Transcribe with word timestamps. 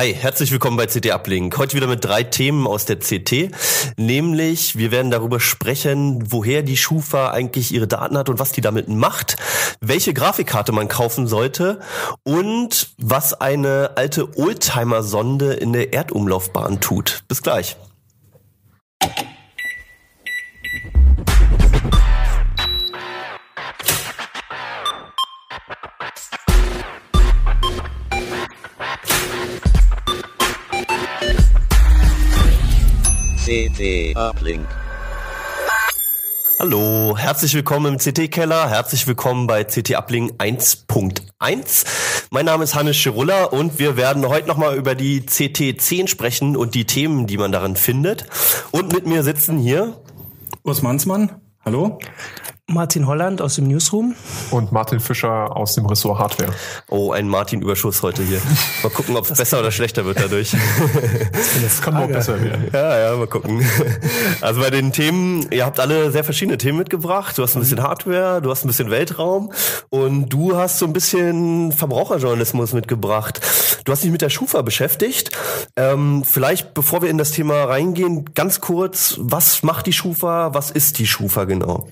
Hi, 0.00 0.14
herzlich 0.14 0.50
willkommen 0.50 0.78
bei 0.78 0.86
CT 0.86 1.12
Uplink. 1.12 1.58
Heute 1.58 1.76
wieder 1.76 1.86
mit 1.86 2.02
drei 2.02 2.22
Themen 2.22 2.66
aus 2.66 2.86
der 2.86 3.00
CT. 3.00 3.50
Nämlich, 3.98 4.78
wir 4.78 4.92
werden 4.92 5.10
darüber 5.10 5.40
sprechen, 5.40 6.32
woher 6.32 6.62
die 6.62 6.78
Schufa 6.78 7.32
eigentlich 7.32 7.70
ihre 7.74 7.86
Daten 7.86 8.16
hat 8.16 8.30
und 8.30 8.38
was 8.38 8.50
die 8.50 8.62
damit 8.62 8.88
macht, 8.88 9.36
welche 9.82 10.14
Grafikkarte 10.14 10.72
man 10.72 10.88
kaufen 10.88 11.26
sollte 11.26 11.80
und 12.22 12.94
was 12.96 13.38
eine 13.42 13.90
alte 13.96 14.38
Oldtimer-Sonde 14.38 15.52
in 15.52 15.74
der 15.74 15.92
Erdumlaufbahn 15.92 16.80
tut. 16.80 17.22
Bis 17.28 17.42
gleich. 17.42 17.76
CT 33.50 34.14
Uplink. 34.14 34.64
Hallo, 36.60 37.16
herzlich 37.18 37.52
willkommen 37.52 37.94
im 37.94 37.98
CT-Keller, 37.98 38.70
herzlich 38.70 39.08
willkommen 39.08 39.48
bei 39.48 39.64
CT 39.64 39.96
Uplink 39.96 40.40
1.1. 40.40 41.84
Mein 42.30 42.44
Name 42.44 42.62
ist 42.62 42.76
Hannes 42.76 42.96
Schirulla 42.96 43.46
und 43.46 43.80
wir 43.80 43.96
werden 43.96 44.28
heute 44.28 44.46
nochmal 44.46 44.76
über 44.76 44.94
die 44.94 45.22
CT10 45.22 46.06
sprechen 46.06 46.56
und 46.56 46.76
die 46.76 46.84
Themen, 46.84 47.26
die 47.26 47.38
man 47.38 47.50
darin 47.50 47.74
findet. 47.74 48.26
Und 48.70 48.92
mit 48.92 49.08
mir 49.08 49.24
sitzen 49.24 49.58
hier 49.58 50.00
Urs 50.62 50.82
Mansmann, 50.82 51.32
hallo. 51.64 51.98
Martin 52.72 53.06
Holland 53.06 53.42
aus 53.42 53.56
dem 53.56 53.66
Newsroom. 53.66 54.14
Und 54.50 54.70
Martin 54.70 55.00
Fischer 55.00 55.56
aus 55.56 55.74
dem 55.74 55.86
Ressort 55.86 56.18
Hardware. 56.18 56.52
Oh, 56.88 57.12
ein 57.12 57.28
Martin-Überschuss 57.28 58.02
heute 58.02 58.22
hier. 58.22 58.40
Mal 58.82 58.90
gucken, 58.90 59.16
ob 59.16 59.28
es 59.28 59.36
besser 59.36 59.60
oder 59.60 59.72
schlechter 59.72 60.04
wird 60.04 60.20
dadurch. 60.20 60.54
Das 61.62 61.82
kann 61.82 61.94
nur 61.94 62.06
besser 62.06 62.42
werden. 62.42 62.68
Ja, 62.72 62.98
ja, 62.98 63.16
mal 63.16 63.26
gucken. 63.26 63.64
Also 64.40 64.60
bei 64.60 64.70
den 64.70 64.92
Themen, 64.92 65.46
ihr 65.50 65.66
habt 65.66 65.80
alle 65.80 66.10
sehr 66.12 66.24
verschiedene 66.24 66.58
Themen 66.58 66.78
mitgebracht. 66.78 67.36
Du 67.36 67.42
hast 67.42 67.56
ein 67.56 67.60
bisschen 67.60 67.82
Hardware, 67.82 68.40
du 68.40 68.50
hast 68.50 68.64
ein 68.64 68.68
bisschen 68.68 68.90
Weltraum 68.90 69.52
und 69.90 70.28
du 70.28 70.56
hast 70.56 70.78
so 70.78 70.86
ein 70.86 70.92
bisschen 70.92 71.72
Verbraucherjournalismus 71.72 72.72
mitgebracht. 72.72 73.40
Du 73.84 73.92
hast 73.92 74.04
dich 74.04 74.10
mit 74.10 74.22
der 74.22 74.30
Schufa 74.30 74.62
beschäftigt. 74.62 75.30
Ähm, 75.76 76.22
vielleicht, 76.24 76.74
bevor 76.74 77.02
wir 77.02 77.10
in 77.10 77.18
das 77.18 77.32
Thema 77.32 77.64
reingehen, 77.64 78.26
ganz 78.34 78.60
kurz, 78.60 79.16
was 79.18 79.62
macht 79.62 79.86
die 79.86 79.92
Schufa? 79.92 80.54
Was 80.54 80.70
ist 80.70 80.98
die 80.98 81.06
Schufa 81.06 81.44
genau? 81.44 81.88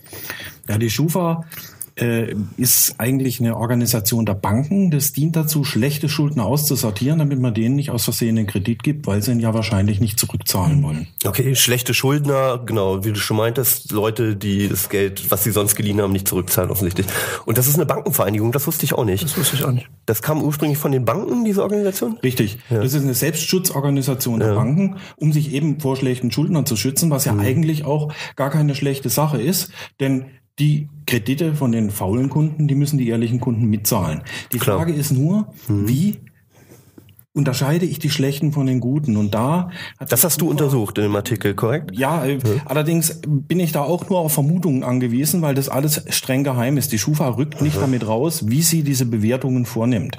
Ja, 0.69 0.79
die 0.79 0.91
Schufa 0.91 1.45
äh, 2.01 2.35
ist 2.57 2.95
eigentlich 2.99 3.41
eine 3.41 3.57
Organisation 3.57 4.25
der 4.25 4.35
Banken. 4.35 4.91
Das 4.91 5.13
dient 5.13 5.37
dazu, 5.37 5.65
schlechte 5.65 6.09
Schulden 6.09 6.41
auszusortieren, 6.41 7.19
damit 7.19 7.41
man 7.41 7.55
denen 7.55 7.77
nicht 7.77 7.91
aus 7.91 8.05
Versehen 8.05 8.37
den 8.37 8.47
Kredit 8.47 8.83
gibt, 8.83 9.07
weil 9.07 9.23
sie 9.23 9.33
ihn 9.33 9.41
ja 9.41 9.55
wahrscheinlich 9.55 10.01
nicht 10.01 10.19
zurückzahlen 10.19 10.83
wollen. 10.83 11.09
Okay, 11.25 11.55
schlechte 11.55 11.95
Schuldner, 11.95 12.63
genau, 12.65 13.05
wie 13.05 13.13
du 13.13 13.19
schon 13.19 13.37
meintest, 13.37 13.93
Leute, 13.93 14.37
die 14.37 14.69
das 14.69 14.89
Geld, 14.89 15.31
was 15.31 15.45
sie 15.45 15.51
sonst 15.51 15.75
geliehen 15.75 16.01
haben, 16.01 16.13
nicht 16.13 16.29
zurückzahlen 16.29 16.71
offensichtlich. 16.71 17.07
Und 17.47 17.59
das 17.59 17.67
ist 17.67 17.75
eine 17.75 17.87
Bankenvereinigung, 17.87 18.53
das 18.53 18.67
wusste 18.67 18.85
ich 18.85 18.95
auch 18.95 19.05
nicht. 19.05 19.25
Das 19.25 19.37
wusste 19.37 19.57
ich 19.57 19.65
auch 19.65 19.73
nicht. 19.73 19.89
Das 20.07 20.23
kam 20.23 20.43
ursprünglich 20.43 20.79
von 20.79 20.93
den 20.93 21.05
Banken, 21.05 21.45
diese 21.45 21.63
Organisation? 21.63 22.19
Richtig. 22.23 22.59
Das 22.71 22.95
ist 22.95 23.03
eine 23.03 23.15
Selbstschutzorganisation 23.15 24.41
der 24.41 24.55
Banken, 24.55 24.97
um 25.17 25.33
sich 25.33 25.53
eben 25.53 25.81
vor 25.81 25.97
schlechten 25.97 26.31
Schuldnern 26.31 26.67
zu 26.67 26.77
schützen, 26.77 27.11
was 27.11 27.25
ja 27.25 27.37
eigentlich 27.37 27.85
auch 27.85 28.13
gar 28.37 28.51
keine 28.51 28.75
schlechte 28.75 29.09
Sache 29.09 29.41
ist, 29.41 29.71
denn 30.01 30.27
die 30.59 30.89
Kredite 31.07 31.55
von 31.55 31.73
den 31.73 31.91
faulen 31.91 32.29
Kunden, 32.29 32.69
die 32.69 32.75
müssen 32.75 32.99
die 32.99 33.09
ehrlichen 33.09 33.41
Kunden 33.41 33.67
mitzahlen. 33.67 34.23
Die 34.53 34.59
Klar. 34.59 34.79
Frage 34.79 34.93
ist 34.93 35.13
nur, 35.13 35.53
wie 35.69 36.19
unterscheide 37.39 37.87
ich 37.87 37.99
die 37.99 38.11
schlechten 38.11 38.53
von 38.53 38.67
den 38.67 38.81
guten? 38.81 39.17
Und 39.17 39.33
da 39.33 39.71
hat 39.99 40.13
Das 40.13 40.25
hast 40.25 40.41
du 40.41 40.51
untersucht 40.51 40.99
in 40.99 41.05
dem 41.05 41.17
Artikel, 41.17 41.55
korrekt? 41.55 41.97
Ja, 41.97 42.27
äh, 42.27 42.39
allerdings 42.65 43.21
bin 43.27 43.61
ich 43.61 43.73
da 43.73 43.83
auch 43.83 44.09
nur 44.11 44.19
auf 44.19 44.33
Vermutungen 44.33 44.83
angewiesen, 44.83 45.41
weil 45.41 45.55
das 45.55 45.69
alles 45.69 46.05
streng 46.09 46.45
geheim 46.45 46.77
ist. 46.77 46.93
Die 46.93 46.99
Schufa 46.99 47.29
rückt 47.29 47.63
nicht 47.63 47.81
damit 47.81 48.07
raus, 48.07 48.49
wie 48.49 48.63
sie 48.63 48.83
diese 48.83 49.07
Bewertungen 49.07 49.65
vornimmt. 49.65 50.19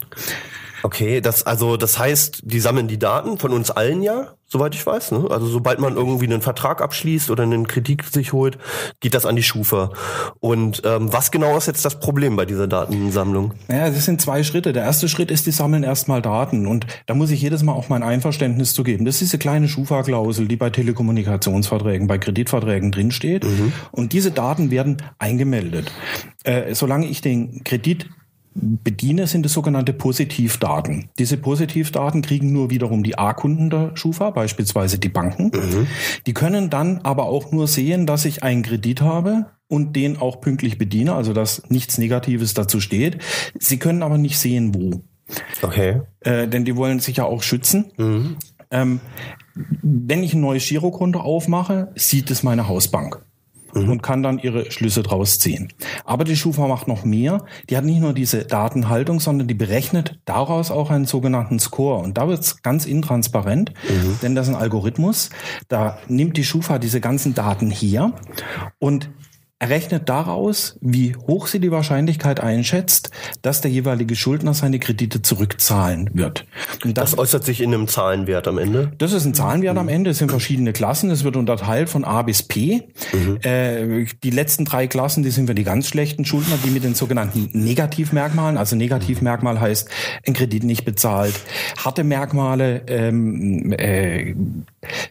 Okay, 0.83 1.21
das 1.21 1.43
also 1.43 1.77
das 1.77 1.99
heißt, 1.99 2.41
die 2.43 2.59
sammeln 2.59 2.87
die 2.87 2.99
Daten 2.99 3.37
von 3.37 3.51
uns 3.51 3.71
allen 3.71 4.01
ja, 4.01 4.35
soweit 4.49 4.73
ich 4.73 4.85
weiß. 4.85 5.11
Ne? 5.11 5.27
Also 5.29 5.45
sobald 5.45 5.79
man 5.79 5.95
irgendwie 5.95 6.25
einen 6.25 6.41
Vertrag 6.41 6.81
abschließt 6.81 7.29
oder 7.29 7.43
einen 7.43 7.67
Kredit 7.67 8.03
sich 8.03 8.33
holt, 8.33 8.57
geht 8.99 9.13
das 9.13 9.25
an 9.25 9.35
die 9.35 9.43
Schufa. 9.43 9.91
Und 10.39 10.81
ähm, 10.85 11.13
was 11.13 11.31
genau 11.31 11.55
ist 11.55 11.67
jetzt 11.67 11.85
das 11.85 11.99
Problem 11.99 12.35
bei 12.35 12.45
dieser 12.45 12.67
Datensammlung? 12.67 13.53
Naja, 13.67 13.89
das 13.89 14.05
sind 14.05 14.21
zwei 14.21 14.43
Schritte. 14.43 14.73
Der 14.73 14.83
erste 14.83 15.07
Schritt 15.07 15.31
ist, 15.31 15.45
die 15.45 15.51
sammeln 15.51 15.83
erstmal 15.83 16.21
Daten. 16.21 16.65
Und 16.65 16.87
da 17.05 17.13
muss 17.13 17.29
ich 17.29 17.41
jedes 17.41 17.61
Mal 17.63 17.73
auch 17.73 17.89
mein 17.89 18.03
Einverständnis 18.03 18.73
zu 18.73 18.83
geben. 18.83 19.05
Das 19.05 19.15
ist 19.15 19.21
diese 19.21 19.37
kleine 19.37 19.67
Schufa-Klausel, 19.67 20.47
die 20.47 20.55
bei 20.55 20.71
Telekommunikationsverträgen, 20.71 22.07
bei 22.07 22.17
Kreditverträgen 22.17 22.91
drinsteht. 22.91 23.45
Und 23.91 24.13
diese 24.13 24.31
Daten 24.31 24.71
werden 24.71 24.97
eingemeldet. 25.19 25.91
Äh, 26.43 26.73
solange 26.73 27.05
ich 27.05 27.21
den 27.21 27.63
Kredit 27.63 28.07
bediene, 28.61 29.27
sind 29.27 29.45
es 29.45 29.53
sogenannte 29.53 29.93
Positivdaten. 29.93 31.09
Diese 31.17 31.37
Positivdaten 31.37 32.21
kriegen 32.21 32.51
nur 32.51 32.69
wiederum 32.69 33.03
die 33.03 33.17
A-Kunden 33.17 33.69
der 33.69 33.91
Schufa, 33.95 34.31
beispielsweise 34.31 34.99
die 34.99 35.09
Banken. 35.09 35.51
Die 36.25 36.33
können 36.33 36.69
dann 36.69 36.99
aber 37.03 37.25
auch 37.25 37.51
nur 37.51 37.67
sehen, 37.67 38.05
dass 38.05 38.25
ich 38.25 38.43
einen 38.43 38.63
Kredit 38.63 39.01
habe 39.01 39.47
und 39.67 39.95
den 39.95 40.17
auch 40.17 40.41
pünktlich 40.41 40.77
bediene, 40.77 41.13
also 41.13 41.33
dass 41.33 41.69
nichts 41.69 41.97
Negatives 41.97 42.53
dazu 42.53 42.79
steht. 42.79 43.19
Sie 43.59 43.77
können 43.77 44.03
aber 44.03 44.17
nicht 44.17 44.37
sehen, 44.37 44.73
wo. 44.73 45.03
Okay. 45.61 46.01
Äh, 46.21 46.47
denn 46.47 46.65
die 46.65 46.75
wollen 46.75 46.99
sich 46.99 47.17
ja 47.17 47.25
auch 47.25 47.43
schützen. 47.43 47.91
Ähm, 48.71 48.99
wenn 49.81 50.23
ich 50.23 50.33
ein 50.33 50.41
neues 50.41 50.67
Girokonto 50.67 51.19
aufmache, 51.19 51.91
sieht 51.95 52.31
es 52.31 52.43
meine 52.43 52.67
Hausbank. 52.67 53.21
Und 53.73 54.01
kann 54.01 54.23
dann 54.23 54.39
ihre 54.39 54.71
Schlüsse 54.71 55.03
draus 55.03 55.39
ziehen. 55.39 55.71
Aber 56.05 56.23
die 56.23 56.35
Schufa 56.35 56.67
macht 56.67 56.87
noch 56.87 57.05
mehr. 57.05 57.45
Die 57.69 57.77
hat 57.77 57.85
nicht 57.85 57.99
nur 57.99 58.13
diese 58.13 58.45
Datenhaltung, 58.45 59.19
sondern 59.19 59.47
die 59.47 59.53
berechnet 59.53 60.19
daraus 60.25 60.71
auch 60.71 60.89
einen 60.89 61.05
sogenannten 61.05 61.59
Score. 61.59 62.01
Und 62.01 62.17
da 62.17 62.27
wird's 62.27 62.61
ganz 62.61 62.85
intransparent, 62.85 63.73
denn 64.21 64.35
das 64.35 64.47
ist 64.47 64.55
ein 64.55 64.59
Algorithmus. 64.59 65.29
Da 65.67 65.99
nimmt 66.07 66.37
die 66.37 66.43
Schufa 66.43 66.79
diese 66.79 67.01
ganzen 67.01 67.33
Daten 67.33 67.69
her 67.69 68.13
und 68.79 69.09
errechnet 69.59 70.07
daraus, 70.07 70.77
wie 70.79 71.15
hoch 71.27 71.47
sie 71.47 71.59
die 71.59 71.69
Wahrscheinlichkeit 71.69 72.39
einschätzt, 72.39 73.11
dass 73.41 73.59
der 73.59 73.69
jeweilige 73.69 74.15
Schuldner 74.15 74.53
seine 74.53 74.79
Kredite 74.79 75.21
zurückzahlen 75.21 76.09
wird. 76.13 76.45
Und 76.85 76.97
Das 76.97 77.17
äußert 77.17 77.43
sich 77.43 77.59
in 77.59 77.73
einem 77.73 77.89
Zahlenwert 77.89 78.47
am 78.47 78.57
Ende. 78.57 78.93
das 78.97 79.11
ist 79.11 79.25
ein 79.25 79.33
Zahlenwert 79.33 79.77
am 79.77 79.89
Ende. 79.89 80.11
Es 80.11 80.19
sind 80.19 80.31
verschiedene 80.31 80.71
Klassen. 80.71 81.11
Es 81.11 81.25
wird 81.25 81.35
unterteilt 81.35 81.89
von 81.89 82.05
A 82.05 82.21
bis 82.21 82.41
P. 82.41 82.83
Äh, 83.43 84.05
die 84.23 84.29
letzten 84.29 84.63
drei 84.63 84.87
Klassen, 84.87 85.23
die 85.23 85.29
sind 85.29 85.47
für 85.47 85.55
die 85.55 85.65
ganz 85.65 85.89
schlechten 85.89 86.23
Schuldner, 86.23 86.55
die 86.63 86.69
mit 86.69 86.85
den 86.85 86.95
sogenannten 86.95 87.49
Negativmerkmalen. 87.51 88.57
Also 88.57 88.77
Negativmerkmal 88.77 89.59
heißt, 89.59 89.89
ein 90.25 90.33
Kredit 90.33 90.63
nicht 90.63 90.85
bezahlt. 90.85 91.33
Harte 91.77 92.05
Merkmale, 92.05 92.83
ähm, 92.87 93.73
äh, 93.73 94.35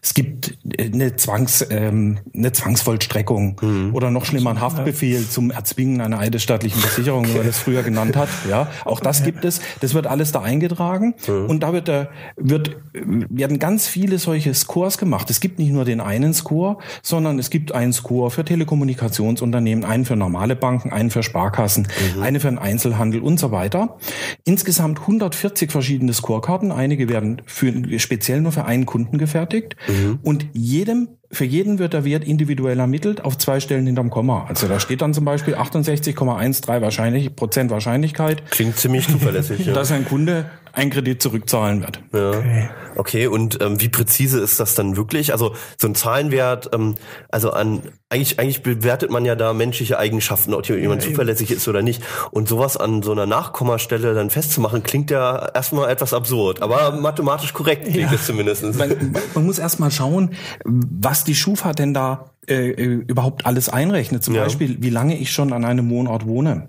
es 0.02 0.14
gibt 0.14 0.56
eine, 0.80 1.16
Zwangs, 1.16 1.66
ähm, 1.68 2.18
eine 2.34 2.52
Zwangsvollstreckung 2.52 3.92
oder 3.92 4.10
noch 4.10 4.24
schlimmer 4.24 4.37
ein 4.46 4.60
Haftbefehl 4.60 5.28
zum 5.28 5.50
Erzwingen 5.50 6.00
einer 6.00 6.18
eidesstattlichen 6.18 6.80
Versicherung, 6.80 7.26
wie 7.28 7.36
man 7.36 7.46
das 7.46 7.58
früher 7.58 7.82
genannt 7.82 8.16
hat. 8.16 8.28
Ja, 8.48 8.68
auch 8.84 9.00
das 9.00 9.24
gibt 9.24 9.44
es. 9.44 9.60
Das 9.80 9.94
wird 9.94 10.06
alles 10.06 10.32
da 10.32 10.42
eingetragen 10.42 11.14
und 11.26 11.62
da 11.62 11.72
wird, 11.72 11.88
der, 11.88 12.10
wird 12.36 12.76
werden 12.92 13.58
ganz 13.58 13.86
viele 13.86 14.18
solche 14.18 14.54
Scores 14.54 14.98
gemacht. 14.98 15.30
Es 15.30 15.40
gibt 15.40 15.58
nicht 15.58 15.72
nur 15.72 15.84
den 15.84 16.00
einen 16.00 16.34
Score, 16.34 16.78
sondern 17.02 17.38
es 17.38 17.50
gibt 17.50 17.72
einen 17.72 17.92
Score 17.92 18.30
für 18.30 18.44
Telekommunikationsunternehmen, 18.44 19.84
einen 19.84 20.04
für 20.04 20.16
normale 20.16 20.56
Banken, 20.56 20.92
einen 20.92 21.10
für 21.10 21.22
Sparkassen, 21.22 21.88
eine 22.20 22.40
für 22.40 22.48
den 22.48 22.58
Einzelhandel 22.58 23.20
und 23.20 23.38
so 23.38 23.50
weiter. 23.50 23.98
Insgesamt 24.44 25.00
140 25.00 25.70
verschiedene 25.70 26.12
Scorekarten. 26.12 26.72
Einige 26.72 27.08
werden 27.08 27.42
für, 27.46 27.72
speziell 27.98 28.40
nur 28.40 28.52
für 28.52 28.64
einen 28.64 28.86
Kunden 28.86 29.18
gefertigt 29.18 29.76
und 30.22 30.46
jedem 30.52 31.08
für 31.30 31.44
jeden 31.44 31.78
wird 31.78 31.92
der 31.92 32.04
Wert 32.04 32.24
individuell 32.24 32.78
ermittelt 32.78 33.24
auf 33.24 33.36
zwei 33.36 33.60
Stellen 33.60 33.86
hinterm 33.86 34.08
Komma. 34.08 34.46
Also 34.48 34.66
da 34.66 34.80
steht 34.80 35.02
dann 35.02 35.12
zum 35.12 35.24
Beispiel 35.24 35.54
68,13 35.56 36.80
wahrscheinlich, 36.80 37.36
Prozent 37.36 37.70
Wahrscheinlichkeit, 37.70 38.50
Klingt 38.50 38.76
ziemlich 38.76 39.08
zuverlässig. 39.08 39.58
ja. 39.66 39.74
dass 39.74 39.92
ein 39.92 40.06
Kunde 40.06 40.46
einen 40.78 40.90
Kredit 40.90 41.20
zurückzahlen 41.20 41.82
wird. 41.82 42.00
Ja. 42.12 42.70
Okay, 42.94 43.26
und 43.26 43.60
ähm, 43.60 43.80
wie 43.80 43.88
präzise 43.88 44.40
ist 44.40 44.60
das 44.60 44.74
dann 44.74 44.96
wirklich? 44.96 45.32
Also 45.32 45.54
so 45.76 45.88
ein 45.88 45.94
Zahlenwert, 45.94 46.70
ähm, 46.72 46.94
also 47.30 47.50
an 47.50 47.82
eigentlich 48.08 48.38
eigentlich 48.38 48.62
bewertet 48.62 49.10
man 49.10 49.24
ja 49.24 49.34
da 49.34 49.52
menschliche 49.52 49.98
Eigenschaften, 49.98 50.54
ob 50.54 50.66
jemand 50.68 51.02
zuverlässig 51.02 51.50
ist 51.50 51.68
oder 51.68 51.82
nicht. 51.82 52.02
Und 52.30 52.48
sowas 52.48 52.76
an 52.76 53.02
so 53.02 53.12
einer 53.12 53.26
Nachkommastelle 53.26 54.14
dann 54.14 54.30
festzumachen, 54.30 54.82
klingt 54.82 55.10
ja 55.10 55.50
erstmal 55.52 55.90
etwas 55.90 56.14
absurd, 56.14 56.62
aber 56.62 56.92
mathematisch 56.92 57.52
korrekt 57.52 57.86
klingt 57.86 58.12
es 58.12 58.26
zumindest. 58.26 58.62
Man, 58.76 59.14
man 59.34 59.46
muss 59.46 59.58
erst 59.58 59.80
mal 59.80 59.90
schauen, 59.90 60.34
was 60.64 61.24
die 61.24 61.34
Schufa 61.34 61.72
denn 61.72 61.92
da 61.92 62.30
äh, 62.48 62.70
äh, 62.70 62.84
überhaupt 63.06 63.46
alles 63.46 63.68
einrechne. 63.68 64.20
Zum 64.20 64.34
Ja. 64.34 64.42
Beispiel, 64.44 64.76
wie 64.80 64.90
lange 64.90 65.16
ich 65.16 65.30
schon 65.32 65.52
an 65.52 65.64
einem 65.64 65.88
Wohnort 65.90 66.26
wohne. 66.26 66.68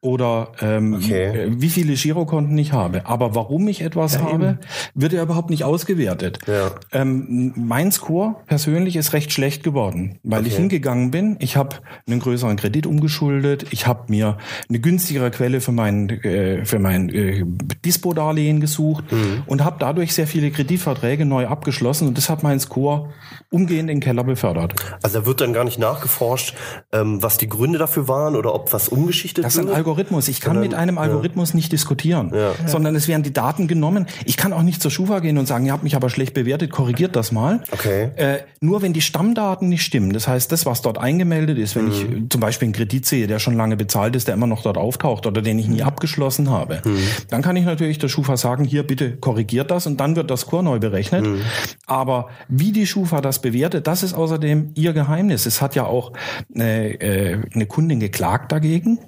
Oder 0.00 0.52
ähm, 0.60 0.94
Okay. 0.94 1.24
äh, 1.24 1.50
wie 1.60 1.68
viele 1.70 1.94
Girokonten 1.94 2.56
ich 2.58 2.72
habe. 2.72 3.06
Aber 3.06 3.34
warum 3.34 3.66
ich 3.68 3.80
etwas 3.80 4.18
habe, 4.20 4.58
wird 4.94 5.12
ja 5.12 5.22
überhaupt 5.22 5.50
nicht 5.50 5.64
ausgewertet. 5.64 6.38
Ja. 6.46 6.72
Ähm, 6.92 7.52
mein 7.56 7.90
Score 7.92 8.36
persönlich 8.46 8.96
ist 8.96 9.12
recht 9.12 9.32
schlecht 9.32 9.62
geworden, 9.62 10.18
weil 10.22 10.46
ich 10.46 10.52
Okay. 10.54 10.62
hingegangen 10.62 11.10
bin. 11.10 11.36
Ich 11.40 11.56
habe 11.56 11.76
einen 12.06 12.20
größeren 12.20 12.56
Kredit 12.56 12.86
umgeschuldet. 12.86 13.66
Ich 13.70 13.86
habe 13.86 14.04
mir 14.08 14.38
eine 14.68 14.78
günstigere 14.80 15.30
Quelle 15.30 15.60
für 15.60 15.72
mein 15.72 16.08
äh, 16.10 16.64
für 16.64 16.78
mein 16.78 17.08
äh, 17.08 17.44
Dispo-Darlehen 17.84 18.60
gesucht 18.60 19.04
Mhm. 19.10 19.42
und 19.46 19.64
habe 19.64 19.76
dadurch 19.78 20.12
sehr 20.14 20.26
viele 20.26 20.50
Kreditverträge 20.50 21.24
neu 21.24 21.46
abgeschlossen 21.46 22.08
und 22.08 22.16
das 22.18 22.28
hat 22.30 22.42
meinen 22.42 22.60
Score 22.60 23.10
umgehend 23.50 23.82
in 23.90 23.96
den 23.96 24.00
Keller 24.00 24.24
befördert. 24.24 24.73
Also 25.02 25.20
da 25.20 25.26
wird 25.26 25.40
dann 25.40 25.52
gar 25.52 25.64
nicht 25.64 25.78
nachgeforscht, 25.78 26.54
ähm, 26.92 27.22
was 27.22 27.36
die 27.38 27.48
Gründe 27.48 27.78
dafür 27.78 28.08
waren 28.08 28.36
oder 28.36 28.54
ob 28.54 28.72
was 28.72 28.88
umgeschichtet 28.88 29.44
Das 29.44 29.54
ist 29.56 29.60
ein. 29.60 29.68
Algorithmus. 29.74 30.28
Ich 30.28 30.40
kann 30.40 30.54
Sondern- 30.54 30.62
mit 30.70 30.74
einem 30.78 30.98
Algorithmus 30.98 31.54
nicht 31.54 31.72
diskutieren, 31.72 32.32
sondern 32.66 32.94
es 32.94 33.08
werden 33.08 33.22
die 33.22 33.32
Daten 33.32 33.66
genommen. 33.68 34.06
Ich 34.24 34.36
kann 34.36 34.52
auch 34.52 34.62
nicht 34.62 34.80
zur 34.82 34.90
Schufa 34.90 35.18
gehen 35.20 35.38
und 35.38 35.46
sagen, 35.46 35.66
ihr 35.66 35.72
habt 35.72 35.82
mich 35.84 35.96
aber 35.96 36.10
schlecht 36.10 36.34
bewertet, 36.34 36.70
korrigiert 36.70 37.16
das 37.16 37.32
mal. 37.32 37.62
Okay. 37.72 38.10
Äh, 38.16 38.38
nur 38.60 38.82
wenn 38.82 38.92
die 38.92 39.00
Stammdaten 39.00 39.68
nicht 39.68 39.82
stimmen, 39.82 40.12
das 40.12 40.28
heißt, 40.28 40.50
das, 40.52 40.64
was 40.66 40.82
dort 40.82 40.98
eingemeldet 40.98 41.58
ist, 41.58 41.76
wenn 41.76 41.90
ich 41.90 42.08
Mhm. 42.08 42.16
äh, 42.16 42.28
zum 42.28 42.40
Beispiel 42.40 42.66
einen 42.66 42.72
Kredit 42.74 43.06
sehe, 43.06 43.26
der 43.26 43.38
schon 43.38 43.56
lange 43.56 43.76
bezahlt 43.76 44.16
ist, 44.16 44.28
der 44.28 44.34
immer 44.34 44.46
noch 44.46 44.62
dort 44.62 44.78
auftaucht 44.78 45.26
oder 45.26 45.42
den 45.42 45.58
ich 45.58 45.66
Mhm. 45.68 45.74
nie 45.74 45.82
abgeschlossen 45.82 46.50
habe, 46.50 46.82
dann 47.28 47.42
kann 47.42 47.56
ich 47.56 47.64
natürlich 47.64 47.98
der 47.98 48.08
Schufa 48.08 48.36
sagen, 48.36 48.64
hier 48.64 48.82
bitte 48.86 49.16
korrigiert 49.16 49.70
das 49.70 49.86
und 49.86 49.98
dann 50.00 50.16
wird 50.16 50.30
das 50.30 50.40
Score 50.42 50.62
neu 50.62 50.78
berechnet. 50.78 51.24
Mhm. 51.26 51.40
Aber 51.86 52.28
wie 52.48 52.72
die 52.72 52.86
Schufa 52.86 53.20
das 53.20 53.40
bewertet, 53.40 53.86
das 53.86 54.02
ist 54.02 54.14
außerdem 54.14 54.63
ihr 54.74 54.92
Geheimnis. 54.92 55.46
Es 55.46 55.60
hat 55.60 55.74
ja 55.74 55.84
auch 55.84 56.12
eine, 56.54 57.00
äh, 57.00 57.38
eine 57.54 57.66
Kundin 57.66 58.00
geklagt 58.00 58.52
dagegen, 58.52 58.98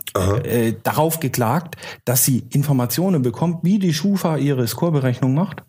äh, 0.45 0.75
darauf 0.83 1.21
geklagt, 1.21 1.77
dass 2.05 2.25
sie 2.25 2.45
Informationen 2.51 3.23
bekommt, 3.23 3.65
wie 3.65 3.79
die 3.79 3.95
Schufa 3.95 4.37
ihre 4.37 4.67
Scoreberechnung 4.67 5.35
macht. 5.35 5.63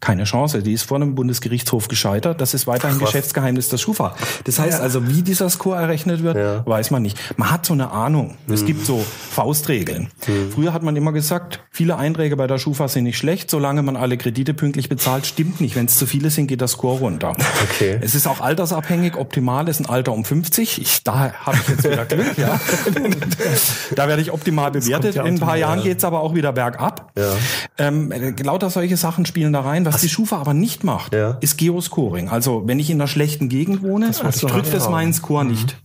Keine 0.00 0.24
Chance. 0.24 0.62
Die 0.62 0.72
ist 0.74 0.82
vor 0.82 0.96
einem 0.96 1.14
Bundesgerichtshof 1.14 1.88
gescheitert. 1.88 2.40
Das 2.40 2.52
ist 2.54 2.66
weiterhin 2.66 2.98
Ach. 3.00 3.06
Geschäftsgeheimnis 3.06 3.70
der 3.70 3.78
Schufa. 3.78 4.14
Das 4.44 4.58
heißt 4.58 4.80
also, 4.80 5.08
wie 5.08 5.22
dieser 5.22 5.48
Score 5.48 5.76
errechnet 5.76 6.22
wird, 6.22 6.36
Ja. 6.36 6.66
Weiß 6.66 6.90
man 6.90 7.02
nicht. 7.02 7.18
Man 7.38 7.50
hat 7.50 7.64
so 7.66 7.72
eine 7.72 7.90
Ahnung. 7.90 8.36
Es 8.48 8.64
gibt 8.66 8.84
so 8.84 9.02
Faustregeln. 9.30 10.08
Früher 10.54 10.72
hat 10.74 10.82
man 10.82 10.96
immer 10.96 11.12
gesagt, 11.12 11.60
viele 11.70 11.96
Einträge 11.96 12.36
bei 12.36 12.46
der 12.46 12.58
Schufa 12.58 12.88
sind 12.88 13.04
nicht 13.04 13.16
schlecht, 13.16 13.50
solange 13.50 13.82
man 13.82 13.96
alle 13.96 14.18
Kredite 14.18 14.52
pünktlich 14.54 14.88
bezahlt. 14.88 15.26
Stimmt 15.26 15.60
nicht. 15.62 15.76
Wenn 15.76 15.86
es 15.86 15.96
zu 15.96 16.06
viele 16.06 16.28
sind, 16.30 16.46
geht 16.48 16.60
der 16.60 16.68
Score 16.68 16.98
runter. 16.98 17.32
Okay. 17.64 17.98
Es 18.02 18.14
ist 18.14 18.26
auch 18.26 18.40
altersabhängig. 18.42 19.16
Optimal 19.16 19.66
ist 19.68 19.80
ein 19.80 19.86
Alter 19.86 20.12
um 20.12 20.24
50. 20.26 20.80
Ich, 20.80 21.04
da 21.04 21.32
habe 21.32 21.56
ich 21.62 21.68
jetzt 21.68 21.84
wieder 21.84 22.04
Glück. 22.04 22.36
Ja. 22.36 22.60
da 23.94 24.08
werde 24.08 24.20
ich 24.20 24.30
optimal 24.32 24.70
bewertet. 24.70 25.14
ja 25.14 25.22
In 25.24 25.36
ein 25.36 25.40
paar 25.40 25.56
Jahren 25.56 25.78
ja. 25.78 25.84
geht's 25.86 26.04
aber 26.04 26.20
auch 26.20 26.34
wieder 26.34 26.52
bergab. 26.52 27.12
Ja. 27.16 27.32
Ähm, 27.78 28.12
äh, 28.12 28.30
lauter 28.42 28.68
solche 28.70 28.96
Sachen 28.98 29.24
spielen 29.24 29.52
da 29.54 29.60
rein. 29.62 29.84
Was 29.94 30.00
die 30.02 30.08
Schufa 30.08 30.38
aber 30.38 30.54
nicht 30.54 30.84
macht, 30.84 31.14
Ja. 31.14 31.38
ist 31.40 31.56
Geoscoring. 31.58 32.28
Also 32.28 32.62
wenn 32.66 32.78
ich 32.78 32.90
in 32.90 32.96
einer 33.00 33.08
schlechten 33.08 33.48
Gegend 33.48 33.82
wohne, 33.82 34.12
so, 34.12 34.22
drückt 34.46 34.72
das 34.74 34.84
ja. 34.84 34.90
meinen 34.90 35.12
Score 35.12 35.44
nicht. 35.44 35.76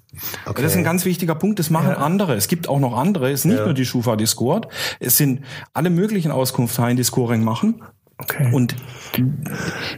Okay. 0.46 0.62
Das 0.62 0.72
ist 0.74 0.78
ein 0.78 0.84
ganz 0.84 1.06
wichtiger 1.06 1.36
Punkt. 1.36 1.58
Das 1.60 1.70
machen 1.70 1.92
andere. 1.94 2.36
Es 2.36 2.48
gibt 2.48 2.68
auch 2.68 2.80
noch 2.80 2.98
andere. 2.98 3.32
Es 3.32 3.42
ist 3.42 3.46
nicht 3.46 3.60
Ja. 3.60 3.66
nur 3.66 3.74
die 3.74 3.86
Schufa, 3.86 4.16
die 4.18 4.26
scored. 4.26 4.68
Es 5.00 5.18
sind 5.18 5.42
alle 5.74 5.90
möglichen 5.90 6.32
Auskunftshaien, 6.32 6.98
die 6.98 7.04
Scoring 7.04 7.44
machen. 7.44 7.82
Okay. 8.18 8.52
Und 8.54 8.76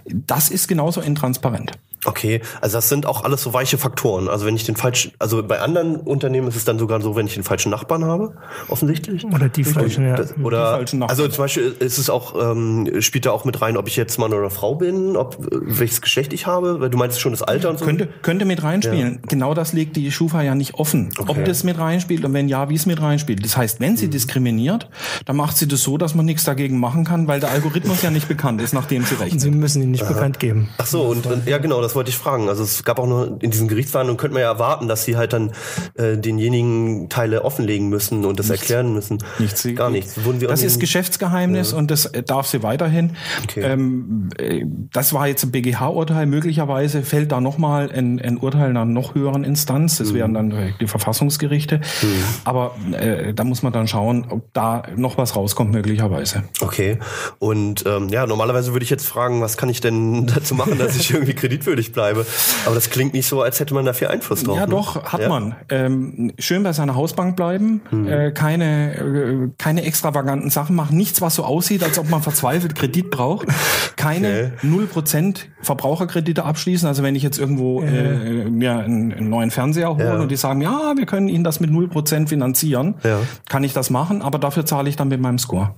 das 0.07 0.49
ist 0.49 0.67
genauso 0.67 1.01
intransparent. 1.01 1.71
Okay, 2.05 2.41
also 2.61 2.77
das 2.77 2.89
sind 2.89 3.05
auch 3.05 3.23
alles 3.23 3.43
so 3.43 3.53
weiche 3.53 3.77
Faktoren. 3.77 4.27
Also 4.27 4.45
wenn 4.45 4.55
ich 4.55 4.65
den 4.65 4.75
falschen, 4.75 5.11
also 5.19 5.43
bei 5.43 5.59
anderen 5.59 5.97
Unternehmen 5.97 6.47
ist 6.47 6.55
es 6.55 6.65
dann 6.65 6.79
sogar 6.79 7.01
so, 7.01 7.15
wenn 7.15 7.27
ich 7.27 7.33
den 7.33 7.43
falschen 7.43 7.69
Nachbarn 7.69 8.05
habe, 8.05 8.35
offensichtlich. 8.67 9.25
Oder 9.25 9.49
die 9.49 9.63
falschen, 9.63 10.07
ja. 10.07 10.15
Oder 10.43 10.71
falschen 10.71 10.99
Nachbarn. 10.99 11.17
also 11.17 11.27
zum 11.27 11.43
Beispiel 11.43 11.75
ist 11.79 11.97
es 11.97 12.09
auch 12.09 12.35
ähm, 12.39 13.01
spielt 13.01 13.25
da 13.25 13.31
auch 13.31 13.45
mit 13.45 13.61
rein, 13.61 13.77
ob 13.77 13.87
ich 13.87 13.95
jetzt 13.95 14.17
Mann 14.19 14.33
oder 14.33 14.49
Frau 14.49 14.75
bin, 14.75 15.15
ob 15.15 15.37
welches 15.51 16.01
Geschlecht 16.01 16.33
ich 16.33 16.47
habe. 16.47 16.79
Weil 16.79 16.89
du 16.89 16.97
meinst 16.97 17.19
schon 17.19 17.31
das 17.31 17.41
Alter 17.41 17.69
und 17.69 17.79
so. 17.79 17.85
Könnte, 17.85 18.07
könnte 18.21 18.45
mit 18.45 18.63
reinspielen. 18.63 19.21
Genau 19.27 19.53
das 19.53 19.73
legt 19.73 19.95
die 19.95 20.11
Schufa 20.11 20.41
ja 20.41 20.55
nicht 20.55 20.75
offen. 20.75 21.09
Okay. 21.17 21.31
Ob 21.31 21.45
das 21.45 21.63
mit 21.63 21.77
reinspielt 21.77 22.25
und 22.25 22.33
wenn 22.33 22.47
ja, 22.47 22.69
wie 22.69 22.75
es 22.75 22.85
mit 22.85 23.01
reinspielt. 23.01 23.43
Das 23.43 23.57
heißt, 23.57 23.79
wenn 23.79 23.97
sie 23.97 24.09
diskriminiert, 24.09 24.89
dann 25.25 25.35
macht 25.35 25.57
sie 25.57 25.67
das 25.67 25.81
so, 25.81 25.97
dass 25.97 26.15
man 26.15 26.25
nichts 26.25 26.43
dagegen 26.43 26.79
machen 26.79 27.05
kann, 27.05 27.27
weil 27.27 27.39
der 27.39 27.51
Algorithmus 27.51 28.01
ja 28.01 28.11
nicht 28.11 28.27
bekannt 28.27 28.61
ist, 28.61 28.73
nachdem 28.73 29.03
sie 29.03 29.15
Und 29.15 29.21
rechnet. 29.21 29.41
Sie 29.41 29.51
müssen 29.51 29.81
ihn 29.81 29.91
nicht 29.91 30.07
bekannt 30.07 30.39
geben. 30.39 30.69
Ach 30.77 30.85
so, 30.85 31.03
und, 31.03 31.25
und 31.25 31.47
ja 31.47 31.57
genau, 31.57 31.81
das 31.81 31.92
wollte 31.95 32.09
ich 32.09 32.17
fragen. 32.17 32.49
Also 32.49 32.63
es 32.63 32.83
gab 32.83 32.99
auch 32.99 33.07
noch 33.07 33.39
in 33.41 33.51
diesen 33.51 33.67
Gerichtsverhandlungen 33.67 34.17
könnte 34.17 34.33
man 34.33 34.41
ja 34.41 34.49
erwarten, 34.49 34.87
dass 34.87 35.05
sie 35.05 35.17
halt 35.17 35.33
dann 35.33 35.51
äh, 35.95 36.17
denjenigen 36.17 37.09
Teile 37.09 37.43
offenlegen 37.43 37.89
müssen 37.89 38.25
und 38.25 38.39
das 38.39 38.49
erklären 38.49 38.93
müssen. 38.93 39.19
Nichts. 39.39 39.67
Gar 39.75 39.89
nichts. 39.89 40.19
Das 40.47 40.63
ist 40.63 40.79
Geschäftsgeheimnis 40.79 41.73
und 41.73 41.91
das 41.91 42.05
äh, 42.05 42.23
darf 42.23 42.47
sie 42.47 42.63
weiterhin. 42.63 43.11
Okay. 43.43 43.61
Ähm, 43.61 44.29
äh, 44.37 44.65
das 44.91 45.13
war 45.13 45.27
jetzt 45.27 45.43
ein 45.43 45.51
BGH-Urteil. 45.51 46.25
Möglicherweise 46.25 47.03
fällt 47.03 47.31
da 47.31 47.41
nochmal 47.41 47.91
ein, 47.91 48.19
ein 48.19 48.37
Urteil 48.37 48.69
einer 48.69 48.85
noch 48.85 49.15
höheren 49.15 49.43
Instanz. 49.43 49.99
Mhm. 49.99 50.03
Das 50.03 50.13
wären 50.13 50.33
dann 50.33 50.51
äh, 50.51 50.73
die 50.79 50.87
Verfassungsgerichte. 50.87 51.81
Aber 52.43 52.75
äh, 52.91 53.33
da 53.33 53.43
muss 53.43 53.63
man 53.63 53.73
dann 53.73 53.87
schauen, 53.87 54.25
ob 54.29 54.53
da 54.53 54.83
noch 54.95 55.17
was 55.17 55.35
rauskommt, 55.35 55.71
möglicherweise. 55.71 56.43
Okay. 56.61 56.99
Und 57.39 57.83
ähm, 57.85 58.09
ja, 58.09 58.25
normalerweise 58.25 58.73
würde 58.73 58.83
ich 58.83 58.89
jetzt 58.89 59.07
fragen, 59.07 59.41
was 59.41 59.57
kann 59.57 59.69
ich 59.69 59.81
denn 59.81 60.27
dazu 60.33 60.55
machen, 60.55 60.77
dass 60.77 60.95
ich 60.95 61.11
irgendwie 61.11 61.33
kreditwürdig 61.33 61.82
bleibe? 61.91 62.25
Aber 62.65 62.75
das 62.75 62.89
klingt 62.89 63.13
nicht 63.13 63.27
so, 63.27 63.41
als 63.41 63.59
hätte 63.59 63.73
man 63.73 63.85
da 63.85 63.93
viel 63.93 64.07
Einfluss 64.07 64.43
drauf. 64.43 64.55
Ja, 64.57 64.65
ne? 64.65 64.71
doch, 64.71 65.03
hat 65.03 65.19
Ja? 65.19 65.25
Hm. 65.25 65.29
man. 65.29 65.55
Ähm, 65.69 66.31
schön 66.39 66.63
bei 66.63 66.71
seiner 66.73 66.95
Hausbank 66.95 67.35
bleiben, 67.35 67.81
äh, 68.07 68.31
keine, 68.31 68.95
äh, 68.95 69.49
keine 69.57 69.83
extravaganten 69.83 70.49
Sachen 70.49 70.75
machen, 70.75 70.95
nichts, 70.97 71.21
was 71.21 71.35
so 71.35 71.43
aussieht, 71.43 71.83
als 71.83 71.99
ob 71.99 72.09
man 72.09 72.21
verzweifelt 72.21 72.75
Kredit 72.75 73.09
braucht, 73.11 73.47
keine 73.95 74.53
null 74.61 74.85
Prozent 74.85 75.47
Verbraucherkredite 75.61 76.43
abschließen. 76.43 76.87
Also 76.87 77.03
wenn 77.03 77.15
ich 77.15 77.23
jetzt 77.23 77.39
irgendwo 77.39 77.81
äh, 77.81 78.45
mir 78.49 78.77
einen, 78.79 79.13
einen 79.13 79.29
neuen 79.29 79.51
Fernseher 79.51 79.89
hole 79.95 80.03
Ja. 80.03 80.19
und 80.19 80.29
die 80.29 80.35
sagen, 80.35 80.61
ja, 80.61 80.93
wir 80.95 81.05
können 81.05 81.29
Ihnen 81.29 81.43
das 81.43 81.59
mit 81.59 81.71
null 81.71 81.87
Prozent 81.87 82.29
finanzieren, 82.29 82.95
Ja. 83.03 83.19
kann 83.49 83.63
ich 83.63 83.73
das 83.73 83.89
machen, 83.89 84.21
aber 84.21 84.39
dafür 84.39 84.65
zahle 84.65 84.89
ich 84.89 84.95
dann 84.95 85.07
mit 85.07 85.21
meinem 85.21 85.39
Score. 85.39 85.73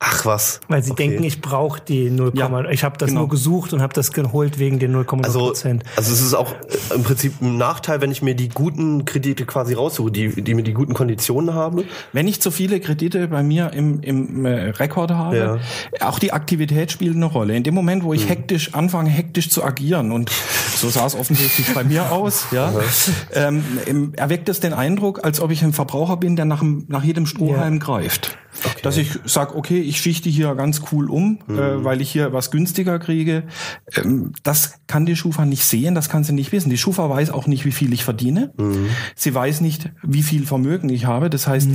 Ach 0.00 0.24
was. 0.24 0.60
Weil 0.68 0.80
sie 0.84 0.92
Okay. 0.92 1.08
denken, 1.08 1.24
ich 1.24 1.40
brauche 1.40 1.80
die 1.80 2.08
0, 2.08 2.30
Ja, 2.34 2.70
ich 2.70 2.84
habe 2.84 2.96
das 2.98 3.08
genau. 3.08 3.22
nur 3.22 3.28
gesucht 3.30 3.72
und 3.72 3.82
habe 3.82 3.92
das 3.92 4.12
geholt 4.12 4.60
wegen 4.60 4.78
den 4.78 4.92
0,9 4.94 5.24
Also, 5.24 5.40
Prozent. 5.40 5.82
also 5.96 6.12
es 6.12 6.20
ist 6.20 6.34
auch 6.34 6.52
äh, 6.52 6.94
im 6.94 7.02
Prinzip 7.02 7.32
ein 7.42 7.56
Nachteil, 7.56 8.00
wenn 8.00 8.12
ich 8.12 8.22
mir 8.22 8.36
die 8.36 8.48
guten 8.48 9.04
Kredite 9.06 9.44
quasi 9.44 9.74
raussuche, 9.74 10.12
die, 10.12 10.40
die 10.40 10.54
mir 10.54 10.62
die 10.62 10.72
guten 10.72 10.94
Konditionen 10.94 11.52
haben. 11.52 11.82
Wenn 12.12 12.28
ich 12.28 12.40
zu 12.40 12.52
viele 12.52 12.78
Kredite 12.78 13.26
bei 13.26 13.42
mir 13.42 13.72
im, 13.72 14.00
im 14.02 14.44
äh, 14.46 14.70
Rekord 14.70 15.10
habe, 15.10 15.58
auch 16.00 16.20
die 16.20 16.32
Aktivität 16.32 16.92
spielt 16.92 17.16
eine 17.16 17.26
Rolle. 17.26 17.56
In 17.56 17.64
dem 17.64 17.74
Moment, 17.74 18.04
wo 18.04 18.12
ich 18.14 18.22
Hm. 18.22 18.28
hektisch 18.28 18.74
anfange, 18.74 19.10
hektisch 19.10 19.50
zu 19.50 19.64
agieren 19.64 20.12
und 20.12 20.30
so 20.76 20.88
sah 20.90 21.06
es 21.06 21.16
offensichtlich 21.16 21.74
bei 21.74 21.82
mir 21.82 22.12
aus, 22.12 22.46
ja, 22.52 22.72
ähm, 23.34 23.64
ähm, 23.86 24.12
erweckt 24.16 24.48
es 24.48 24.60
den 24.60 24.74
Eindruck, 24.74 25.24
als 25.24 25.40
ob 25.40 25.50
ich 25.50 25.64
ein 25.64 25.72
Verbraucher 25.72 26.16
bin, 26.18 26.36
der 26.36 26.44
nach, 26.44 26.62
nach 26.86 27.02
jedem 27.02 27.26
Strohhalm 27.26 27.80
greift. 27.80 28.38
Dass 28.82 28.96
ich 28.96 29.10
sage, 29.24 29.54
okay, 29.56 29.80
ich 29.88 30.00
schichte 30.00 30.28
hier 30.28 30.54
ganz 30.54 30.82
cool 30.92 31.10
um, 31.10 31.38
Hm. 31.46 31.58
äh, 31.58 31.84
weil 31.84 32.00
ich 32.00 32.10
hier 32.10 32.32
was 32.32 32.50
günstiger 32.50 32.98
kriege. 32.98 33.44
Ähm, 33.96 34.32
das 34.42 34.80
kann 34.86 35.06
die 35.06 35.16
Schufa 35.16 35.44
nicht 35.44 35.64
sehen, 35.64 35.94
das 35.94 36.08
kann 36.08 36.24
sie 36.24 36.32
nicht 36.32 36.52
wissen. 36.52 36.70
Die 36.70 36.78
Schufa 36.78 37.08
weiß 37.08 37.30
auch 37.30 37.46
nicht, 37.46 37.64
wie 37.64 37.72
viel 37.72 37.92
ich 37.92 38.04
verdiene. 38.04 38.52
Hm. 38.58 38.86
Sie 39.14 39.34
weiß 39.34 39.60
nicht, 39.60 39.90
wie 40.02 40.22
viel 40.22 40.46
Vermögen 40.46 40.88
ich 40.88 41.06
habe. 41.06 41.30
Das 41.30 41.46
heißt, 41.46 41.68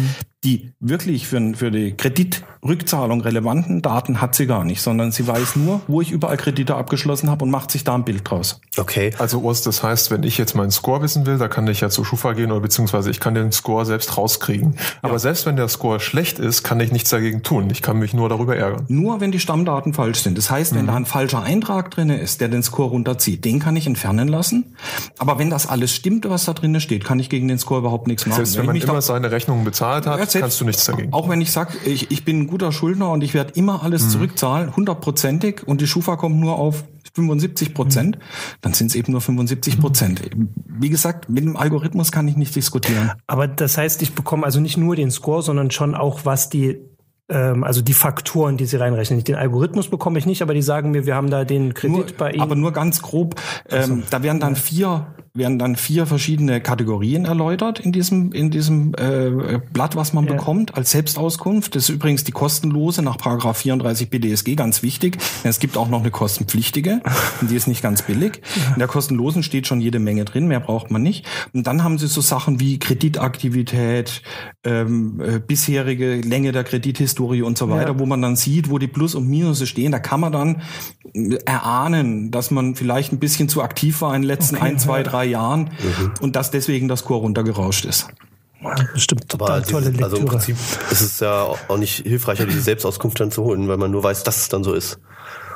die 0.43 0.73
wirklich 0.79 1.27
für, 1.27 1.53
für 1.55 1.71
die 1.71 1.95
Kreditrückzahlung 1.95 3.21
relevanten 3.21 3.81
Daten 3.81 4.19
hat 4.19 4.35
sie 4.35 4.45
gar 4.45 4.63
nicht, 4.65 4.81
sondern 4.81 5.11
sie 5.11 5.25
weiß 5.27 5.55
nur, 5.55 5.81
wo 5.87 6.01
ich 6.01 6.11
überall 6.11 6.37
Kredite 6.37 6.75
abgeschlossen 6.75 7.29
habe 7.29 7.45
und 7.45 7.51
macht 7.51 7.71
sich 7.71 7.83
da 7.83 7.95
ein 7.95 8.03
Bild 8.03 8.29
draus. 8.29 8.59
Okay. 8.77 9.11
Also 9.19 9.39
Urs, 9.39 9.61
das 9.61 9.83
heißt, 9.83 10.11
wenn 10.11 10.23
ich 10.23 10.37
jetzt 10.37 10.55
meinen 10.55 10.71
Score 10.71 11.01
wissen 11.01 11.25
will, 11.25 11.37
da 11.37 11.47
kann 11.47 11.67
ich 11.67 11.81
ja 11.81 11.89
zu 11.89 12.03
Schufa 12.03 12.33
gehen 12.33 12.51
oder 12.51 12.61
beziehungsweise 12.61 13.09
ich 13.09 13.19
kann 13.19 13.35
den 13.35 13.51
Score 13.51 13.85
selbst 13.85 14.17
rauskriegen. 14.17 14.75
Aber 15.01 15.19
selbst 15.19 15.45
wenn 15.45 15.55
der 15.55 15.67
Score 15.69 15.99
schlecht 15.99 16.39
ist, 16.39 16.63
kann 16.63 16.79
ich 16.79 16.91
nichts 16.91 17.09
dagegen 17.09 17.43
tun. 17.43 17.69
Ich 17.71 17.81
kann 17.81 17.97
mich 17.97 18.13
nur 18.13 18.27
darüber 18.27 18.57
ärgern. 18.57 18.85
Nur 18.89 19.21
wenn 19.21 19.31
die 19.31 19.39
Stammdaten 19.39 19.93
falsch 19.93 20.19
sind. 20.19 20.37
Das 20.37 20.49
heißt, 20.49 20.75
wenn 20.75 20.87
da 20.87 20.95
ein 20.95 21.05
falscher 21.05 21.41
Eintrag 21.41 21.91
drinne 21.91 22.19
ist, 22.19 22.41
der 22.41 22.49
den 22.49 22.63
Score 22.63 22.89
runterzieht, 22.89 23.45
den 23.45 23.59
kann 23.59 23.75
ich 23.75 23.87
entfernen 23.87 24.27
lassen. 24.27 24.75
Aber 25.17 25.39
wenn 25.39 25.49
das 25.49 25.67
alles 25.67 25.93
stimmt, 25.93 26.29
was 26.29 26.45
da 26.45 26.53
drinne 26.53 26.81
steht, 26.81 27.05
kann 27.05 27.19
ich 27.19 27.29
gegen 27.29 27.47
den 27.47 27.59
Score 27.59 27.79
überhaupt 27.79 28.07
nichts 28.07 28.25
machen. 28.25 28.45
Selbst 28.45 28.57
wenn 28.57 28.75
ich 28.75 28.85
man 28.85 28.95
immer 28.95 29.01
seine 29.01 29.31
Rechnungen 29.31 29.63
bezahlt 29.63 30.05
hat, 30.05 30.19
Ja, 30.19 30.25
selbst- 30.33 30.43
kannst 30.43 30.61
du 30.61 30.65
nichts 30.65 30.85
dagegen. 30.85 31.13
Auch 31.13 31.29
wenn 31.29 31.41
ich 31.41 31.51
sage, 31.51 31.77
ich, 31.85 32.11
ich 32.11 32.25
bin 32.25 32.41
ein 32.41 32.47
guter 32.47 32.71
Schuldner 32.71 33.09
und 33.11 33.23
ich 33.23 33.33
werde 33.33 33.53
immer 33.55 33.81
alles 33.83 34.09
zurückzahlen, 34.09 34.75
hundertprozentig, 34.75 35.67
und 35.67 35.81
die 35.81 35.87
Schufa 35.87 36.15
kommt 36.17 36.35
nur 36.37 36.57
auf 36.57 36.83
75 37.15 37.73
Prozent, 37.73 38.17
dann 38.61 38.73
sind 38.73 38.87
es 38.87 38.95
eben 38.95 39.11
nur 39.11 39.21
75 39.21 39.79
Prozent. 39.79 40.21
Wie 40.67 40.89
gesagt, 40.89 41.29
mit 41.29 41.43
dem 41.43 41.55
Algorithmus 41.55 42.11
kann 42.11 42.27
ich 42.27 42.35
nicht 42.35 42.55
diskutieren. 42.55 43.11
Aber 43.27 43.47
das 43.47 43.77
heißt, 43.77 44.01
ich 44.01 44.13
bekomme 44.13 44.45
also 44.45 44.59
nicht 44.59 44.77
nur 44.77 44.95
den 44.95 45.11
Score, 45.11 45.41
sondern 45.43 45.69
schon 45.69 45.93
auch, 45.95 46.21
was 46.25 46.49
die, 46.49 46.79
ähm, 47.29 47.63
also 47.63 47.81
die 47.81 47.93
Faktoren, 47.93 48.57
die 48.57 48.65
sie 48.65 48.77
reinrechnen. 48.77 49.23
Den 49.23 49.35
Algorithmus 49.35 49.89
bekomme 49.89 50.17
ich 50.17 50.25
nicht, 50.25 50.41
aber 50.41 50.53
die 50.55 50.63
sagen 50.63 50.89
mir, 50.91 51.05
wir 51.05 51.13
haben 51.15 51.29
da 51.29 51.45
den 51.45 51.73
Kredit 51.75 51.95
Nur, 51.95 52.05
bei 52.17 52.31
Ihnen. 52.31 52.41
aber 52.41 52.55
nur 52.55 52.71
ganz 52.71 53.01
grob. 53.03 53.35
Ähm, 53.69 54.03
Da 54.09 54.23
werden 54.23 54.39
dann 54.39 54.55
vier 54.55 55.05
werden 55.35 55.57
dann 55.57 55.75
vier 55.75 56.05
verschiedene 56.05 56.61
Kategorien 56.61 57.25
erläutert 57.25 57.79
in 57.79 57.91
diesem, 57.91 58.31
in 58.33 58.51
diesem 58.51 58.93
äh, 58.93 59.59
Blatt, 59.73 59.95
was 59.95 60.13
man 60.13 60.27
Ja. 60.27 60.33
bekommt 60.33 60.75
als 60.77 60.91
Selbstauskunft. 60.91 61.75
Das 61.75 61.85
ist 61.85 61.89
übrigens 61.89 62.23
die 62.23 62.31
kostenlose 62.31 63.01
nach 63.01 63.17
Paragraph 63.17 63.57
34 63.57 64.11
BDSG, 64.11 64.53
ganz 64.55 64.83
wichtig. 64.83 65.17
Es 65.43 65.57
gibt 65.59 65.75
auch 65.75 65.89
noch 65.89 66.01
eine 66.01 66.11
kostenpflichtige, 66.11 67.01
die 67.41 67.55
ist 67.55 67.65
nicht 67.65 67.81
ganz 67.81 68.03
billig. 68.03 68.41
In 68.73 68.77
der 68.79 68.87
kostenlosen 68.87 69.41
steht 69.41 69.65
schon 69.65 69.81
jede 69.81 69.97
Menge 69.97 70.23
drin, 70.23 70.47
mehr 70.47 70.59
braucht 70.59 70.91
man 70.91 71.01
nicht. 71.01 71.25
Und 71.51 71.65
dann 71.65 71.83
haben 71.83 71.97
sie 71.97 72.05
so 72.07 72.21
Sachen 72.21 72.59
wie 72.59 72.77
Kreditaktivität, 72.77 74.21
ähm, 74.63 75.19
äh, 75.19 75.39
bisherige 75.39 76.17
Länge 76.21 76.51
der 76.51 76.63
Kredithistorie 76.63 77.41
und 77.41 77.57
so 77.57 77.69
weiter, 77.71 77.93
Ja. 77.93 77.99
wo 77.99 78.05
man 78.05 78.21
dann 78.21 78.35
sieht, 78.35 78.69
wo 78.69 78.77
die 78.77 78.87
Plus 78.87 79.15
und 79.15 79.27
Minus 79.27 79.67
stehen. 79.67 79.93
Da 79.93 79.99
kann 79.99 80.19
man 80.19 80.31
dann 80.31 80.61
erahnen, 81.45 82.29
dass 82.29 82.51
man 82.51 82.75
vielleicht 82.75 83.11
ein 83.13 83.19
bisschen 83.19 83.49
zu 83.49 83.63
aktiv 83.63 84.01
war 84.01 84.15
in 84.15 84.21
den 84.21 84.27
letzten 84.27 84.57
Okay, 84.57 84.65
ein, 84.65 84.77
zwei, 84.79 84.99
ja. 84.99 85.03
Drei 85.23 85.29
Jahren 85.29 85.71
und 86.21 86.35
dass 86.35 86.51
deswegen 86.51 86.87
das 86.87 87.03
Chor 87.03 87.19
runtergerauscht 87.19 87.85
ist. 87.85 88.07
Ja, 88.61 88.75
Bestimmt 88.93 89.25
Aber 89.33 89.45
total 89.45 89.61
tolle 89.63 89.91
dieses, 89.91 90.03
also 90.03 90.17
im 90.17 90.23
Lektüre. 90.23 90.55
Prinzip 90.55 90.57
ist 90.91 91.01
es 91.01 91.19
ja 91.19 91.43
auch 91.67 91.77
nicht 91.77 92.05
hilfreicher, 92.05 92.45
diese 92.45 92.61
Selbstauskunft 92.61 93.19
dann 93.19 93.31
zu 93.31 93.43
holen, 93.43 93.67
weil 93.67 93.77
man 93.77 93.91
nur 93.91 94.03
weiß, 94.03 94.23
dass 94.23 94.37
es 94.37 94.49
dann 94.49 94.63
so 94.63 94.73
ist. 94.73 94.99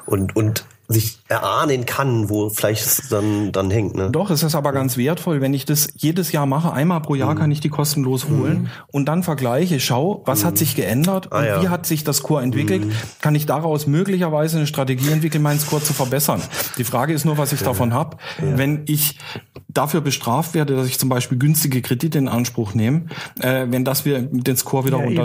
Und, 0.06 0.36
und 0.36 0.66
sich 0.90 1.20
erahnen 1.28 1.86
kann, 1.86 2.30
wo 2.30 2.50
vielleicht 2.50 2.86
es 2.86 3.10
dann, 3.10 3.52
dann 3.52 3.70
hängt. 3.70 3.96
Ne? 3.96 4.10
Doch, 4.10 4.30
es 4.30 4.42
ist 4.44 4.56
aber 4.56 4.72
ganz 4.72 4.96
wertvoll, 4.96 5.42
wenn 5.42 5.54
ich 5.54 5.66
das 5.66 5.90
jedes 5.96 6.32
Jahr 6.32 6.46
mache. 6.46 6.72
Einmal 6.72 7.02
pro 7.02 7.14
Mhm. 7.14 7.20
Jahr 7.20 7.36
kann 7.36 7.52
ich 7.52 7.60
die 7.60 7.70
kostenlos 7.70 8.28
holen 8.30 8.70
und 8.92 9.06
dann 9.06 9.24
vergleiche, 9.24 9.80
schau, 9.82 10.22
was 10.26 10.46
hat 10.46 10.58
sich 10.58 10.76
geändert 10.76 11.28
und 11.28 11.34
Ah, 11.34 11.46
ja. 11.46 11.58
Mhm. 11.58 11.64
wie 11.64 11.68
hat 11.70 11.86
sich 11.86 12.04
das 12.06 12.18
Score 12.18 12.42
entwickelt. 12.42 12.84
Kann 13.22 13.36
ich 13.36 13.46
daraus 13.46 13.86
möglicherweise 13.88 14.58
eine 14.58 14.68
Strategie 14.68 15.10
entwickeln, 15.12 15.42
meinen 15.42 15.60
Score 15.60 15.84
zu 15.84 15.94
verbessern. 15.94 16.42
Die 16.78 16.84
Frage 16.86 17.14
ist 17.14 17.26
nur, 17.26 17.38
was 17.38 17.52
ich 17.52 17.62
davon 17.62 17.94
habe. 17.94 18.18
Wenn 18.40 18.84
ich 18.86 19.18
dafür 19.68 20.00
bestraft 20.02 20.54
werde, 20.54 20.76
dass 20.76 20.88
ich 20.88 20.98
zum 21.00 21.10
Beispiel 21.10 21.38
günstige 21.38 21.82
Kredite 21.82 22.18
in 22.18 22.28
Anspruch 22.30 22.74
nehme, 22.74 23.08
äh, 23.40 23.66
wenn 23.70 23.84
das 23.84 24.06
wir 24.06 24.22
den 24.22 24.56
Score 24.58 24.86
wieder 24.86 25.00
Ja, 25.00 25.10
eben. 25.10 25.18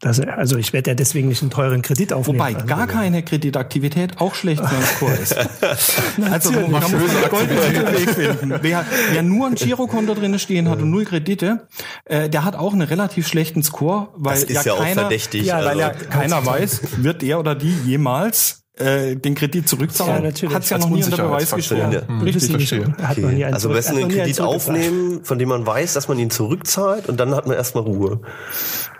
Das, 0.00 0.18
also 0.18 0.56
ich 0.56 0.72
werde 0.72 0.90
ja 0.90 0.94
deswegen 0.94 1.28
nicht 1.28 1.42
einen 1.42 1.50
teuren 1.50 1.82
Kredit 1.82 2.14
aufnehmen. 2.14 2.38
Wobei 2.38 2.54
Also, 2.54 2.66
gar 2.66 2.86
keine 2.86 3.22
Kreditaktivität 3.22 4.18
auch 4.18 4.34
schlecht 4.34 4.62
für 4.64 4.74
einen 4.74 4.84
Score 4.84 5.12
ist. 5.12 5.36
also 6.32 6.52
man 6.52 6.70
muss 6.70 6.84
einen 6.84 7.30
goldenen 7.30 7.72
Mittelweg 7.72 8.10
finden. 8.10 8.58
Wer, 8.62 8.86
wer 9.12 9.22
nur 9.22 9.48
ein 9.48 9.56
Girokonto 9.56 10.14
drin 10.14 10.38
stehen 10.38 10.70
hat 10.70 10.80
und 10.80 10.90
null 10.90 11.04
Kredite, 11.04 11.68
äh, 12.06 12.30
der 12.30 12.44
hat 12.46 12.56
auch 12.56 12.72
einen 12.72 12.82
relativ 12.82 13.28
schlechten 13.28 13.62
Score, 13.62 14.08
weil 14.16 14.34
Das 14.34 14.44
ist 14.44 14.64
ja, 14.64 14.72
auch 14.72 14.78
keiner, 14.78 15.02
verdächtig. 15.02 15.44
Ja, 15.44 15.62
weil 15.64 15.78
ja 15.78 15.88
also. 15.88 16.04
keiner 16.08 16.46
weiß, 16.46 16.80
wird 17.02 17.20
der 17.20 17.38
oder 17.38 17.54
die 17.54 17.74
jemals 17.84 18.64
äh, 18.78 19.16
den 19.16 19.34
Kredit 19.34 19.64
Ja, 19.64 19.66
zurückzahlen. 19.66 20.22
natürlich. 20.22 20.54
Hat's 20.54 20.70
ja 20.70 20.76
Als 20.76 20.86
noch 20.86 20.92
nie 20.92 21.04
unter 21.04 21.22
Beweis 21.22 21.54
gestellt. 21.54 21.92
Ja. 21.92 22.08
Hm, 22.08 22.22
Richtig. 22.22 22.44
ich 22.44 22.50
verstehe. 22.68 22.94
Hat 23.02 23.18
einen 23.18 23.44
Also 23.52 23.74
hat 23.74 23.84
noch 23.92 23.96
einen 23.98 24.08
Kredit 24.08 24.40
aufnehmen, 24.40 25.24
von 25.24 25.38
dem 25.38 25.50
man 25.50 25.66
weiß, 25.66 25.92
dass 25.92 26.08
man 26.08 26.18
ihn 26.18 26.30
zurückzahlt 26.30 27.06
und 27.08 27.20
dann 27.20 27.34
hat 27.34 27.46
man 27.46 27.56
erstmal 27.56 27.84
Ruhe. 27.84 28.22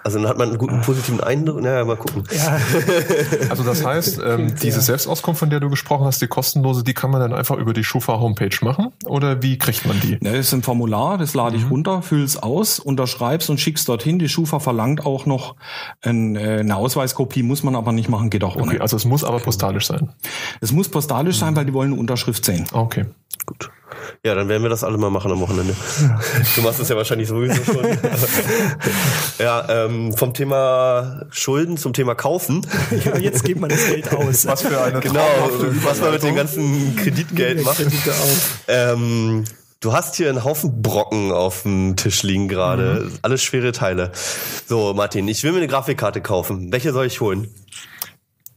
Also 0.03 0.19
dann 0.19 0.29
hat 0.29 0.39
man 0.39 0.49
einen 0.49 0.59
guten 0.59 0.81
positiven 0.81 1.21
Eindruck. 1.21 1.61
Naja, 1.61 1.85
mal 1.85 1.97
gucken. 1.97 2.25
Ja, 2.35 2.59
Also 3.51 3.63
das 3.65 3.85
heißt, 3.85 4.21
ähm, 4.25 4.55
diese 4.63 4.81
Selbstauskunft, 4.81 5.39
von 5.41 5.51
der 5.51 5.61
du 5.61 5.69
gesprochen 5.71 6.05
hast, 6.07 6.23
die 6.23 6.27
kostenlose, 6.27 6.83
die 6.85 6.95
kann 6.95 7.11
man 7.11 7.21
dann 7.21 7.33
einfach 7.35 7.57
über 7.57 7.73
die 7.75 7.85
Schufa-Homepage 7.85 8.57
machen? 8.63 8.93
Oder 9.05 9.43
wie 9.43 9.59
kriegt 9.59 9.87
man 9.87 10.01
die? 10.01 10.19
Ne, 10.21 10.37
ist 10.37 10.53
ein 10.53 10.63
Formular, 10.63 11.19
das 11.19 11.35
lade 11.35 11.57
Mhm. 11.57 11.65
ich 11.65 11.71
runter, 11.71 12.03
füll's 12.03 12.37
aus, 12.37 12.79
unterschreib's 12.79 13.49
und 13.51 13.61
schick's 13.61 13.85
dorthin. 13.85 14.19
Die 14.19 14.29
Schufa 14.29 14.59
verlangt 14.61 15.05
auch 15.05 15.27
noch 15.27 15.57
ein, 16.03 16.37
äh, 16.37 16.59
eine 16.61 16.77
Ausweiskopie, 16.77 17.43
muss 17.43 17.63
man 17.63 17.77
aber 17.77 17.93
nicht 17.93 18.09
machen, 18.09 18.31
geht 18.31 18.45
auch 18.45 18.57
ohne. 18.57 18.65
Okay, 18.73 18.81
also 18.81 18.97
es 18.97 19.05
muss 19.05 19.25
aber 19.25 19.39
postalisch 19.41 19.87
sein. 19.87 20.11
Es 20.61 20.73
muss 20.73 20.89
postalisch 20.89 21.39
sein, 21.39 21.57
weil 21.57 21.65
die 21.67 21.73
wollen 21.75 21.93
eine 21.93 22.01
Unterschrift 22.01 22.45
sehen. 22.45 22.65
Okay. 22.73 23.07
Gut. 23.47 23.71
Ja, 24.25 24.35
dann 24.35 24.49
werden 24.49 24.63
wir 24.63 24.69
das 24.69 24.85
alle 24.85 24.99
mal 24.99 25.09
machen 25.09 25.33
am 25.33 25.41
Wochenende. 25.41 25.75
Du 26.57 26.63
machst 26.63 26.79
das 26.79 26.89
ja 26.91 26.97
wahrscheinlich 26.97 27.29
sowieso 27.29 27.63
schon. 27.65 27.87
ja, 29.39 29.67
ähm, 29.87 30.13
vom 30.13 30.35
Thema 30.35 31.25
Schulden 31.31 31.79
zum 31.79 31.95
Thema 31.95 32.15
Kaufen. 32.15 32.67
ja, 33.05 33.17
jetzt 33.17 33.45
gibt 33.45 33.61
man 33.61 33.71
das 33.71 33.87
Geld 33.87 34.13
aus. 34.13 34.47
Was 34.47 34.63
für 34.63 34.81
eine 34.83 35.01
Genau, 35.01 35.51
was 35.85 36.01
man 36.01 36.13
mit 36.13 36.23
dem 36.23 36.35
ganzen 36.35 36.97
Kreditgeld 36.97 37.65
macht. 37.65 37.79
Kredite. 37.79 38.13
Ähm, 38.69 39.45
du 39.81 39.93
hast 39.95 40.17
hier 40.17 40.29
einen 40.29 40.45
Haufen 40.45 40.83
Brocken 40.83 41.33
auf 41.33 41.63
dem 41.63 41.97
Tisch 41.97 42.23
liegen 42.23 42.49
gerade. 42.49 43.11
Alles 43.23 43.43
schwere 43.43 43.73
Teile. 43.73 44.13
So, 44.67 44.93
Martin, 44.93 45.29
ich 45.29 45.43
will 45.45 45.53
mir 45.53 45.59
eine 45.59 45.69
Grafikkarte 45.69 46.21
kaufen. 46.21 46.71
Welche 46.73 46.93
soll 46.93 47.07
ich 47.07 47.23
holen? 47.23 47.49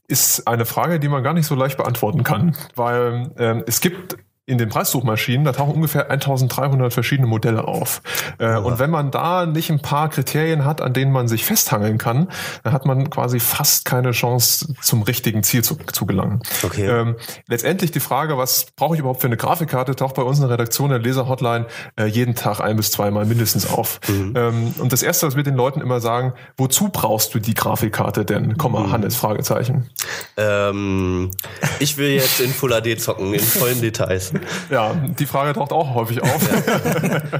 ist 0.07 0.47
eine 0.47 0.65
Frage, 0.65 0.99
die 0.99 1.07
man 1.07 1.23
gar 1.23 1.33
nicht 1.33 1.47
so 1.47 1.55
leicht 1.55 1.77
beantworten 1.77 2.23
kann, 2.23 2.55
weil 2.75 3.31
ähm, 3.37 3.63
es 3.65 3.79
gibt 3.79 4.17
in 4.45 4.57
den 4.57 4.67
Preissuchmaschinen, 4.67 5.45
da 5.45 5.53
tauchen 5.53 5.75
ungefähr 5.75 6.11
1300 6.11 6.91
verschiedene 6.93 7.27
Modelle 7.27 7.65
auf. 7.65 8.01
Äh, 8.39 8.57
und 8.57 8.77
wenn 8.77 8.89
man 8.89 9.09
da 9.09 9.45
nicht 9.45 9.69
ein 9.71 9.81
paar 9.81 10.09
Kriterien 10.09 10.65
hat, 10.65 10.81
an 10.81 10.91
denen 10.91 11.13
man 11.13 11.29
sich 11.29 11.45
festhangeln 11.45 11.97
kann, 11.97 12.29
dann 12.63 12.73
hat 12.73 12.85
man 12.85 13.09
quasi 13.09 13.39
fast 13.39 13.85
keine 13.85 14.11
Chance, 14.11 14.73
zum 14.81 15.03
richtigen 15.03 15.43
Ziel 15.43 15.63
zu, 15.63 15.75
zu 15.75 16.05
gelangen. 16.05 16.41
Okay. 16.61 16.87
Ähm, 16.87 17.15
letztendlich 17.47 17.91
die 17.91 18.01
Frage, 18.01 18.37
was 18.37 18.67
brauche 18.75 18.95
ich 18.95 18.99
überhaupt 18.99 19.21
für 19.21 19.27
eine 19.27 19.37
Grafikkarte, 19.37 19.95
taucht 19.95 20.15
bei 20.15 20.23
uns 20.23 20.39
in 20.39 20.43
der 20.43 20.51
Redaktion 20.51 20.89
der 20.89 20.99
Leser-Hotline 20.99 21.67
äh, 21.97 22.05
jeden 22.05 22.35
Tag 22.35 22.59
ein 22.59 22.75
bis 22.75 22.91
zweimal 22.91 23.25
mindestens 23.25 23.69
auf. 23.71 24.01
Ähm, 24.09 24.73
und 24.77 24.91
das 24.91 25.03
Erste, 25.03 25.25
was 25.25 25.37
wir 25.37 25.43
den 25.43 25.55
Leuten 25.55 25.79
immer 25.79 26.01
sagen, 26.01 26.33
wozu 26.57 26.89
brauchst 26.89 27.33
du 27.33 27.39
die 27.39 27.53
Grafikkarte 27.53 28.25
denn? 28.25 28.57
Komma, 28.57 28.91
Hannes, 28.91 29.15
Fragezeichen. 29.15 29.89
Ähm, 30.35 31.31
ich 31.79 31.97
will 31.97 32.09
jetzt 32.09 32.41
in 32.41 32.51
Full 32.51 32.71
HD 32.71 32.99
zocken, 32.99 33.33
in 33.33 33.39
vollen 33.39 33.79
Details. 33.79 34.32
Ja, 34.69 34.93
die 35.19 35.25
Frage 35.25 35.53
taucht 35.53 35.71
auch 35.71 35.93
häufig 35.93 36.21
auf. 36.21 36.41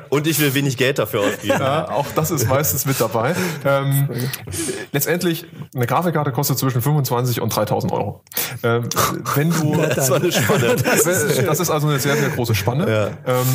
Und 0.10 0.28
ich 0.28 0.40
will 0.40 0.54
wenig 0.54 0.78
Geld 0.78 1.00
dafür 1.00 1.22
ausgeben. 1.22 1.60
Ja, 1.60 1.90
auch 1.90 2.06
das 2.16 2.32
ist 2.32 2.48
meistens 2.48 2.86
mit 2.86 3.00
dabei. 3.00 3.36
Ähm, 3.66 4.10
letztendlich, 4.92 5.46
eine 5.76 5.86
Grafikkarte 5.86 6.32
kostet 6.32 6.58
zwischen 6.58 6.82
25 6.82 7.42
und 7.42 7.56
3000 7.56 7.92
Euro. 7.92 8.24
Ähm, 8.64 8.90
wenn 9.36 9.50
du, 9.52 9.76
Das 9.96 10.10
war 10.10 10.18
eine 10.18 10.32
Spanne. 10.32 10.76
das 11.46 11.60
ist 11.60 11.70
also 11.70 11.88
eine 11.88 12.00
sehr, 12.00 12.18
sehr 12.18 12.30
große 12.30 12.56
Spanne. 12.56 13.12
Ähm, 13.26 13.46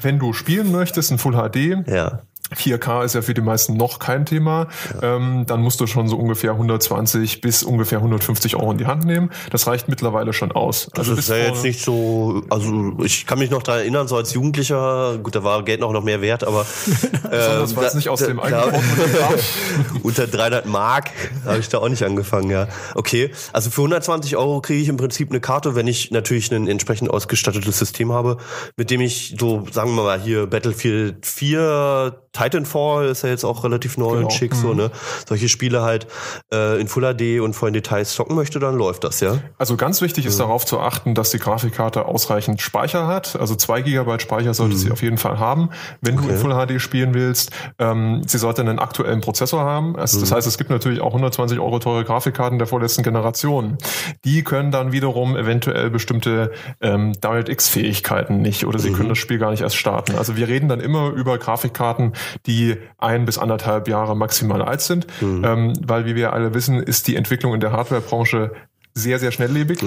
wenn 0.00 0.18
du 0.18 0.32
spielen 0.32 0.72
möchtest, 0.72 1.10
in 1.10 1.18
Full 1.18 1.34
HD, 1.34 1.88
Ja. 1.88 2.22
4K 2.56 3.04
ist 3.04 3.14
ja 3.14 3.22
für 3.22 3.34
die 3.34 3.40
meisten 3.40 3.76
noch 3.76 3.98
kein 3.98 4.26
Thema. 4.26 4.68
Ähm, 5.02 5.44
dann 5.46 5.60
musst 5.62 5.80
du 5.80 5.86
schon 5.86 6.08
so 6.08 6.16
ungefähr 6.16 6.52
120 6.52 7.40
bis 7.40 7.62
ungefähr 7.62 7.98
150 7.98 8.56
Euro 8.56 8.72
in 8.72 8.78
die 8.78 8.86
Hand 8.86 9.04
nehmen. 9.04 9.30
Das 9.50 9.66
reicht 9.66 9.88
mittlerweile 9.88 10.32
schon 10.32 10.52
aus. 10.52 10.88
Das 10.94 11.08
ist 11.08 11.28
ja 11.28 11.36
jetzt 11.36 11.62
nicht 11.62 11.80
so, 11.82 12.42
also 12.50 12.94
ich 13.04 13.26
kann 13.26 13.38
mich 13.38 13.50
noch 13.50 13.62
daran 13.62 13.80
erinnern, 13.82 14.08
so 14.08 14.16
als 14.16 14.32
Jugendlicher, 14.34 15.18
gut, 15.22 15.34
da 15.34 15.44
war 15.44 15.62
Geld 15.64 15.80
noch 15.80 15.92
noch 15.92 16.02
mehr 16.04 16.20
wert, 16.20 16.44
aber 16.44 16.64
Besonders, 17.22 17.76
weil 17.76 17.84
es 17.86 17.92
da- 17.92 17.96
nicht 17.98 18.08
aus 18.08 18.20
da- 18.20 18.26
dem 18.26 18.40
eigenen 18.40 18.74
unter 20.02 20.26
300 20.26 20.66
Mark 20.66 21.10
habe 21.44 21.58
ich 21.58 21.68
da 21.68 21.78
auch 21.78 21.88
nicht 21.88 22.02
angefangen, 22.02 22.50
ja. 22.50 22.68
Okay, 22.94 23.30
also 23.52 23.70
für 23.70 23.80
120 23.82 24.36
Euro 24.36 24.60
kriege 24.60 24.80
ich 24.82 24.88
im 24.88 24.96
Prinzip 24.96 25.30
eine 25.30 25.40
Karte, 25.40 25.74
wenn 25.74 25.86
ich 25.86 26.10
natürlich 26.10 26.50
ein 26.52 26.68
entsprechend 26.68 27.10
ausgestattetes 27.10 27.78
System 27.78 28.12
habe, 28.12 28.36
mit 28.76 28.90
dem 28.90 29.00
ich 29.00 29.36
so, 29.38 29.64
sagen 29.70 29.94
wir 29.94 30.02
mal 30.02 30.20
hier 30.20 30.46
Battlefield 30.46 31.24
4, 31.26 32.16
Titanfall 32.42 33.06
ist 33.06 33.22
ja 33.22 33.28
jetzt 33.30 33.44
auch 33.44 33.64
relativ 33.64 33.96
neu 33.98 34.12
Genau. 34.12 34.24
und 34.24 34.32
schick, 34.32 34.54
so, 34.54 34.74
ne? 34.74 34.90
Solche 35.28 35.48
Spiele 35.48 35.82
halt 35.82 36.06
äh, 36.52 36.80
in 36.80 36.88
Full 36.88 37.02
HD 37.14 37.40
und 37.40 37.54
vollen 37.54 37.72
Details 37.72 38.12
zocken 38.14 38.36
möchte, 38.36 38.58
dann 38.58 38.76
läuft 38.76 39.04
das, 39.04 39.20
ja. 39.20 39.38
Also 39.58 39.76
ganz 39.76 40.00
wichtig 40.02 40.26
ist 40.26 40.38
darauf 40.40 40.66
zu 40.66 40.80
achten, 40.80 41.14
dass 41.14 41.30
die 41.30 41.38
Grafikkarte 41.38 42.04
ausreichend 42.06 42.60
Speicher 42.60 43.06
hat. 43.06 43.36
Also 43.36 43.54
zwei 43.54 43.82
Gigabyte 43.82 44.22
Speicher 44.22 44.54
sollte 44.54 44.76
sie 44.76 44.90
auf 44.90 45.02
jeden 45.02 45.18
Fall 45.18 45.38
haben, 45.38 45.70
wenn 46.00 46.16
du 46.16 46.28
in 46.28 46.36
Full 46.36 46.52
HD 46.54 46.80
spielen 46.80 47.14
willst. 47.14 47.50
Ähm, 47.78 48.22
sie 48.26 48.38
sollte 48.38 48.60
einen 48.62 48.78
aktuellen 48.78 49.20
Prozessor 49.20 49.62
haben. 49.64 49.96
Also 49.96 50.20
Das 50.20 50.32
heißt, 50.32 50.46
es 50.46 50.58
gibt 50.58 50.70
natürlich 50.70 51.00
auch 51.00 51.08
120 51.12 51.58
Euro 51.58 51.78
teure 51.78 52.04
Grafikkarten 52.04 52.58
der 52.58 52.66
vorletzten 52.66 53.02
Generation. 53.02 53.78
Die 54.24 54.42
können 54.44 54.70
dann 54.70 54.92
wiederum 54.92 55.36
eventuell 55.36 55.90
bestimmte 55.90 56.52
ähm, 56.80 57.12
DirectX-Fähigkeiten 57.20 58.42
nicht 58.42 58.66
oder 58.66 58.78
sie 58.78 58.92
können 58.92 59.08
das 59.08 59.18
Spiel 59.18 59.38
gar 59.38 59.50
nicht 59.50 59.62
erst 59.62 59.76
starten. 59.76 60.14
Also 60.16 60.36
wir 60.36 60.48
reden 60.48 60.68
dann 60.68 60.80
immer 60.80 61.10
über 61.10 61.38
Grafikkarten, 61.38 62.12
die 62.46 62.76
ein 62.98 63.24
bis 63.24 63.38
anderthalb 63.38 63.88
Jahre 63.88 64.16
maximal 64.16 64.62
alt 64.62 64.80
sind, 64.80 65.06
ähm, 65.20 65.74
weil 65.84 66.06
wie 66.06 66.14
wir 66.14 66.32
alle 66.32 66.54
wissen, 66.54 66.82
ist 66.82 67.08
die 67.08 67.16
Entwicklung 67.16 67.54
in 67.54 67.60
der 67.60 67.72
Hardwarebranche 67.72 68.52
sehr, 68.94 69.18
sehr 69.18 69.32
schnelllebig. 69.32 69.78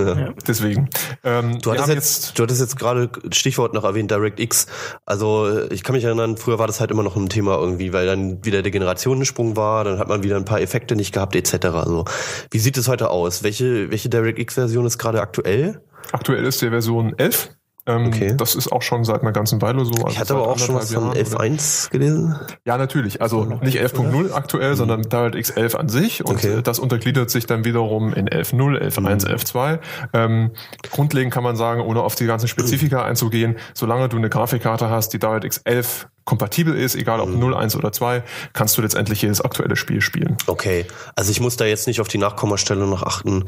Deswegen. 0.48 0.90
Ähm, 1.24 1.60
Du 1.62 1.72
hattest, 1.72 1.88
haben 1.88 1.94
jetzt, 1.94 2.40
du 2.40 2.44
hattest 2.44 2.62
jetzt 2.62 2.78
gerade 2.78 3.10
Stichwort 3.32 3.74
noch 3.74 3.84
erwähnt, 3.84 4.10
DirectX. 4.10 4.68
Also 5.06 5.70
ich 5.70 5.84
kann 5.84 5.96
mich 5.96 6.04
erinnern, 6.04 6.38
früher 6.38 6.58
war 6.58 6.68
das 6.68 6.80
halt 6.80 6.92
immer 6.92 7.04
noch 7.04 7.16
ein 7.16 7.30
Thema 7.30 7.58
irgendwie, 7.60 7.94
weil 7.94 8.08
dann 8.08 8.44
wieder 8.44 8.62
der 8.64 8.72
Generationensprung 8.72 9.56
war, 9.56 9.84
dann 9.84 10.00
hat 10.00 10.08
man 10.08 10.24
wieder 10.24 10.38
ein 10.38 10.46
paar 10.46 10.60
Effekte 10.60 10.96
nicht 10.96 11.14
gehabt 11.14 11.36
etc. 11.36 11.66
Also 11.68 12.06
wie 12.50 12.60
sieht 12.60 12.78
es 12.78 12.88
heute 12.88 13.12
aus? 13.12 13.44
Welche 13.44 13.92
welche 13.92 14.10
DirectX-Version 14.10 14.86
ist 14.86 14.98
gerade 14.98 15.22
aktuell? 15.22 15.82
Aktuell 16.12 16.46
ist 16.46 16.62
die 16.62 16.70
Version 16.70 17.14
11. 17.18 17.50
Ähm, 17.88 18.08
okay. 18.08 18.34
Das 18.36 18.56
ist 18.56 18.72
auch 18.72 18.82
schon 18.82 19.04
seit 19.04 19.22
einer 19.22 19.32
ganzen 19.32 19.62
Weile 19.62 19.86
so. 19.86 19.92
Also 19.94 20.08
ich 20.08 20.20
hatte 20.20 20.34
aber 20.34 20.48
auch 20.48 20.58
schon 20.58 20.76
was 20.76 20.92
von 20.92 21.14
11.1 21.14 21.92
gelesen. 21.92 22.36
Ja, 22.66 22.78
natürlich. 22.78 23.22
Also 23.22 23.46
nicht 23.46 23.80
11.0 23.80 24.34
aktuell, 24.34 24.72
mhm. 24.72 24.76
sondern 24.76 25.02
DirectX 25.04 25.52
11 25.52 25.76
an 25.76 25.90
sich. 25.90 26.26
Und 26.26 26.36
okay. 26.36 26.62
das 26.64 26.80
untergliedert 26.80 27.30
sich 27.30 27.46
dann 27.46 27.64
wiederum 27.64 28.14
in 28.14 28.28
11.0, 28.28 28.80
11.1, 28.82 29.00
mhm. 29.02 29.08
11.2. 29.08 29.80
Ähm, 30.14 30.52
grundlegend 30.92 31.34
kann 31.34 31.44
man 31.44 31.56
sagen, 31.56 31.82
ohne 31.82 32.02
auf 32.02 32.16
die 32.16 32.26
ganzen 32.26 32.48
Spezifika 32.48 33.04
einzugehen, 33.04 33.58
solange 33.74 34.10
du 34.10 34.18
eine 34.18 34.30
Grafikkarte 34.30 34.90
hast, 34.90 35.14
die 35.14 35.20
DirectX 35.20 35.60
11 35.60 36.08
kompatibel 36.26 36.76
ist, 36.76 36.96
egal 36.96 37.20
ob 37.20 37.30
mhm. 37.30 37.40
0, 37.40 37.56
1 37.56 37.76
oder 37.76 37.92
2, 37.92 38.24
kannst 38.54 38.78
du 38.78 38.82
letztendlich 38.82 39.22
jedes 39.22 39.42
aktuelle 39.42 39.76
Spiel 39.76 40.02
spielen. 40.02 40.38
Okay, 40.48 40.86
also 41.16 41.32
ich 41.32 41.40
muss 41.40 41.56
da 41.56 41.66
jetzt 41.66 41.88
nicht 41.88 42.02
auf 42.02 42.08
die 42.08 42.18
Nachkommastelle 42.18 42.86
noch 42.86 43.04
achten, 43.04 43.46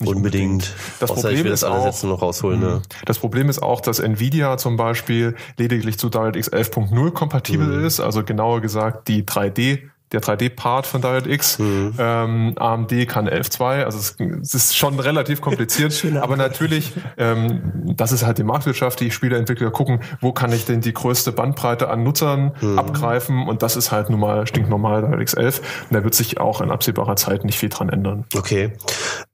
nicht 0.00 0.14
unbedingt. 0.14 0.74
Das 1.00 1.12
Problem 1.12 1.36
ich 1.36 1.44
will 1.44 1.50
das 1.52 1.64
alle 1.64 1.80
Sätze 1.80 2.08
noch 2.08 2.20
rausholen. 2.20 2.60
Ne? 2.60 2.82
Das 3.06 3.18
Problem 3.18 3.48
ist 3.48 3.62
auch, 3.62 3.80
dass 3.80 4.00
Nvidia 4.00 4.58
zum 4.58 4.76
Beispiel 4.76 5.36
lediglich 5.56 5.98
zu 5.98 6.08
DirectX 6.10 6.50
11.0 6.52 7.10
kompatibel 7.12 7.66
mhm. 7.66 7.86
ist, 7.86 8.00
also 8.00 8.24
genauer 8.24 8.60
gesagt 8.60 9.08
die 9.08 9.22
3D 9.22 9.88
der 10.12 10.20
3D-Part 10.20 10.86
von 10.86 11.00
DirectX. 11.00 11.58
Mhm. 11.58 11.94
Ähm, 11.98 12.52
AMD 12.56 13.08
kann 13.08 13.28
11.2, 13.28 13.84
also 13.84 13.98
es, 13.98 14.16
es, 14.42 14.54
ist 14.54 14.76
schon 14.76 14.98
relativ 14.98 15.40
kompliziert. 15.40 16.04
aber 16.20 16.36
natürlich, 16.36 16.92
ähm, 17.16 17.94
das 17.96 18.12
ist 18.12 18.24
halt 18.24 18.38
die 18.38 18.44
Marktwirtschaft. 18.44 19.00
Die 19.00 19.10
Spieleentwickler 19.10 19.70
gucken, 19.70 20.00
wo 20.20 20.32
kann 20.32 20.52
ich 20.52 20.64
denn 20.64 20.80
die 20.80 20.92
größte 20.92 21.32
Bandbreite 21.32 21.88
an 21.88 22.02
Nutzern 22.02 22.52
mhm. 22.60 22.78
abgreifen 22.78 23.46
und 23.46 23.62
das 23.62 23.76
ist 23.76 23.92
halt 23.92 24.10
nun 24.10 24.20
mal 24.20 24.46
stinknormal 24.46 25.02
DirectX 25.02 25.34
11. 25.34 25.58
Und 25.90 25.94
da 25.94 26.04
wird 26.04 26.14
sich 26.14 26.40
auch 26.40 26.60
in 26.60 26.70
absehbarer 26.70 27.16
Zeit 27.16 27.44
nicht 27.44 27.58
viel 27.58 27.68
dran 27.68 27.88
ändern. 27.88 28.24
Okay. 28.34 28.72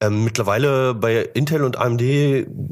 Ähm, 0.07 0.25
mittlerweile 0.25 0.95
bei 0.95 1.29
Intel 1.35 1.65
und 1.65 1.79
AMD 1.79 2.03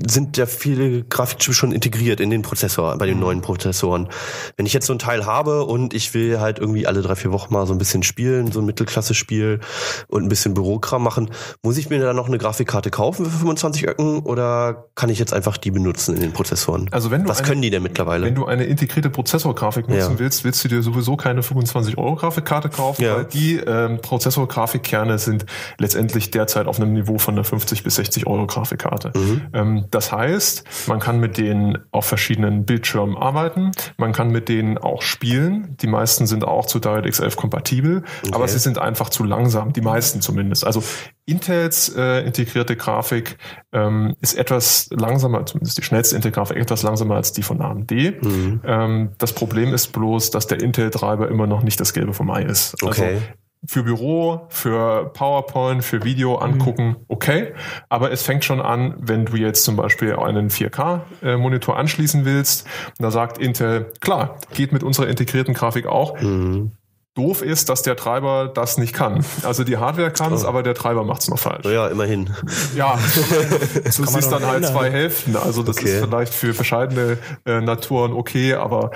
sind 0.06 0.36
ja 0.36 0.46
viele 0.46 1.04
Grafikchips 1.04 1.56
schon 1.56 1.72
integriert 1.72 2.20
in 2.20 2.30
den 2.30 2.42
Prozessor, 2.42 2.96
bei 2.98 3.06
den 3.06 3.16
mhm. 3.16 3.22
neuen 3.22 3.40
Prozessoren. 3.40 4.08
Wenn 4.56 4.66
ich 4.66 4.72
jetzt 4.72 4.86
so 4.86 4.92
ein 4.92 4.98
Teil 4.98 5.26
habe 5.26 5.64
und 5.64 5.94
ich 5.94 6.14
will 6.14 6.40
halt 6.40 6.58
irgendwie 6.58 6.86
alle 6.86 7.02
drei, 7.02 7.16
vier 7.16 7.32
Wochen 7.32 7.52
mal 7.52 7.66
so 7.66 7.72
ein 7.72 7.78
bisschen 7.78 8.02
spielen, 8.02 8.52
so 8.52 8.60
ein 8.60 8.66
Mittelklasse-Spiel 8.66 9.60
und 10.08 10.22
ein 10.22 10.28
bisschen 10.28 10.54
Bürokram 10.54 11.02
machen. 11.02 11.30
Muss 11.62 11.76
ich 11.76 11.90
mir 11.90 12.00
da 12.00 12.12
noch 12.12 12.28
eine 12.28 12.38
Grafikkarte 12.38 12.90
kaufen 12.90 13.24
für 13.24 13.38
25 13.38 13.88
Öcken 13.88 14.20
oder 14.20 14.88
kann 14.94 15.10
ich 15.10 15.18
jetzt 15.18 15.32
einfach 15.32 15.56
die 15.56 15.70
benutzen 15.70 16.14
in 16.14 16.20
den 16.20 16.32
Prozessoren? 16.32 16.88
Also 16.90 17.10
wenn 17.10 17.24
du 17.24 17.28
Was 17.28 17.38
eine, 17.38 17.48
können 17.48 17.62
die 17.62 17.70
denn 17.70 17.82
mittlerweile? 17.82 18.26
Wenn 18.26 18.34
du 18.34 18.46
eine 18.46 18.64
integrierte 18.64 19.10
Prozessorgrafik 19.10 19.88
nutzen 19.88 20.12
ja. 20.12 20.18
willst, 20.18 20.44
willst 20.44 20.64
du 20.64 20.68
dir 20.68 20.82
sowieso 20.82 21.16
keine 21.16 21.42
25 21.42 21.98
Euro 21.98 22.16
Grafikkarte 22.16 22.68
kaufen, 22.68 23.02
ja. 23.02 23.16
weil 23.16 23.24
die 23.24 23.56
ähm, 23.56 24.00
Prozessorgrafikkerne 24.00 25.18
sind 25.18 25.46
letztendlich 25.78 26.30
derzeit 26.30 26.66
auf 26.66 26.80
einem 26.80 26.92
Niveau 26.92 27.18
von 27.22 27.34
einer 27.34 27.44
50 27.44 27.82
bis 27.82 27.96
60 27.96 28.26
Euro 28.26 28.46
Grafikkarte. 28.46 29.12
Mhm. 29.16 29.40
Ähm, 29.52 29.84
das 29.90 30.12
heißt, 30.12 30.64
man 30.88 31.00
kann 31.00 31.20
mit 31.20 31.38
denen 31.38 31.78
auf 31.90 32.06
verschiedenen 32.06 32.64
Bildschirmen 32.64 33.16
arbeiten, 33.16 33.72
man 33.96 34.12
kann 34.12 34.30
mit 34.30 34.48
denen 34.48 34.78
auch 34.78 35.02
spielen. 35.02 35.76
Die 35.80 35.86
meisten 35.86 36.26
sind 36.26 36.44
auch 36.44 36.66
zu 36.66 36.78
DirectX 36.78 37.20
11 37.20 37.36
kompatibel 37.36 38.02
okay. 38.22 38.32
aber 38.34 38.48
sie 38.48 38.58
sind 38.58 38.78
einfach 38.78 39.08
zu 39.08 39.24
langsam, 39.24 39.72
die 39.72 39.80
meisten 39.80 40.20
zumindest. 40.20 40.66
Also 40.66 40.82
Intels 41.24 41.94
äh, 41.96 42.24
integrierte 42.26 42.76
Grafik 42.76 43.38
ähm, 43.72 44.16
ist 44.20 44.34
etwas 44.34 44.88
langsamer, 44.90 45.46
zumindest 45.46 45.78
die 45.78 45.82
schnellste 45.82 46.16
Intel-Grafik 46.16 46.56
etwas 46.56 46.82
langsamer 46.82 47.14
als 47.14 47.32
die 47.32 47.42
von 47.42 47.60
AMD. 47.60 47.90
Mhm. 47.90 48.60
Ähm, 48.64 49.10
das 49.18 49.32
Problem 49.32 49.72
ist 49.72 49.92
bloß, 49.92 50.30
dass 50.30 50.48
der 50.48 50.60
Intel-Treiber 50.60 51.28
immer 51.28 51.46
noch 51.46 51.62
nicht 51.62 51.78
das 51.78 51.92
Gelbe 51.92 52.12
vom 52.12 52.30
Ei 52.30 52.42
ist. 52.42 52.74
Also 52.82 53.02
okay 53.02 53.18
für 53.64 53.84
Büro, 53.84 54.46
für 54.48 55.12
PowerPoint, 55.12 55.84
für 55.84 56.04
Video 56.04 56.36
mhm. 56.36 56.42
angucken, 56.42 56.96
okay. 57.08 57.52
Aber 57.88 58.10
es 58.10 58.22
fängt 58.22 58.44
schon 58.44 58.60
an, 58.60 58.94
wenn 58.98 59.24
du 59.24 59.36
jetzt 59.36 59.64
zum 59.64 59.76
Beispiel 59.76 60.16
einen 60.16 60.50
4K-Monitor 60.50 61.76
anschließen 61.76 62.24
willst. 62.24 62.66
Da 62.98 63.10
sagt 63.10 63.38
Intel, 63.38 63.92
klar, 64.00 64.38
geht 64.54 64.72
mit 64.72 64.82
unserer 64.82 65.08
integrierten 65.08 65.54
Grafik 65.54 65.86
auch. 65.86 66.20
Mhm. 66.20 66.72
Doof 67.14 67.42
ist, 67.42 67.68
dass 67.68 67.82
der 67.82 67.94
Treiber 67.94 68.48
das 68.48 68.78
nicht 68.78 68.94
kann. 68.94 69.22
Also 69.42 69.64
die 69.64 69.76
Hardware 69.76 70.10
kann 70.10 70.32
es, 70.32 70.44
oh. 70.44 70.48
aber 70.48 70.62
der 70.62 70.72
Treiber 70.72 71.04
macht 71.04 71.20
es 71.20 71.28
noch 71.28 71.38
falsch. 71.38 71.66
Ja, 71.66 71.88
immerhin. 71.88 72.30
Ja, 72.74 72.98
du 73.84 73.90
siehst 73.90 74.32
dann 74.32 74.46
halt 74.46 74.64
zwei 74.64 74.90
Hälften. 74.90 75.36
Also 75.36 75.62
das 75.62 75.76
okay. 75.76 75.96
ist 75.96 76.04
vielleicht 76.04 76.32
für 76.32 76.54
verschiedene 76.54 77.18
äh, 77.44 77.60
Naturen 77.60 78.14
okay, 78.14 78.54
aber 78.54 78.92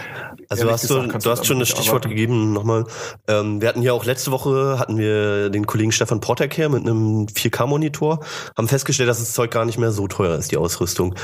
also 0.49 0.71
hast 0.71 0.89
du, 0.89 1.03
du 1.03 1.31
hast 1.31 1.45
schon 1.45 1.59
das 1.59 1.69
Stichwort 1.69 2.07
arbeiten. 2.07 2.09
gegeben 2.09 2.53
nochmal. 2.55 2.87
Ähm, 3.29 3.61
wir 3.61 3.69
hatten 3.69 3.83
ja 3.83 3.93
auch 3.93 4.07
letzte 4.07 4.31
Woche 4.31 4.79
hatten 4.79 4.97
wir 4.97 5.51
den 5.51 5.67
Kollegen 5.67 5.93
Stefan 5.93 6.21
Portek 6.21 6.57
her 6.57 6.71
mit 6.71 6.83
einem 6.83 7.27
4K-Monitor, 7.27 8.21
haben 8.57 8.69
festgestellt, 8.69 9.11
dass 9.11 9.19
das 9.19 9.35
Zeug 9.35 9.51
gar 9.51 9.67
nicht 9.67 9.77
mehr 9.79 9.93
so 9.93 10.09
teuer 10.09 10.37
ist, 10.37 10.53
die 10.53 10.57
Ausrüstung. 10.57 11.15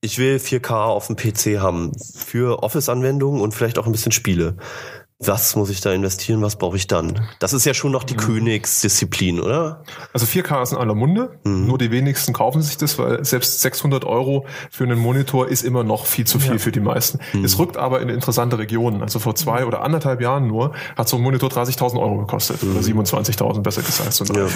Ich 0.00 0.18
will 0.18 0.36
4K 0.36 0.72
auf 0.72 1.08
dem 1.08 1.16
PC 1.16 1.58
haben 1.58 1.90
für 2.14 2.62
Office-Anwendungen 2.62 3.40
und 3.40 3.54
vielleicht 3.54 3.78
auch 3.78 3.86
ein 3.86 3.92
bisschen 3.92 4.12
Spiele 4.12 4.54
was 5.20 5.56
muss 5.56 5.68
ich 5.68 5.80
da 5.80 5.92
investieren, 5.92 6.42
was 6.42 6.56
brauche 6.56 6.76
ich 6.76 6.86
dann? 6.86 7.26
Das 7.40 7.52
ist 7.52 7.66
ja 7.66 7.74
schon 7.74 7.90
noch 7.90 8.04
die 8.04 8.14
mhm. 8.14 8.18
Königsdisziplin, 8.18 9.40
oder? 9.40 9.82
Also 10.12 10.26
4K 10.26 10.62
ist 10.62 10.72
in 10.72 10.78
aller 10.78 10.94
Munde, 10.94 11.40
mhm. 11.42 11.66
nur 11.66 11.76
die 11.76 11.90
wenigsten 11.90 12.32
kaufen 12.32 12.62
sich 12.62 12.76
das, 12.76 12.98
weil 12.98 13.24
selbst 13.24 13.60
600 13.60 14.04
Euro 14.04 14.46
für 14.70 14.84
einen 14.84 14.98
Monitor 14.98 15.48
ist 15.48 15.64
immer 15.64 15.82
noch 15.82 16.06
viel 16.06 16.24
zu 16.24 16.38
viel 16.38 16.52
ja. 16.52 16.58
für 16.58 16.70
die 16.70 16.78
meisten. 16.78 17.18
Mhm. 17.32 17.44
Es 17.44 17.58
rückt 17.58 17.76
aber 17.76 18.00
in 18.00 18.10
interessante 18.10 18.58
Regionen. 18.58 19.02
Also 19.02 19.18
vor 19.18 19.34
zwei 19.34 19.66
oder 19.66 19.82
anderthalb 19.82 20.20
Jahren 20.20 20.46
nur 20.46 20.72
hat 20.96 21.08
so 21.08 21.16
ein 21.16 21.22
Monitor 21.22 21.50
30.000 21.50 22.00
Euro 22.00 22.18
gekostet 22.18 22.62
oder 22.62 22.78
27.000 22.78 23.56
mhm. 23.56 23.62
besser 23.62 23.82
gesagt. 23.82 24.12
So 24.12 24.24
ja. 24.24 24.46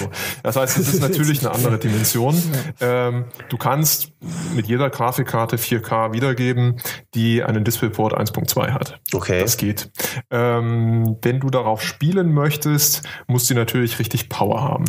Das 0.45 0.55
heißt, 0.55 0.79
es 0.79 0.95
ist 0.95 1.01
natürlich 1.01 1.41
eine 1.41 1.51
andere 1.51 1.79
Dimension. 1.79 2.41
Ähm, 2.81 3.25
du 3.49 3.57
kannst 3.57 4.13
mit 4.55 4.69
jeder 4.69 4.91
Grafikkarte 4.91 5.57
4K 5.57 6.13
wiedergeben, 6.13 6.77
die 7.15 7.43
einen 7.43 7.65
DisplayPort 7.65 8.17
1.2 8.17 8.71
hat. 8.71 9.01
Okay. 9.13 9.41
Das 9.41 9.57
geht. 9.57 9.91
Ähm, 10.31 10.52
ähm, 10.59 11.17
wenn 11.23 11.41
du 11.41 11.51
darauf 11.51 11.83
spielen 11.83 12.33
möchtest, 12.33 13.03
musst 13.27 13.51
du 13.51 13.55
natürlich 13.55 13.99
richtig 13.99 14.29
Power 14.29 14.63
haben. 14.63 14.85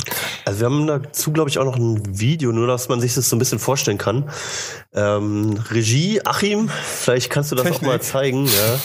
Also 0.45 0.59
wir 0.59 0.65
haben 0.65 0.87
dazu, 0.87 1.31
glaube 1.31 1.49
ich, 1.49 1.59
auch 1.59 1.65
noch 1.65 1.77
ein 1.77 2.19
Video, 2.19 2.51
nur 2.51 2.67
dass 2.67 2.89
man 2.89 2.99
sich 2.99 3.13
das 3.13 3.29
so 3.29 3.35
ein 3.35 3.39
bisschen 3.39 3.59
vorstellen 3.59 3.97
kann. 3.97 4.29
Ähm, 4.93 5.59
Regie, 5.71 6.21
Achim, 6.25 6.69
vielleicht 6.69 7.29
kannst 7.29 7.51
du 7.51 7.55
das 7.55 7.65
Technik. 7.65 7.83
auch 7.83 7.87
mal 7.87 8.01
zeigen. 8.01 8.45
Ja. 8.45 8.79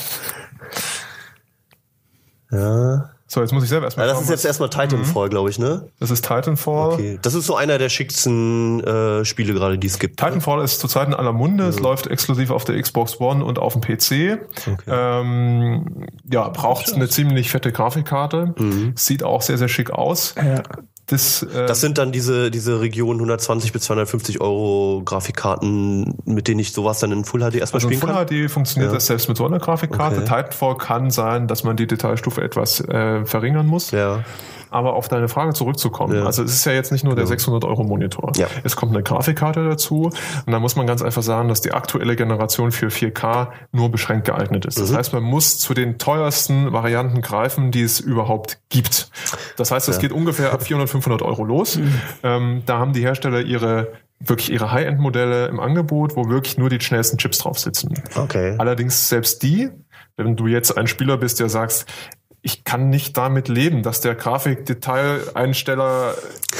Ja. 2.50 3.10
So, 3.30 3.42
jetzt 3.42 3.52
muss 3.52 3.62
ich 3.62 3.68
selber 3.68 3.84
erstmal. 3.84 4.06
Ja, 4.06 4.14
das 4.14 4.22
ist 4.22 4.30
jetzt 4.30 4.46
erstmal 4.46 4.70
Titanfall, 4.70 5.26
mhm. 5.26 5.30
glaube 5.30 5.50
ich, 5.50 5.58
ne? 5.58 5.90
Das 6.00 6.10
ist 6.10 6.26
Titanfall. 6.26 6.94
Okay. 6.94 7.18
Das 7.20 7.34
ist 7.34 7.44
so 7.44 7.56
einer 7.56 7.76
der 7.76 7.90
schicksten 7.90 8.82
äh, 8.82 9.24
Spiele 9.26 9.52
gerade, 9.52 9.76
die 9.76 9.86
es 9.86 9.98
gibt. 9.98 10.18
Ne? 10.18 10.26
Titanfall 10.26 10.58
ne? 10.58 10.64
ist 10.64 10.80
zurzeit 10.80 11.08
in 11.08 11.14
aller 11.14 11.34
Munde. 11.34 11.64
Mhm. 11.64 11.70
Es 11.70 11.78
läuft 11.78 12.06
exklusiv 12.06 12.50
auf 12.50 12.64
der 12.64 12.80
Xbox 12.80 13.20
One 13.20 13.44
und 13.44 13.58
auf 13.58 13.74
dem 13.74 13.82
PC. 13.82 14.40
Okay. 14.66 14.76
Ähm, 14.86 16.06
ja, 16.32 16.48
braucht 16.48 16.90
eine 16.94 17.06
ziemlich 17.10 17.50
fette 17.50 17.70
Grafikkarte. 17.70 18.54
Mhm. 18.56 18.94
Sieht 18.96 19.22
auch 19.22 19.42
sehr, 19.42 19.58
sehr 19.58 19.68
schick 19.68 19.90
aus. 19.90 20.34
Ja. 20.34 20.62
Das, 21.08 21.42
äh, 21.42 21.66
das 21.66 21.80
sind 21.80 21.96
dann 21.96 22.12
diese, 22.12 22.50
diese 22.50 22.80
Region 22.80 23.16
120 23.16 23.72
bis 23.72 23.82
250 23.82 24.40
Euro 24.42 25.02
Grafikkarten, 25.04 26.18
mit 26.26 26.48
denen 26.48 26.60
ich 26.60 26.72
sowas 26.72 27.00
dann 27.00 27.12
in 27.12 27.24
Full 27.24 27.40
HD 27.40 27.56
erstmal 27.56 27.78
also 27.78 27.88
spielen 27.88 28.00
Full 28.00 28.10
kann? 28.10 28.28
Full 28.28 28.46
HD 28.46 28.50
funktioniert 28.50 28.92
ja. 28.92 28.94
das 28.96 29.06
selbst 29.06 29.26
mit 29.26 29.38
so 29.38 29.46
einer 29.46 29.58
Grafikkarte. 29.58 30.16
Okay. 30.16 30.24
Titanfall 30.24 30.76
kann 30.76 31.10
sein, 31.10 31.48
dass 31.48 31.64
man 31.64 31.76
die 31.78 31.86
Detailstufe 31.86 32.42
etwas 32.42 32.80
äh, 32.80 33.24
verringern 33.24 33.66
muss. 33.66 33.90
Ja. 33.90 34.22
Aber 34.70 34.94
auf 34.94 35.08
deine 35.08 35.28
Frage 35.28 35.54
zurückzukommen. 35.54 36.14
Ja. 36.14 36.24
Also 36.24 36.42
es 36.42 36.52
ist 36.52 36.64
ja 36.64 36.72
jetzt 36.72 36.92
nicht 36.92 37.04
nur 37.04 37.14
der 37.14 37.26
600 37.26 37.64
Euro 37.64 37.84
Monitor. 37.84 38.32
Ja. 38.36 38.46
Es 38.64 38.76
kommt 38.76 38.92
eine 38.92 39.02
Grafikkarte 39.02 39.66
dazu. 39.66 40.10
Und 40.46 40.52
da 40.52 40.60
muss 40.60 40.76
man 40.76 40.86
ganz 40.86 41.02
einfach 41.02 41.22
sagen, 41.22 41.48
dass 41.48 41.60
die 41.60 41.72
aktuelle 41.72 42.16
Generation 42.16 42.72
für 42.72 42.88
4K 42.88 43.48
nur 43.72 43.90
beschränkt 43.90 44.26
geeignet 44.26 44.66
ist. 44.66 44.80
Das 44.80 44.92
mhm. 44.92 44.96
heißt, 44.96 45.12
man 45.12 45.22
muss 45.22 45.58
zu 45.58 45.74
den 45.74 45.98
teuersten 45.98 46.72
Varianten 46.72 47.20
greifen, 47.20 47.70
die 47.70 47.82
es 47.82 48.00
überhaupt 48.00 48.60
gibt. 48.68 49.10
Das 49.56 49.70
heißt, 49.70 49.88
es 49.88 49.96
ja. 49.96 50.02
geht 50.02 50.12
ungefähr 50.12 50.52
ab 50.52 50.62
400, 50.62 50.88
500 50.90 51.22
Euro 51.22 51.44
los. 51.44 51.76
Mhm. 51.76 52.00
Ähm, 52.22 52.62
da 52.66 52.78
haben 52.78 52.92
die 52.92 53.02
Hersteller 53.02 53.40
ihre 53.40 53.92
wirklich 54.20 54.50
ihre 54.50 54.72
High-End-Modelle 54.72 55.46
im 55.46 55.60
Angebot, 55.60 56.16
wo 56.16 56.28
wirklich 56.28 56.58
nur 56.58 56.70
die 56.70 56.80
schnellsten 56.80 57.18
Chips 57.18 57.38
drauf 57.38 57.58
sitzen. 57.58 57.94
Okay. 58.16 58.56
Allerdings 58.58 59.08
selbst 59.08 59.42
die, 59.42 59.70
wenn 60.16 60.36
du 60.36 60.46
jetzt 60.48 60.76
ein 60.76 60.88
Spieler 60.88 61.16
bist, 61.16 61.38
der 61.40 61.48
sagst, 61.48 61.86
ich 62.42 62.64
kann 62.64 62.88
nicht 62.88 63.16
damit 63.16 63.48
leben, 63.48 63.82
dass 63.82 64.00
der 64.00 64.14
Grafikdetaileinsteller 64.14 66.14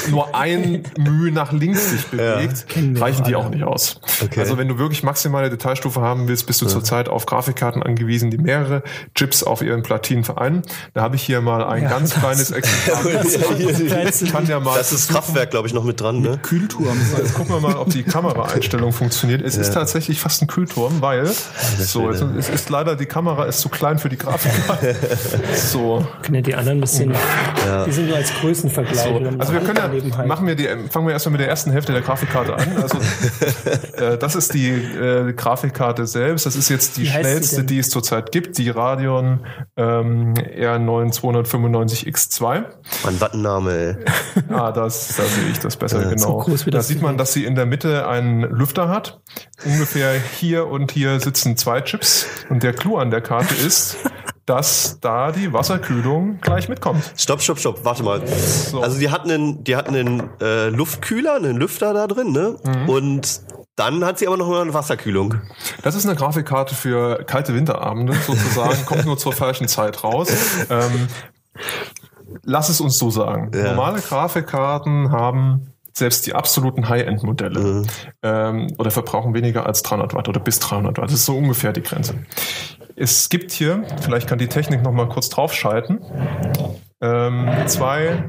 nur 0.07 0.35
ein 0.35 0.83
Mühe 0.97 1.31
nach 1.31 1.51
links 1.51 1.89
sich 1.89 2.07
bewegt, 2.07 2.65
ja, 2.75 3.01
reichen 3.01 3.23
die 3.25 3.35
auch 3.35 3.49
nicht 3.49 3.63
aus. 3.63 3.99
Okay. 4.23 4.39
Also 4.39 4.57
wenn 4.57 4.67
du 4.67 4.77
wirklich 4.77 5.03
maximale 5.03 5.49
Detailstufe 5.49 6.01
haben 6.01 6.27
willst, 6.27 6.47
bist 6.47 6.61
du 6.61 6.65
ja. 6.65 6.71
zurzeit 6.71 7.09
auf 7.09 7.25
Grafikkarten 7.25 7.83
angewiesen, 7.83 8.31
die 8.31 8.37
mehrere 8.37 8.83
Chips 9.15 9.43
auf 9.43 9.61
ihren 9.61 9.83
Platinen 9.83 10.23
vereinen. 10.23 10.63
Da 10.93 11.01
habe 11.01 11.15
ich 11.15 11.23
hier 11.23 11.41
mal 11.41 11.63
ein 11.63 11.83
ja, 11.83 11.89
ganz 11.89 12.13
kleines 12.13 12.51
Exemplar. 12.51 13.13
kann 14.31 14.47
ja 14.47 14.59
mal 14.59 14.77
das 14.77 14.91
ist 14.91 15.09
Kraftwerk, 15.09 15.51
glaube 15.51 15.67
ich, 15.67 15.73
noch 15.73 15.83
mit 15.83 16.01
dran. 16.01 16.21
Ne? 16.21 16.31
Mit 16.31 16.43
Kühlturm. 16.43 16.97
Jetzt 17.17 17.33
gucken 17.33 17.53
wir 17.53 17.59
mal, 17.59 17.75
ob 17.75 17.89
die 17.89 18.03
Kameraeinstellung 18.09 18.91
funktioniert. 18.91 19.41
Es 19.41 19.57
ist 19.57 19.73
tatsächlich 19.73 20.19
fast 20.19 20.41
ein 20.41 20.47
Kühlturm, 20.47 21.01
weil 21.01 21.29
so, 21.79 22.09
es 22.09 22.49
ist 22.49 22.69
leider 22.69 22.95
die 22.95 23.05
Kamera 23.05 23.45
ist 23.45 23.59
zu 23.59 23.69
klein 23.69 23.99
für 23.99 24.09
die 24.09 24.17
Grafikkarte. 24.17 24.95
so. 25.55 26.05
Können 26.21 26.35
ja 26.35 26.41
die 26.41 26.55
anderen 26.55 26.79
ein 26.79 26.81
bisschen, 26.81 27.13
ja. 27.65 27.85
die 27.85 27.91
sind 27.91 28.07
nur 28.07 28.17
als 28.17 28.33
Größenvergleich. 28.33 28.99
So. 28.99 29.21
Also 29.37 29.53
wir 29.53 29.61
können 29.61 29.77
ja 29.77 29.88
Angelegenheit. 29.89 30.27
Machen 30.27 30.47
wir 30.47 30.55
die, 30.55 30.67
fangen 30.89 31.07
wir 31.07 31.13
erstmal 31.13 31.31
mit 31.31 31.41
der 31.41 31.49
ersten 31.49 31.71
Hälfte 31.71 31.91
der 31.91 32.01
Grafikkarte 32.01 32.55
an. 32.55 32.77
Also 32.81 32.97
äh, 33.97 34.17
das 34.17 34.35
ist 34.35 34.53
die 34.53 34.69
äh, 34.69 35.33
Grafikkarte 35.33 36.07
selbst. 36.07 36.45
Das 36.45 36.55
ist 36.55 36.69
jetzt 36.69 36.97
die 36.97 37.03
Wie 37.03 37.07
schnellste, 37.07 37.63
die 37.63 37.79
es 37.79 37.89
zurzeit 37.89 38.31
gibt, 38.31 38.57
die 38.57 38.69
Radeon 38.69 39.45
ähm, 39.77 40.33
R9 40.33 41.13
295X2. 41.13 42.43
Mann, 42.43 43.15
was 43.19 43.33
ein 43.33 43.41
Name, 43.41 43.71
ey. 43.71 43.95
Ah, 44.49 44.71
das, 44.71 45.15
da 45.15 45.23
sehe 45.23 45.49
ich 45.51 45.59
das 45.59 45.77
besser, 45.77 46.03
genau. 46.03 46.17
so 46.17 46.37
groß 46.37 46.65
wie 46.65 46.71
da 46.71 46.81
sieht 46.81 47.01
man, 47.01 47.17
dass 47.17 47.33
sie 47.33 47.45
in 47.45 47.55
der 47.55 47.65
Mitte 47.65 48.07
einen 48.07 48.41
Lüfter 48.41 48.89
hat. 48.89 49.21
Ungefähr 49.65 50.13
hier 50.13 50.67
und 50.67 50.91
hier 50.91 51.19
sitzen 51.19 51.55
zwei 51.57 51.81
Chips. 51.81 52.25
Und 52.49 52.63
der 52.63 52.73
Clou 52.73 52.97
an 52.97 53.11
der 53.11 53.21
Karte 53.21 53.53
ist, 53.53 53.97
dass 54.49 54.97
da 54.99 55.31
die 55.31 55.53
Wasserkühlung 55.53 56.39
gleich 56.41 56.69
mitkommt. 56.69 57.03
Stopp, 57.15 57.39
stopp, 57.41 57.59
stopp, 57.59 57.85
warte 57.85 58.01
mal. 58.01 58.19
Also 58.81 58.97
die 58.99 59.11
hatten 59.11 59.29
einen, 59.29 59.63
die 59.63 59.75
hatten 59.75 59.95
einen 59.95 60.29
äh, 60.41 60.69
Luftkühler, 60.69 61.35
einen 61.35 61.57
Lüfter 61.57 61.93
da 61.93 62.07
drin, 62.07 62.31
ne? 62.31 62.55
Mhm. 62.63 62.89
Und 62.89 63.41
dann 63.75 64.03
hat 64.03 64.17
sie 64.17 64.25
aber 64.27 64.37
noch 64.37 64.49
eine 64.59 64.73
Wasserkühlung. 64.73 65.35
Das 65.83 65.93
ist 65.93 66.05
eine 66.07 66.15
Grafikkarte 66.15 66.73
für 66.73 67.23
kalte 67.25 67.53
Winterabende 67.53 68.13
sozusagen, 68.13 68.85
kommt 68.87 69.05
nur 69.05 69.19
zur 69.19 69.33
falschen 69.33 69.67
Zeit 69.67 70.03
raus. 70.03 70.29
Ähm, 70.71 71.07
lass 72.43 72.69
es 72.69 72.81
uns 72.81 72.97
so 72.97 73.11
sagen. 73.11 73.51
Ja. 73.53 73.75
Normale 73.75 74.01
Grafikkarten 74.01 75.11
haben 75.11 75.73
selbst 75.93 76.25
die 76.25 76.33
absoluten 76.33 76.89
High-End-Modelle 76.89 77.59
Mhm. 77.59 77.87
ähm, 78.23 78.67
oder 78.79 78.89
verbrauchen 78.89 79.33
weniger 79.35 79.65
als 79.67 79.83
300 79.83 80.13
Watt 80.15 80.27
oder 80.27 80.39
bis 80.39 80.59
300 80.59 80.97
Watt. 80.97 81.05
Das 81.05 81.13
ist 81.13 81.25
so 81.25 81.37
ungefähr 81.37 81.71
die 81.71 81.83
Grenze. 81.83 82.15
Es 82.99 83.29
gibt 83.29 83.51
hier, 83.51 83.85
vielleicht 84.01 84.27
kann 84.27 84.39
die 84.39 84.49
Technik 84.49 84.83
noch 84.83 84.91
mal 84.91 85.07
kurz 85.07 85.29
draufschalten, 85.29 85.99
ähm, 86.99 87.49
zwei 87.65 88.25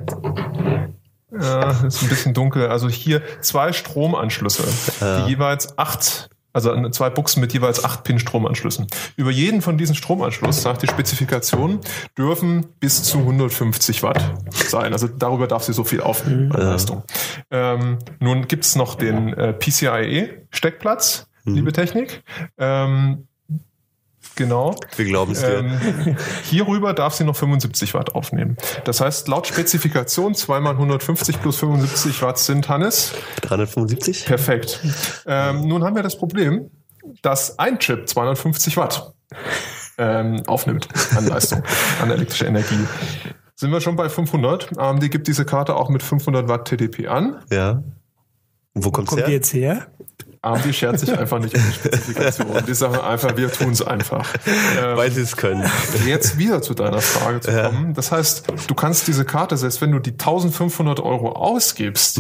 ja, 1.33 1.71
ist 1.85 2.03
ein 2.03 2.09
bisschen 2.09 2.35
dunkel. 2.35 2.69
Also 2.69 2.89
hier 2.89 3.21
zwei 3.41 3.73
Stromanschlüsse, 3.73 4.63
die 5.01 5.31
jeweils 5.31 5.77
acht, 5.77 6.31
also 6.53 6.89
zwei 6.91 7.11
Buchsen 7.11 7.41
mit 7.41 7.53
jeweils 7.53 7.85
acht 7.85 8.05
Pin 8.05 8.21
Stromanschlüssen. 8.21 8.87
Über 9.17 9.33
jeden 9.33 9.61
von 9.61 9.77
diesen 9.77 9.97
Stromanschluss, 9.97 10.63
sagt 10.63 10.83
die 10.83 10.87
Spezifikation, 10.87 11.81
dürfen 12.17 12.67
bis 12.79 13.03
zu 13.03 13.19
150 13.19 14.05
Watt 14.05 14.23
sein. 14.53 14.93
Also 14.93 15.09
darüber 15.09 15.49
darf 15.49 15.65
sie 15.65 15.73
so 15.73 15.83
viel 15.83 16.01
aufnehmen 16.01 16.53
an 16.53 16.63
Leistung. 16.63 17.03
Ähm, 17.51 17.99
nun 18.21 18.47
gibt's 18.47 18.77
noch 18.77 18.95
den 18.95 19.33
äh, 19.35 19.53
PCIe-Steckplatz, 19.53 21.27
liebe 21.45 21.73
Technik. 21.73 22.23
Ähm, 22.57 23.27
genau. 24.37 24.77
Wir 24.97 25.05
glauben 25.05 25.33
es 25.33 25.41
dir. 25.41 25.59
Ähm, 25.59 26.17
hierüber 26.45 26.93
darf 26.95 27.15
sie 27.15 27.25
noch 27.25 27.37
75 27.37 27.95
Watt 27.95 28.15
aufnehmen. 28.15 28.57
Das 28.85 29.01
heißt, 29.01 29.29
laut 29.29 29.47
Spezifikation 29.47 30.35
2 30.35 30.61
mal 30.61 30.73
150 30.73 31.41
plus 31.41 31.57
75 31.59 32.23
Watt 32.23 32.39
sind 32.39 32.69
Hannes. 32.69 33.13
375? 33.43 34.27
Perfekt. 34.27 34.81
Ähm, 35.27 35.67
nun 35.69 35.85
haben 35.85 35.97
wir 35.97 36.03
das 36.03 36.17
Problem, 36.17 36.71
dass 37.23 37.59
ein 37.59 37.79
Chip 37.79 38.09
250 38.09 38.77
Watt 38.77 39.13
ähm, 39.99 40.43
aufnimmt 40.47 40.89
an 41.17 41.27
Leistung, 41.27 41.63
an 42.01 42.11
elektrischer 42.11 42.47
Energie. 42.47 42.87
Sind 43.55 43.73
wir 43.73 43.81
schon 43.83 43.97
bei 43.97 44.09
500? 44.09 44.79
AMD 44.79 45.11
gibt 45.11 45.29
diese 45.29 45.45
Karte 45.45 45.77
auch 45.77 45.91
mit 45.91 46.03
500 46.03 46.49
Watt 46.49 46.67
TDP 46.67 47.09
an. 47.09 47.43
Ja. 47.51 47.83
Wo 48.73 48.91
kommt's 48.91 49.11
Kommt 49.11 49.23
die 49.23 49.27
her? 49.27 49.33
jetzt 49.33 49.53
her? 49.53 49.87
AMD 50.43 50.75
schert 50.75 50.99
sich 50.99 51.17
einfach 51.17 51.39
nicht 51.39 51.55
um 51.55 51.63
die 51.63 51.73
Spezifikation. 51.73 52.65
Die 52.67 52.75
sagen 52.75 52.99
einfach, 52.99 53.37
wir 53.37 53.53
tun 53.53 53.73
es 53.73 53.83
einfach. 53.83 54.35
Ähm, 54.47 54.97
Weil 54.97 55.11
sie 55.11 55.21
es 55.21 55.37
können. 55.37 55.69
Jetzt 56.07 56.39
wieder 56.39 56.63
zu 56.63 56.73
deiner 56.75 57.01
Frage 57.01 57.41
zu 57.41 57.51
kommen. 57.53 57.93
Das 57.95 58.11
heißt, 58.11 58.45
du 58.67 58.75
kannst 58.75 59.07
diese 59.07 59.25
Karte, 59.25 59.57
selbst 59.57 59.81
wenn 59.83 59.93
du 59.93 59.99
die 59.99 60.13
1500 60.13 61.01
Euro 61.01 61.33
ausgibst, 61.33 62.19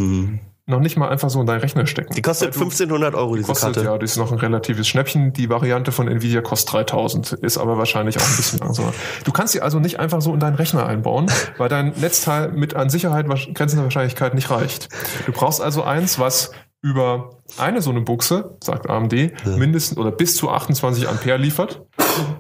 noch 0.66 0.80
nicht 0.80 0.96
mal 0.96 1.08
einfach 1.08 1.30
so 1.30 1.40
in 1.40 1.46
deinen 1.46 1.60
Rechner 1.60 1.86
stecken. 1.86 2.10
Mhm. 2.10 2.16
Die 2.16 2.22
kostet 2.22 2.54
1500 2.54 3.14
Euro, 3.14 3.36
diese 3.36 3.48
Kostet, 3.48 3.74
Karte. 3.74 3.84
ja, 3.84 3.98
die 3.98 4.04
ist 4.04 4.16
noch 4.16 4.32
ein 4.32 4.38
relatives 4.38 4.86
Schnäppchen. 4.86 5.32
Die 5.32 5.48
Variante 5.48 5.90
von 5.90 6.06
Nvidia 6.06 6.42
kostet 6.42 6.72
3000, 6.74 7.32
ist 7.32 7.58
aber 7.58 7.78
wahrscheinlich 7.78 8.18
auch 8.18 8.28
ein 8.28 8.36
bisschen 8.36 8.58
langsamer. 8.60 8.92
Du 9.24 9.32
kannst 9.32 9.52
sie 9.52 9.62
also 9.62 9.80
nicht 9.80 9.98
einfach 9.98 10.20
so 10.20 10.32
in 10.32 10.40
deinen 10.40 10.56
Rechner 10.56 10.86
einbauen, 10.86 11.26
weil 11.58 11.68
dein 11.68 11.92
Netzteil 11.96 12.52
mit 12.52 12.74
an 12.74 12.90
Sicherheit 12.90 13.26
grenzender 13.54 13.84
Wahrscheinlichkeit 13.84 14.34
nicht 14.34 14.50
reicht. 14.50 14.88
Du 15.26 15.32
brauchst 15.32 15.60
also 15.60 15.82
eins, 15.82 16.18
was 16.18 16.52
über 16.82 17.30
eine 17.58 17.82
so 17.82 17.90
eine 17.90 18.00
Buchse, 18.00 18.56
sagt 18.62 18.88
AMD, 18.88 19.12
mindestens 19.56 19.98
oder 19.98 20.10
bis 20.10 20.36
zu 20.36 20.50
28 20.50 21.08
Ampere 21.08 21.36
liefert. 21.36 21.82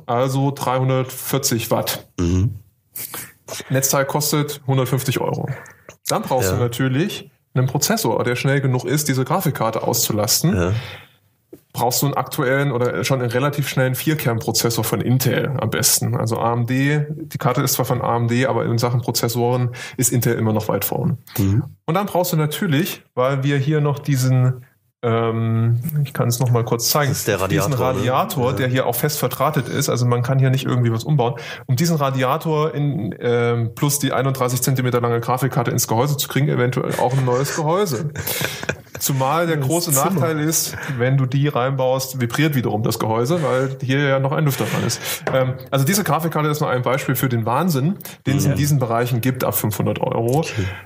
Also 0.06 0.50
340 0.50 1.70
Watt. 1.70 2.08
Netzteil 3.68 4.04
kostet 4.04 4.60
150 4.62 5.20
Euro. 5.20 5.48
Dann 6.08 6.22
brauchst 6.22 6.50
Ja. 6.50 6.56
du 6.56 6.62
natürlich 6.62 7.30
einen 7.54 7.66
Prozessor, 7.66 8.22
der 8.24 8.36
schnell 8.36 8.60
genug 8.60 8.84
ist, 8.84 9.08
diese 9.08 9.24
Grafikkarte 9.24 9.82
auszulasten. 9.82 10.54
Ja. 10.56 10.72
Brauchst 11.72 12.02
du 12.02 12.06
einen 12.06 12.14
aktuellen 12.14 12.72
oder 12.72 13.04
schon 13.04 13.20
einen 13.20 13.30
relativ 13.30 13.68
schnellen 13.68 13.94
Vierkernprozessor 13.94 14.82
von 14.82 15.00
Intel 15.00 15.52
am 15.60 15.70
besten. 15.70 16.16
Also 16.16 16.38
AMD, 16.38 16.68
die 16.68 17.38
Karte 17.38 17.62
ist 17.62 17.74
zwar 17.74 17.84
von 17.84 18.02
AMD, 18.02 18.46
aber 18.46 18.64
in 18.64 18.78
Sachen 18.78 19.00
Prozessoren 19.00 19.70
ist 19.96 20.12
Intel 20.12 20.34
immer 20.34 20.52
noch 20.52 20.68
weit 20.68 20.84
vorn. 20.84 21.18
Und 21.86 21.94
dann 21.94 22.06
brauchst 22.06 22.32
du 22.32 22.36
natürlich, 22.36 23.02
weil 23.14 23.44
wir 23.44 23.56
hier 23.56 23.80
noch 23.80 24.00
diesen 24.00 24.64
ähm, 25.02 25.80
ich 26.04 26.12
kann 26.12 26.28
es 26.28 26.40
noch 26.40 26.50
mal 26.50 26.62
kurz 26.62 26.90
zeigen. 26.90 27.10
Das 27.10 27.20
ist 27.20 27.28
der 27.28 27.40
Radiator, 27.40 27.68
Diesen 27.68 27.80
ne? 27.80 27.86
Radiator, 27.86 28.52
der 28.52 28.68
hier 28.68 28.86
auch 28.86 28.94
fest 28.94 29.18
verdrahtet 29.18 29.66
ist. 29.68 29.88
Also 29.88 30.04
man 30.04 30.22
kann 30.22 30.38
hier 30.38 30.50
nicht 30.50 30.66
irgendwie 30.66 30.92
was 30.92 31.04
umbauen. 31.04 31.36
Um 31.66 31.76
diesen 31.76 31.96
Radiator 31.96 32.74
in, 32.74 33.14
ähm, 33.18 33.74
plus 33.74 33.98
die 33.98 34.12
31 34.12 34.60
Zentimeter 34.60 35.00
lange 35.00 35.20
Grafikkarte 35.20 35.70
ins 35.70 35.88
Gehäuse 35.88 36.18
zu 36.18 36.28
kriegen, 36.28 36.48
eventuell 36.48 36.94
auch 36.96 37.16
ein 37.16 37.24
neues 37.24 37.56
Gehäuse. 37.56 38.10
Zumal 39.00 39.46
der 39.46 39.56
große 39.56 39.90
Zimmer. 39.90 40.10
Nachteil 40.10 40.40
ist, 40.40 40.76
wenn 40.98 41.16
du 41.16 41.26
die 41.26 41.48
reinbaust, 41.48 42.20
vibriert 42.20 42.54
wiederum 42.54 42.82
das 42.82 42.98
Gehäuse, 42.98 43.42
weil 43.42 43.76
hier 43.82 43.98
ja 44.00 44.20
noch 44.20 44.32
ein 44.32 44.44
Lüfter 44.44 44.66
dran 44.66 44.84
ist. 44.86 45.00
Ähm, 45.32 45.54
also 45.70 45.84
diese 45.84 46.04
Grafikkarte 46.04 46.48
ist 46.48 46.60
nur 46.60 46.70
ein 46.70 46.82
Beispiel 46.82 47.14
für 47.14 47.28
den 47.28 47.46
Wahnsinn, 47.46 47.98
den 48.26 48.36
es 48.36 48.44
in 48.44 48.54
diesen 48.54 48.78
Bereichen 48.78 49.20
gibt 49.20 49.42
ab 49.42 49.54
500 49.54 50.00
Euro. 50.00 50.44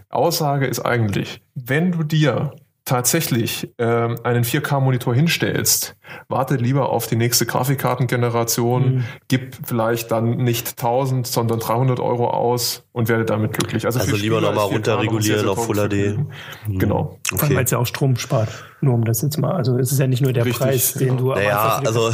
Aussage 0.09 0.67
ist 0.67 0.81
eigentlich, 0.81 1.43
wenn 1.55 1.93
du 1.93 2.05
dir 2.05 2.53
tatsächlich 2.85 3.73
ähm, 3.79 4.17
einen 4.25 4.45
4K-Monitor 4.45 5.15
hinstellst, 5.15 5.97
warte 6.29 6.57
lieber 6.57 6.91
auf 6.91 7.07
die 7.07 7.17
nächste 7.17 7.47
Grafikkartengeneration, 7.47 9.05
gib 9.29 9.57
vielleicht 9.65 10.11
dann 10.11 10.37
nicht 10.37 10.71
1000, 10.71 11.27
sondern 11.27 11.61
300 11.61 11.99
Euro 12.01 12.29
aus 12.29 12.84
und 12.95 13.09
werde 13.09 13.25
damit 13.25 13.53
glücklich. 13.53 13.85
Also, 13.85 13.99
Also 13.99 14.15
lieber 14.15 14.39
Spieler 14.39 14.53
noch 14.53 14.55
mal 14.55 14.67
ist 14.67 14.69
4K 14.69 14.69
noch 14.69 14.77
runterregulieren 14.77 15.49
auf 15.49 15.67
Full 15.67 15.75
HD. 15.75 15.81
Vergnügen. 15.81 16.31
Genau. 16.79 17.19
Vor 17.29 17.43
allem, 17.43 17.57
weil 17.57 17.65
es 17.65 17.71
ja 17.73 17.79
auch 17.79 17.87
Strom 17.87 18.17
spart. 18.17 18.49
Nur 18.81 18.95
um 18.95 19.05
das 19.05 19.21
jetzt 19.21 19.37
mal, 19.37 19.51
also 19.51 19.79
es 19.79 19.91
ist 19.91 19.99
ja 19.99 20.07
nicht 20.07 20.23
nur 20.23 20.33
der 20.33 20.45
Richtig, 20.45 20.63
Preis, 20.63 20.93
den 20.93 21.17
du 21.17 21.33
am 21.33 21.39
Naja, 21.39 21.81
also, 21.85 22.13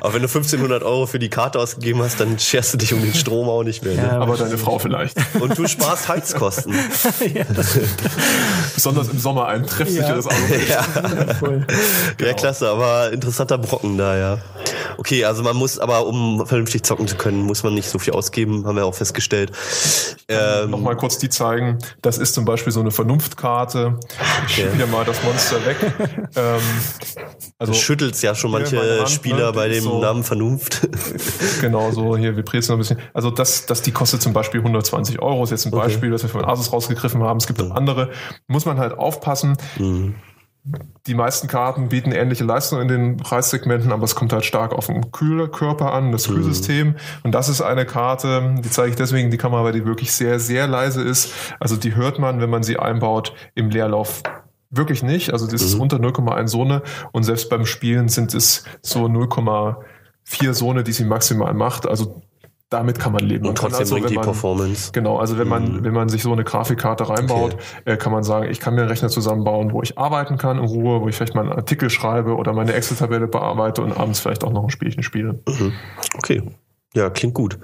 aber 0.00 0.14
wenn 0.14 0.22
du 0.22 0.28
1500 0.28 0.84
Euro 0.84 1.06
für 1.06 1.18
die 1.18 1.30
Karte 1.30 1.58
ausgegeben 1.58 2.00
hast, 2.00 2.20
dann 2.20 2.38
scherst 2.38 2.74
du 2.74 2.78
dich 2.78 2.94
um 2.94 3.02
den 3.02 3.14
Strom 3.14 3.48
auch 3.48 3.64
nicht 3.64 3.84
mehr. 3.84 3.96
Ne? 3.96 4.02
Ja, 4.02 4.20
Aber 4.20 4.36
deine 4.36 4.56
Frau 4.56 4.78
vielleicht. 4.78 5.16
Und 5.40 5.58
du 5.58 5.66
sparst 5.66 6.08
Heizkosten. 6.08 6.74
Besonders 8.74 9.08
im 9.08 9.18
Sommer 9.18 9.48
ein 9.48 9.66
treffsicheres 9.66 10.28
Auto. 10.28 10.36
ja. 10.68 10.86
ja, 12.24 12.32
klasse, 12.34 12.68
aber 12.68 13.12
interessanter 13.12 13.58
Brocken 13.58 13.98
da, 13.98 14.16
ja. 14.16 14.38
Okay, 14.96 15.24
also 15.24 15.42
man 15.42 15.56
muss 15.56 15.78
aber, 15.78 16.06
um 16.06 16.46
vernünftig 16.46 16.82
zocken 16.82 17.06
zu 17.08 17.16
können, 17.16 17.42
muss 17.42 17.62
man 17.62 17.74
nicht 17.74 17.88
so 17.88 17.98
viel 17.98 18.12
ausgeben, 18.14 18.66
haben 18.66 18.76
wir 18.76 18.84
auch 18.86 18.94
festgestellt. 18.94 19.52
Ähm, 20.28 20.70
Nochmal 20.70 20.96
kurz 20.96 21.18
die 21.18 21.28
zeigen. 21.28 21.78
Das 22.02 22.18
ist 22.18 22.34
zum 22.34 22.44
Beispiel 22.44 22.72
so 22.72 22.80
eine 22.80 22.90
Vernunftkarte. 22.90 23.98
Ich 24.46 24.54
schiebe 24.54 24.76
dir 24.76 24.86
mal 24.86 25.04
das 25.04 25.22
Monster 25.24 25.64
weg. 25.66 25.76
ähm, 26.36 26.60
also 27.58 27.72
schüttelt's 27.74 28.22
ja 28.22 28.34
schon 28.34 28.50
manche 28.50 28.80
Hand, 29.00 29.10
Spieler 29.10 29.46
ne, 29.48 29.52
bei 29.52 29.68
dem 29.68 29.84
so- 29.84 30.00
Namen 30.00 30.24
Vernunft. 30.24 30.88
genau 31.60 31.90
so, 31.90 32.16
hier 32.16 32.36
vibriert 32.36 32.66
noch 32.68 32.76
ein 32.76 32.78
bisschen. 32.78 32.98
Also 33.12 33.30
das, 33.30 33.66
das, 33.66 33.82
die 33.82 33.92
kostet 33.92 34.22
zum 34.22 34.32
Beispiel 34.32 34.60
120 34.60 35.20
Euro. 35.20 35.44
Ist 35.44 35.50
jetzt 35.50 35.66
ein 35.66 35.70
Beispiel, 35.70 36.10
das 36.10 36.22
wir 36.22 36.30
von 36.30 36.44
Asus 36.44 36.72
rausgegriffen 36.72 37.22
haben. 37.22 37.38
Es 37.38 37.46
gibt 37.46 37.60
auch 37.62 37.70
andere. 37.72 38.10
Muss 38.46 38.64
man 38.66 38.78
halt 38.78 38.96
aufpassen. 38.96 39.56
Die 41.06 41.14
meisten 41.14 41.48
Karten 41.48 41.88
bieten 41.88 42.12
ähnliche 42.12 42.44
Leistungen 42.44 42.82
in 42.82 42.88
den 42.88 43.16
Preissegmenten, 43.16 43.92
aber 43.92 44.04
es 44.04 44.14
kommt 44.14 44.32
halt 44.32 44.44
stark 44.44 44.72
auf 44.72 44.86
den 44.86 45.10
Kühlkörper 45.10 45.92
an, 45.92 46.12
das 46.12 46.28
Kühlsystem. 46.28 46.96
Und 47.22 47.34
das 47.34 47.48
ist 47.48 47.62
eine 47.62 47.86
Karte, 47.86 48.56
die 48.62 48.70
zeige 48.70 48.90
ich 48.90 48.96
deswegen 48.96 49.26
in 49.26 49.30
die 49.30 49.38
Kamera, 49.38 49.64
weil 49.64 49.72
die 49.72 49.86
wirklich 49.86 50.12
sehr, 50.12 50.38
sehr 50.38 50.66
leise 50.66 51.02
ist. 51.02 51.32
Also 51.58 51.76
die 51.76 51.94
hört 51.94 52.18
man, 52.18 52.40
wenn 52.40 52.50
man 52.50 52.62
sie 52.62 52.78
einbaut, 52.78 53.32
im 53.54 53.70
Leerlauf 53.70 54.22
wirklich 54.70 55.02
nicht. 55.02 55.32
Also 55.32 55.46
das 55.46 55.62
ist 55.62 55.74
unter 55.74 55.96
0,1 55.96 56.48
Sone 56.48 56.82
und 57.12 57.24
selbst 57.24 57.48
beim 57.48 57.64
Spielen 57.64 58.08
sind 58.08 58.34
es 58.34 58.64
so 58.82 59.06
0,4 59.06 60.52
Sone, 60.52 60.84
die 60.84 60.92
sie 60.92 61.04
maximal 61.04 61.54
macht. 61.54 61.88
Also 61.88 62.22
damit 62.70 62.98
kann 63.00 63.12
man 63.12 63.24
leben. 63.24 63.42
Man 63.42 63.50
Und 63.50 63.58
trotzdem 63.58 63.80
also, 63.80 63.96
bringt 63.96 64.10
die 64.10 64.14
man- 64.14 64.24
Performance. 64.24 64.92
Genau, 64.92 65.18
also 65.18 65.36
wenn 65.38 65.48
man, 65.48 65.84
wenn 65.84 65.92
man 65.92 66.08
sich 66.08 66.22
so 66.22 66.32
eine 66.32 66.44
Grafikkarte 66.44 67.08
reinbaut, 67.08 67.56
äh, 67.84 67.96
kann 67.96 68.12
man 68.12 68.22
sagen, 68.22 68.48
ich 68.48 68.60
kann 68.60 68.74
mir 68.74 68.82
einen 68.82 68.90
Rechner 68.90 69.08
zusammenbauen, 69.08 69.72
wo 69.72 69.82
ich 69.82 69.98
arbeiten 69.98 70.38
kann 70.38 70.58
in 70.58 70.64
Ruhe, 70.64 71.00
wo 71.00 71.08
ich 71.08 71.16
vielleicht 71.16 71.34
mal 71.34 71.42
einen 71.42 71.52
Artikel 71.52 71.90
schreibe 71.90 72.36
oder 72.36 72.52
meine 72.52 72.72
Excel-Tabelle 72.72 73.26
bearbeite 73.26 73.82
und 73.82 73.96
abends 73.96 74.20
vielleicht 74.20 74.44
auch 74.44 74.52
noch 74.52 74.62
ein 74.62 74.70
Spielchen 74.70 75.02
spiele. 75.02 75.40
Okay. 76.16 76.42
Ja, 76.94 77.10
klingt 77.10 77.34
gut. 77.34 77.58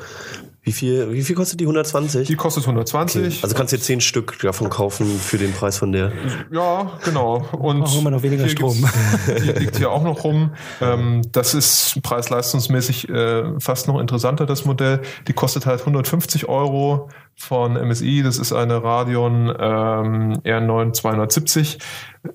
Wie 0.66 0.72
viel, 0.72 1.12
wie 1.12 1.22
viel 1.22 1.36
kostet 1.36 1.60
die 1.60 1.64
120? 1.64 2.26
Die 2.26 2.34
kostet 2.34 2.64
120. 2.64 3.44
Also 3.44 3.54
kannst 3.54 3.72
du 3.72 3.76
dir 3.76 3.82
10 3.84 4.00
Stück 4.00 4.36
davon 4.40 4.68
kaufen 4.68 5.06
für 5.06 5.38
den 5.38 5.52
Preis 5.52 5.78
von 5.78 5.92
der. 5.92 6.10
Ja, 6.50 6.98
genau. 7.04 7.46
Und 7.52 7.82
Brauchen 7.82 8.02
wir 8.02 8.10
noch 8.10 8.24
weniger 8.24 8.42
hier 8.42 8.50
Strom. 8.50 8.84
Die 9.28 9.52
liegt 9.60 9.76
hier 9.76 9.92
auch 9.92 10.02
noch 10.02 10.24
rum. 10.24 10.54
Ähm, 10.80 11.22
das 11.30 11.54
ist 11.54 12.00
preis-leistungsmäßig 12.02 13.08
äh, 13.08 13.44
fast 13.60 13.86
noch 13.86 14.00
interessanter, 14.00 14.44
das 14.44 14.64
Modell. 14.64 15.02
Die 15.28 15.34
kostet 15.34 15.66
halt 15.66 15.78
150 15.82 16.48
Euro 16.48 17.10
von 17.36 17.74
MSI. 17.74 18.24
Das 18.24 18.36
ist 18.36 18.52
eine 18.52 18.82
Radeon 18.82 19.46
ähm, 19.50 20.32
R9 20.42 20.92
270. 20.94 21.78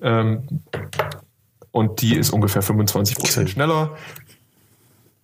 Ähm, 0.00 0.62
und 1.70 2.02
die 2.02 2.16
ist 2.16 2.30
ungefähr 2.30 2.60
25 2.62 3.16
Prozent 3.16 3.46
Okay. 3.46 3.52
schneller. 3.54 3.96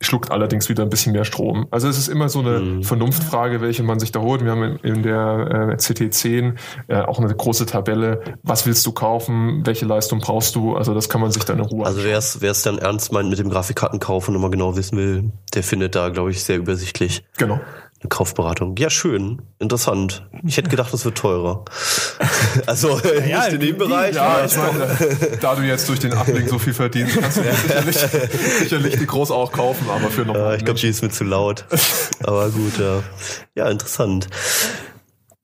Schluckt 0.01 0.31
allerdings 0.31 0.69
wieder 0.69 0.85
ein 0.85 0.91
bisschen 0.91 1.13
mehr 1.13 1.25
Strom. 1.25 1.67
Also 1.71 1.89
es 1.89 1.99
ist 1.99 2.09
immer 2.09 2.29
so 2.29 2.39
eine 2.39 2.85
Vernunftfrage, 2.85 3.61
welche 3.61 3.83
man 3.83 3.99
sich 3.99 4.13
da 4.13 4.21
holt. 4.21 4.45
Wir 4.45 4.53
haben 4.53 4.79
in, 4.83 5.03
der 5.03 5.73
äh, 5.73 5.75
CT10 5.75 6.55
äh, 6.87 7.01
auch 7.01 7.19
eine 7.19 7.35
große 7.35 7.67
Tabelle. 7.67 8.21
Was 8.43 8.67
willst 8.67 8.87
du 8.87 8.93
kaufen? 8.93 9.63
Welche 9.65 9.87
Leistung 9.87 10.21
brauchst 10.21 10.55
du? 10.55 10.77
Also 10.77 10.95
das 10.95 11.09
kann 11.09 11.21
man 11.21 11.33
sich 11.33 11.45
dann 11.45 11.59
in 11.59 11.65
Ruhe 11.65 11.85
Also 11.85 12.05
wer 12.05 12.19
es 12.19 12.41
wer 12.41 12.53
es 12.53 12.63
dann 12.63 12.79
ernst 12.79 13.13
meint 13.13 13.29
mit 13.29 13.39
dem 13.39 13.51
Grafikkartenkauf 13.51 14.29
und 14.29 14.35
nochmal 14.35 14.51
genau 14.51 14.77
wissen 14.77 14.97
will, 14.97 15.33
der 15.55 15.63
findet 15.63 15.95
da, 15.95 16.11
glaube 16.11 16.31
ich, 16.31 16.45
sehr 16.45 16.59
übersichtlich 16.59 17.25
Genau. 17.37 17.61
Eine 18.01 18.09
Kaufberatung. 18.09 18.77
Ja, 18.77 18.91
schön. 18.91 19.43
Interessant. 19.59 20.25
Ich 20.47 20.57
hätte 20.57 20.69
gedacht, 20.69 20.93
das 20.93 21.05
wird 21.05 21.19
teurer. 21.19 21.65
also 22.67 22.97
nicht 22.97 23.53
in 23.53 23.61
dem 23.61 23.77
Bereich. 23.79 24.15
Ja, 24.15 24.45
ich 24.45 24.57
meine, 24.57 24.97
da 25.41 25.57
du 25.57 25.63
jetzt 25.63 25.89
durch 25.89 25.99
den 25.99 26.13
Ablink 26.13 26.49
so 26.49 26.59
viel 26.59 26.75
verdienst, 26.75 27.19
kannst 27.21 27.39
du 27.39 27.43
sicherlich, 27.43 27.97
sicherlich 28.61 28.99
die 28.99 29.07
groß 29.07 29.33
auch 29.33 29.51
kaufen, 29.51 29.89
aber 29.91 30.11
für 30.11 30.23
Ja, 30.23 30.27
normal. 30.29 30.57
ich 30.57 30.65
glaube, 30.65 30.79
die 30.79 30.89
ist 30.89 31.03
mir 31.03 31.11
zu 31.11 31.25
laut. 31.25 31.65
Aber 32.23 32.49
gut, 32.51 32.79
ja. 32.79 33.03
Ja, 33.57 33.69
interessant. 33.69 34.29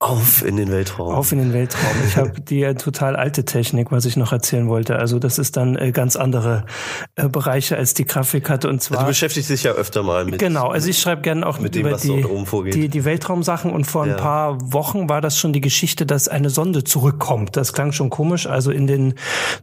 Auf 0.05 0.45
in 0.45 0.57
den 0.57 0.71
Weltraum. 0.71 1.15
Auf 1.15 1.33
in 1.33 1.39
den 1.39 1.53
Weltraum. 1.55 1.91
Ich 2.07 2.19
habe 2.19 2.33
die 2.41 2.63
äh, 2.63 2.75
total 2.75 3.17
alte 3.17 3.47
Technik, 3.47 3.91
was 3.91 4.05
ich 4.05 4.17
noch 4.19 4.33
erzählen 4.33 4.69
wollte. 4.69 4.97
Also 4.97 5.19
das 5.19 5.39
ist 5.39 5.57
dann 5.57 5.77
äh, 5.77 5.93
ganz 5.93 6.15
andere 6.17 6.67
äh, 7.15 7.27
Bereiche 7.29 7.79
als 7.79 7.95
die 7.95 8.05
Grafikkarte 8.05 8.69
und 8.69 8.83
zwar 8.83 9.01
du 9.01 9.07
beschäftigst 9.07 9.49
dich 9.49 9.63
ja 9.63 9.73
öfter 9.73 10.03
mal 10.03 10.27
mit. 10.27 10.39
Genau, 10.39 10.69
also 10.69 10.91
ich 10.91 10.99
schreibe 10.99 11.23
gerne 11.23 11.47
auch 11.47 11.59
Mit 11.59 11.75
dem, 11.75 11.87
über 11.87 11.97
die, 11.97 12.71
die, 12.71 12.89
die 12.89 13.05
Weltraumsachen 13.07 13.71
und 13.73 13.87
vor 13.87 14.07
Ja. 14.07 14.13
ein 14.17 14.21
paar 14.21 14.73
Wochen 14.73 15.09
war 15.09 15.23
das 15.23 15.39
schon 15.39 15.55
die 15.55 15.63
Geschichte, 15.63 16.05
dass 16.05 16.29
eine 16.29 16.51
Sonde 16.51 16.85
zurückkommt. 16.85 17.57
Das 17.57 17.73
klang 17.73 17.93
schon 17.93 18.11
komisch. 18.11 18.47
Also 18.47 18.71
in 18.73 18.87
den 18.87 19.15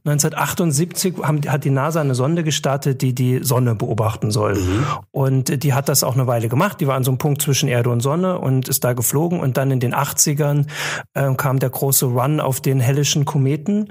1978 0.05 1.15
haben, 1.21 1.41
hat 1.47 1.63
die 1.65 1.69
NASA 1.69 2.01
eine 2.01 2.15
Sonde 2.15 2.43
gestartet, 2.43 3.01
die 3.01 3.13
die 3.13 3.41
Sonne 3.43 3.75
beobachten 3.75 4.31
soll. 4.31 4.55
Mhm. 4.55 4.85
Und 5.11 5.63
die 5.63 5.73
hat 5.73 5.87
das 5.89 6.03
auch 6.03 6.15
eine 6.15 6.27
Weile 6.27 6.49
gemacht. 6.49 6.79
Die 6.81 6.87
war 6.87 6.95
an 6.95 7.03
so 7.03 7.11
einem 7.11 7.17
Punkt 7.17 7.41
zwischen 7.41 7.69
Erde 7.69 7.89
und 7.89 8.01
Sonne 8.01 8.39
und 8.39 8.67
ist 8.67 8.83
da 8.83 8.93
geflogen. 8.93 9.39
Und 9.39 9.57
dann 9.57 9.71
in 9.71 9.79
den 9.79 9.93
80ern 10.35 10.65
äh, 11.13 11.33
kam 11.35 11.59
der 11.59 11.69
große 11.69 12.05
Run 12.05 12.39
auf 12.39 12.61
den 12.61 12.79
hellischen 12.79 13.25
Kometen. 13.25 13.87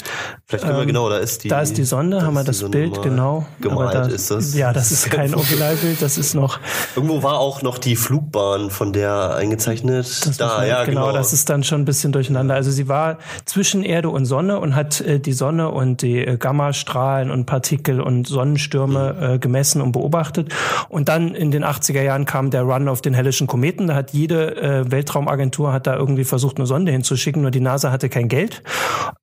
Vielleicht 0.47 0.65
können 0.65 0.79
wir 0.79 0.87
genau, 0.87 1.09
da 1.09 1.19
ist 1.19 1.45
die. 1.45 1.49
Da 1.49 1.61
ist 1.61 1.77
die 1.79 1.85
Sonde, 1.85 2.19
da 2.19 2.27
haben 2.27 2.35
wir 2.35 2.45
das 2.45 2.59
Sonde 2.59 2.79
Bild, 2.79 3.03
genau. 3.03 3.47
Gemalt 3.61 3.95
da, 3.95 4.07
ist 4.07 4.31
das. 4.31 4.55
Ja, 4.55 4.73
das 4.73 4.93
ist 4.93 5.11
kein 5.11 5.35
Originalbild, 5.41 6.03
das 6.03 6.19
ist 6.19 6.35
noch 6.35 6.59
Irgendwo 6.97 7.23
war 7.23 7.39
auch 7.39 7.63
noch 7.63 7.79
die 7.79 7.97
Flugbahn 7.97 8.71
von 8.71 8.93
der 8.93 9.35
eingezeichnet. 9.35 10.07
Das 10.27 10.37
da, 10.37 10.65
ja, 10.65 10.85
genau, 10.85 11.07
genau. 11.07 11.13
das 11.13 11.33
ist 11.33 11.49
dann 11.49 11.63
schon 11.65 11.83
ein 11.83 11.85
bisschen 11.85 12.13
durcheinander. 12.13 12.55
Also 12.55 12.71
sie 12.71 12.89
war 12.89 13.19
zwischen 13.45 13.83
Erde 13.83 14.09
und 14.11 14.25
Sonne 14.25 14.59
und 14.61 14.75
hat 14.75 15.01
äh, 15.01 15.21
die 15.21 15.33
Sonne 15.33 15.71
und 15.71 16.03
die 16.03 16.19
äh, 16.19 16.37
Gammastrahlen 16.37 17.31
und 17.31 17.47
Partikel 17.47 18.01
und 18.01 18.27
Sonnenstürme 18.27 18.91
Mhm. 18.91 19.23
äh, 19.23 19.39
gemessen 19.39 19.83
und 19.83 19.93
beobachtet. 19.93 20.53
Und 20.89 21.09
dann 21.09 21.35
in 21.35 21.51
den 21.51 21.65
80er 21.65 22.03
Jahren 22.03 22.25
kam 22.25 22.51
der 22.51 22.63
Run 22.63 22.89
auf 22.89 23.01
den 23.01 23.15
hellischen 23.15 23.47
Kometen. 23.47 23.87
Da 23.87 23.95
hat 23.95 24.13
jede 24.13 24.57
äh, 24.57 24.91
Weltraumagentur 24.91 25.73
hat 25.73 25.87
da 25.87 25.97
irgendwie 25.97 26.25
versucht, 26.31 26.57
eine 26.57 26.67
Sonde 26.67 26.93
hinzuschicken, 26.93 27.43
nur 27.43 27.51
die 27.51 27.61
NASA 27.61 27.93
hatte 27.93 28.09
kein 28.09 28.29
Geld 28.29 28.63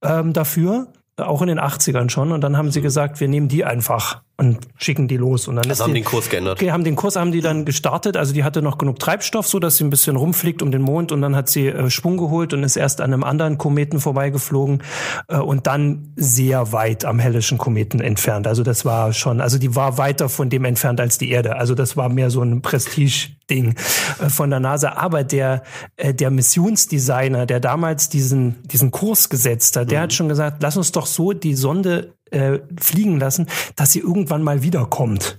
ähm, 0.03 0.33
dafür. 0.33 0.87
Auch 1.17 1.41
in 1.41 1.47
den 1.47 1.59
80ern 1.59 2.09
schon. 2.11 2.31
Und 2.31 2.41
dann 2.41 2.57
haben 2.57 2.69
sie 2.69 2.81
gesagt, 2.81 3.19
wir 3.19 3.27
nehmen 3.27 3.47
die 3.47 3.65
einfach 3.65 4.21
und 4.37 4.59
schicken 4.77 5.07
die 5.07 5.17
los. 5.17 5.47
Und 5.47 5.55
dann 5.55 5.65
Mhm. 5.65 5.71
ist 5.71 5.81
Also 5.81 5.83
haben 5.85 5.93
die, 5.95 6.01
den 6.01 6.05
Kurs 6.05 6.29
geändert. 6.29 6.61
Okay, 6.61 6.71
haben 6.71 6.83
den 6.83 6.95
Kurs 6.95 7.15
haben 7.15 7.31
die 7.31 7.41
dann 7.41 7.65
gestartet. 7.65 8.15
Also 8.17 8.33
die 8.33 8.43
hatte 8.43 8.61
noch 8.61 8.77
genug 8.77 8.99
Treibstoff, 8.99 9.47
so 9.47 9.59
dass 9.59 9.77
sie 9.77 9.83
ein 9.83 9.89
bisschen 9.89 10.15
rumfliegt 10.15 10.61
um 10.61 10.71
den 10.71 10.83
Mond 10.83 11.11
und 11.11 11.21
dann 11.21 11.35
hat 11.35 11.49
sie 11.49 11.67
äh, 11.67 11.89
Schwung 11.89 12.17
geholt 12.17 12.53
und 12.53 12.63
ist 12.63 12.75
erst 12.75 13.01
an 13.01 13.11
einem 13.13 13.23
anderen 13.23 13.57
Kometen 13.57 13.99
vorbeigeflogen 13.99 14.83
äh, 15.27 15.37
und 15.37 15.65
dann 15.65 16.13
sehr 16.15 16.71
weit 16.71 17.03
am 17.03 17.17
hellischen 17.17 17.57
Kometen 17.57 17.99
entfernt. 17.99 18.45
Also 18.47 18.61
das 18.63 18.85
war 18.85 19.11
schon, 19.11 19.41
also 19.41 19.57
die 19.57 19.75
war 19.75 19.97
weiter 19.97 20.29
von 20.29 20.49
dem 20.49 20.65
entfernt 20.65 20.99
als 20.99 21.17
die 21.17 21.31
Erde. 21.31 21.55
Also 21.55 21.73
das 21.73 21.97
war 21.97 22.07
mehr 22.09 22.29
so 22.29 22.43
ein 22.43 22.61
Prestige-Ding 22.61 23.75
äh, 24.19 24.29
von 24.29 24.51
der 24.51 24.59
NASA. 24.59 24.93
Aber 24.93 25.23
der 25.23 25.63
äh, 25.95 26.13
der 26.13 26.29
Missionsdesigner, 26.29 27.47
der 27.47 27.59
damals 27.59 28.09
diesen 28.09 28.61
diesen 28.67 28.91
Kurs 28.91 29.29
gesetzt 29.29 29.77
hat, 29.77 29.89
der 29.89 30.01
hat 30.01 30.13
schon 30.13 30.29
gesagt, 30.29 30.61
lass 30.61 30.77
uns 30.77 30.91
doch 30.91 31.07
so 31.07 31.33
die 31.33 31.55
Sonde 31.55 32.13
äh, 32.31 32.59
fliegen 32.79 33.19
lassen, 33.19 33.47
dass 33.75 33.91
sie 33.91 33.99
irgendwann 33.99 34.43
mal 34.43 34.61
wiederkommt. 34.63 35.37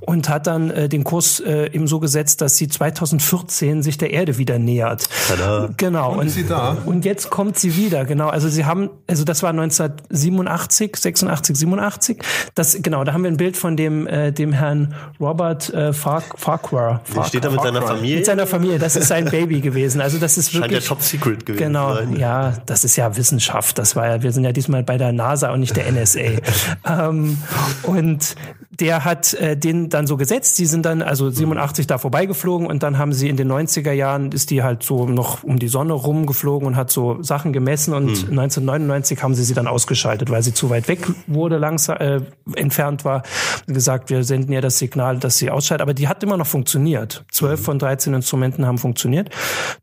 Und 0.00 0.28
hat 0.28 0.46
dann 0.46 0.70
äh, 0.70 0.88
den 0.88 1.04
Kurs 1.04 1.40
äh, 1.40 1.66
eben 1.72 1.86
so 1.86 2.00
gesetzt, 2.00 2.40
dass 2.40 2.56
sie 2.56 2.68
2014 2.68 3.82
sich 3.82 3.98
der 3.98 4.10
Erde 4.12 4.38
wieder 4.38 4.58
nähert. 4.58 5.08
Tada. 5.28 5.70
Genau. 5.76 6.18
Und 6.18 6.50
da? 6.50 6.76
Und 6.84 7.04
jetzt 7.04 7.30
kommt 7.30 7.58
sie 7.58 7.76
wieder, 7.76 8.04
genau. 8.04 8.28
Also 8.28 8.48
sie 8.48 8.64
haben, 8.64 8.90
also 9.06 9.24
das 9.24 9.42
war 9.42 9.50
1987, 9.50 10.96
86, 10.96 11.56
87. 11.56 12.18
Das, 12.54 12.78
genau, 12.82 13.04
da 13.04 13.12
haben 13.12 13.22
wir 13.24 13.30
ein 13.30 13.36
Bild 13.36 13.56
von 13.56 13.76
dem, 13.76 14.06
äh, 14.06 14.32
dem 14.32 14.52
Herrn 14.52 14.94
Robert 15.20 15.72
äh, 15.72 15.92
Fark, 15.92 16.38
Farquhar. 16.38 17.02
Der 17.14 17.24
steht 17.24 17.44
da 17.44 17.50
mit 17.50 17.60
seiner 17.62 17.82
Familie. 17.82 18.16
Mit 18.16 18.26
seiner 18.26 18.46
Familie. 18.46 18.78
Das 18.78 18.96
ist 18.96 19.08
sein 19.08 19.24
Baby 19.26 19.60
gewesen. 19.60 20.00
Also 20.00 20.18
das 20.18 20.38
ist 20.38 20.50
Scheint 20.52 20.64
ja 20.66 20.70
wirklich. 20.70 20.86
Top 20.88 21.02
Secret 21.02 21.46
gewesen 21.46 21.58
Genau, 21.58 21.94
sein. 21.94 22.16
ja, 22.16 22.54
das 22.66 22.84
ist 22.84 22.96
ja 22.96 23.16
Wissenschaft. 23.16 23.78
Das 23.78 23.96
war 23.96 24.06
ja, 24.06 24.22
wir 24.22 24.32
sind 24.32 24.44
ja 24.44 24.52
diesmal 24.52 24.82
bei 24.82 24.98
der 24.98 25.12
NASA 25.12 25.52
und 25.52 25.60
nicht 25.60 25.76
der 25.76 25.90
NSA. 25.90 26.20
ähm, 26.86 27.38
und 27.82 28.36
der 28.80 29.04
hat 29.04 29.34
äh, 29.34 29.56
den 29.56 29.88
dann 29.88 30.06
so 30.06 30.16
gesetzt. 30.16 30.58
Die 30.58 30.66
sind 30.66 30.86
dann 30.86 31.02
also 31.02 31.30
87 31.30 31.86
da 31.86 31.98
vorbeigeflogen 31.98 32.66
und 32.66 32.82
dann 32.82 32.98
haben 32.98 33.12
sie 33.12 33.28
in 33.28 33.36
den 33.36 33.50
90er 33.50 33.92
Jahren 33.92 34.30
ist 34.32 34.50
die 34.50 34.62
halt 34.62 34.82
so 34.82 35.06
noch 35.06 35.42
um 35.42 35.58
die 35.58 35.68
Sonne 35.68 35.94
rumgeflogen 35.94 36.66
und 36.68 36.76
hat 36.76 36.90
so 36.90 37.22
Sachen 37.22 37.52
gemessen 37.52 37.94
und 37.94 38.08
1999 38.08 39.22
haben 39.22 39.34
sie 39.34 39.44
sie 39.44 39.54
dann 39.54 39.66
ausgeschaltet, 39.66 40.30
weil 40.30 40.42
sie 40.42 40.54
zu 40.54 40.70
weit 40.70 40.88
weg 40.88 41.06
wurde, 41.26 41.58
langsam 41.58 41.96
äh, 41.98 42.20
entfernt 42.54 43.04
war. 43.04 43.22
Gesagt, 43.66 44.10
wir 44.10 44.22
senden 44.24 44.52
ihr 44.52 44.60
das 44.60 44.78
Signal, 44.78 45.18
dass 45.18 45.38
sie 45.38 45.50
ausschaltet. 45.50 45.82
Aber 45.82 45.94
die 45.94 46.08
hat 46.08 46.22
immer 46.22 46.36
noch 46.36 46.46
funktioniert. 46.46 47.24
12 47.32 47.62
von 47.62 47.78
13 47.78 48.14
Instrumenten 48.14 48.66
haben 48.66 48.78
funktioniert. 48.78 49.30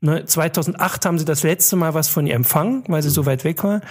Ne, 0.01 0.25
2008 0.25 1.05
haben 1.05 1.19
sie 1.19 1.25
das 1.25 1.43
letzte 1.43 1.75
Mal 1.75 1.93
was 1.93 2.08
von 2.08 2.27
ihr 2.27 2.36
empfangen, 2.36 2.84
weil 2.88 3.01
sie 3.01 3.10
so 3.10 3.25
weit 3.25 3.43
weg 3.43 3.63
war. 3.63 3.81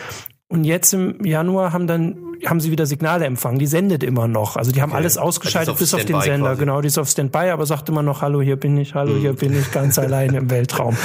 Und 0.49 0.65
jetzt 0.65 0.93
im 0.93 1.25
Januar 1.25 1.73
haben 1.73 1.87
dann 1.87 2.17
haben 2.47 2.61
sie 2.61 2.71
wieder 2.71 2.87
Signale 2.87 3.25
empfangen. 3.25 3.59
Die 3.59 3.67
sendet 3.67 4.03
immer 4.03 4.29
noch. 4.29 4.57
Also 4.57 4.73
die 4.73 4.83
haben 4.83 4.93
alles 4.93 5.17
ausgeschaltet 5.17 5.71
Also 5.71 5.79
die 5.79 5.85
ist 5.85 5.91
bis 5.91 5.95
auf 5.95 6.01
auf 6.01 6.07
den 6.07 6.21
Sender. 6.21 6.51
quasi. 6.51 6.61
Genau, 6.61 6.81
die 6.81 6.89
ist 6.89 6.99
auf 6.99 7.09
Standby, 7.09 7.51
aber 7.51 7.67
sagt 7.67 7.89
immer 7.89 8.03
noch, 8.03 8.23
hallo, 8.23 8.43
hier 8.43 8.57
bin 8.57 8.77
ich, 8.77 8.95
hallo, 8.95 9.17
hier 9.17 9.33
bin 9.33 9.59
ich 9.59 9.71
ganz 9.73 9.99
alleine 10.01 10.39
im 10.39 10.51
Weltraum. 10.51 10.97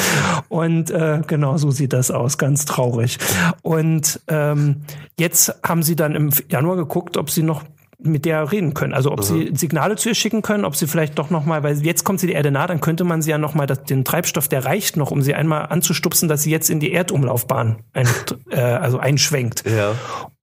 Und 0.49 0.91
äh, 0.91 1.21
genau 1.25 1.57
so 1.57 1.71
sieht 1.71 1.93
das 1.93 2.11
aus, 2.11 2.37
ganz 2.37 2.65
traurig. 2.65 3.17
Und 3.61 4.19
ähm, 4.27 4.81
jetzt 5.17 5.55
haben 5.63 5.83
sie 5.83 5.95
dann 5.95 6.15
im 6.15 6.31
Januar 6.49 6.75
geguckt, 6.75 7.17
ob 7.17 7.29
sie 7.29 7.43
noch 7.43 7.63
mit 8.01 8.25
der 8.25 8.51
reden 8.51 8.73
können. 8.73 8.93
Also 8.93 9.11
ob 9.11 9.23
sie 9.23 9.51
Signale 9.53 9.97
zu 9.97 10.09
ihr 10.09 10.15
schicken 10.15 10.41
können, 10.41 10.63
ob 10.63 10.75
sie 10.75 10.87
vielleicht 10.87 11.19
doch 11.19 11.29
noch 11.29 11.45
mal, 11.45 11.63
weil 11.63 11.77
jetzt 11.85 12.05
kommt 12.05 12.19
sie 12.21 12.27
der 12.27 12.37
Erde 12.37 12.49
nah, 12.49 12.65
dann 12.65 12.79
könnte 12.79 13.03
man 13.03 13.21
sie 13.21 13.31
ja 13.31 13.37
noch 13.37 13.55
mal 13.55 13.67
das, 13.67 13.83
den 13.83 14.05
Treibstoff, 14.05 14.47
der 14.47 14.63
reicht 14.63 14.95
noch, 14.95 15.11
um 15.11 15.21
sie 15.21 15.33
einmal 15.35 15.65
anzustupsen, 15.65 16.29
dass 16.29 16.43
sie 16.43 16.51
jetzt 16.51 16.69
in 16.69 16.79
die 16.79 16.93
Erdumlaufbahn 16.93 17.83
ein, 17.93 18.07
äh, 18.51 18.59
also 18.59 18.99
einschwenkt. 18.99 19.63
Ja. 19.69 19.95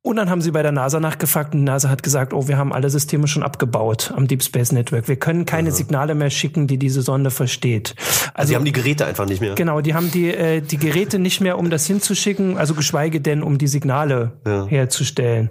Und 0.07 0.15
dann 0.15 0.31
haben 0.31 0.41
sie 0.41 0.53
bei 0.53 0.63
der 0.63 0.71
NASA 0.71 1.01
nachgefragt 1.01 1.53
und 1.53 1.59
die 1.59 1.65
NASA 1.65 1.89
hat 1.89 2.05
gesagt, 2.05 2.33
oh, 2.33 2.47
wir 2.47 2.57
haben 2.59 2.73
alle 2.73 2.89
Systeme 2.91 3.27
schon 3.27 3.43
abgebaut 3.43 4.13
am 4.17 4.29
Deep 4.29 4.41
Space 4.45 4.71
Network. 4.71 5.09
Wir 5.09 5.17
können 5.17 5.47
keine 5.47 5.73
Signale 5.73 6.15
mehr 6.15 6.31
schicken, 6.31 6.69
die 6.69 6.79
diese 6.79 7.03
Sonde 7.03 7.33
versteht. 7.33 7.97
Also 8.33 8.51
Sie 8.51 8.55
haben 8.55 8.65
die 8.65 8.71
Geräte 8.71 9.05
einfach 9.05 9.27
nicht 9.27 9.41
mehr. 9.41 9.57
Genau, 9.57 9.81
die 9.81 9.95
haben 9.95 10.13
die, 10.13 10.29
äh, 10.33 10.61
die 10.61 10.77
Geräte 10.77 11.19
nicht 11.19 11.41
mehr, 11.41 11.59
um 11.59 11.71
das 11.71 11.87
hinzuschicken, 11.87 12.57
also 12.57 12.75
geschweige 12.75 13.21
denn, 13.21 13.43
um 13.43 13.59
die 13.59 13.67
Signale 13.67 14.31
Ja. 14.47 14.67
herzustellen. 14.69 15.49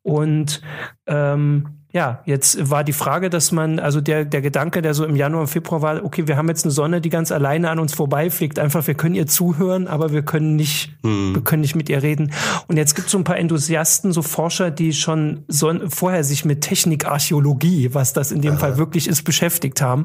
Und 0.00 0.62
ähm, 1.06 1.77
ja, 1.90 2.20
jetzt 2.26 2.70
war 2.70 2.84
die 2.84 2.92
Frage, 2.92 3.30
dass 3.30 3.50
man, 3.50 3.78
also 3.78 4.02
der, 4.02 4.26
der 4.26 4.42
Gedanke, 4.42 4.82
der 4.82 4.92
so 4.92 5.06
im 5.06 5.16
Januar 5.16 5.42
und 5.42 5.46
Februar 5.46 5.80
war, 5.80 6.04
okay, 6.04 6.28
wir 6.28 6.36
haben 6.36 6.48
jetzt 6.48 6.64
eine 6.64 6.70
Sonne, 6.70 7.00
die 7.00 7.08
ganz 7.08 7.32
alleine 7.32 7.70
an 7.70 7.78
uns 7.78 7.94
vorbeifliegt. 7.94 8.58
Einfach, 8.58 8.86
wir 8.86 8.94
können 8.94 9.14
ihr 9.14 9.26
zuhören, 9.26 9.88
aber 9.88 10.12
wir 10.12 10.22
können 10.22 10.54
nicht, 10.54 10.92
wir 11.02 11.40
können 11.40 11.62
nicht 11.62 11.76
mit 11.76 11.88
ihr 11.88 12.02
reden. 12.02 12.32
Und 12.66 12.76
jetzt 12.76 12.94
gibt 12.94 13.06
es 13.06 13.12
so 13.12 13.18
ein 13.18 13.24
paar 13.24 13.38
Enthusiasten, 13.38 14.12
so 14.12 14.20
Forscher, 14.20 14.70
die 14.70 14.92
schon 14.92 15.44
so, 15.48 15.72
vorher 15.88 16.24
sich 16.24 16.44
mit 16.44 16.60
Technikarchäologie, 16.60 17.94
was 17.94 18.12
das 18.12 18.32
in 18.32 18.42
dem 18.42 18.58
Fall 18.58 18.76
wirklich 18.76 19.08
ist, 19.08 19.22
beschäftigt 19.22 19.80
haben. 19.80 20.04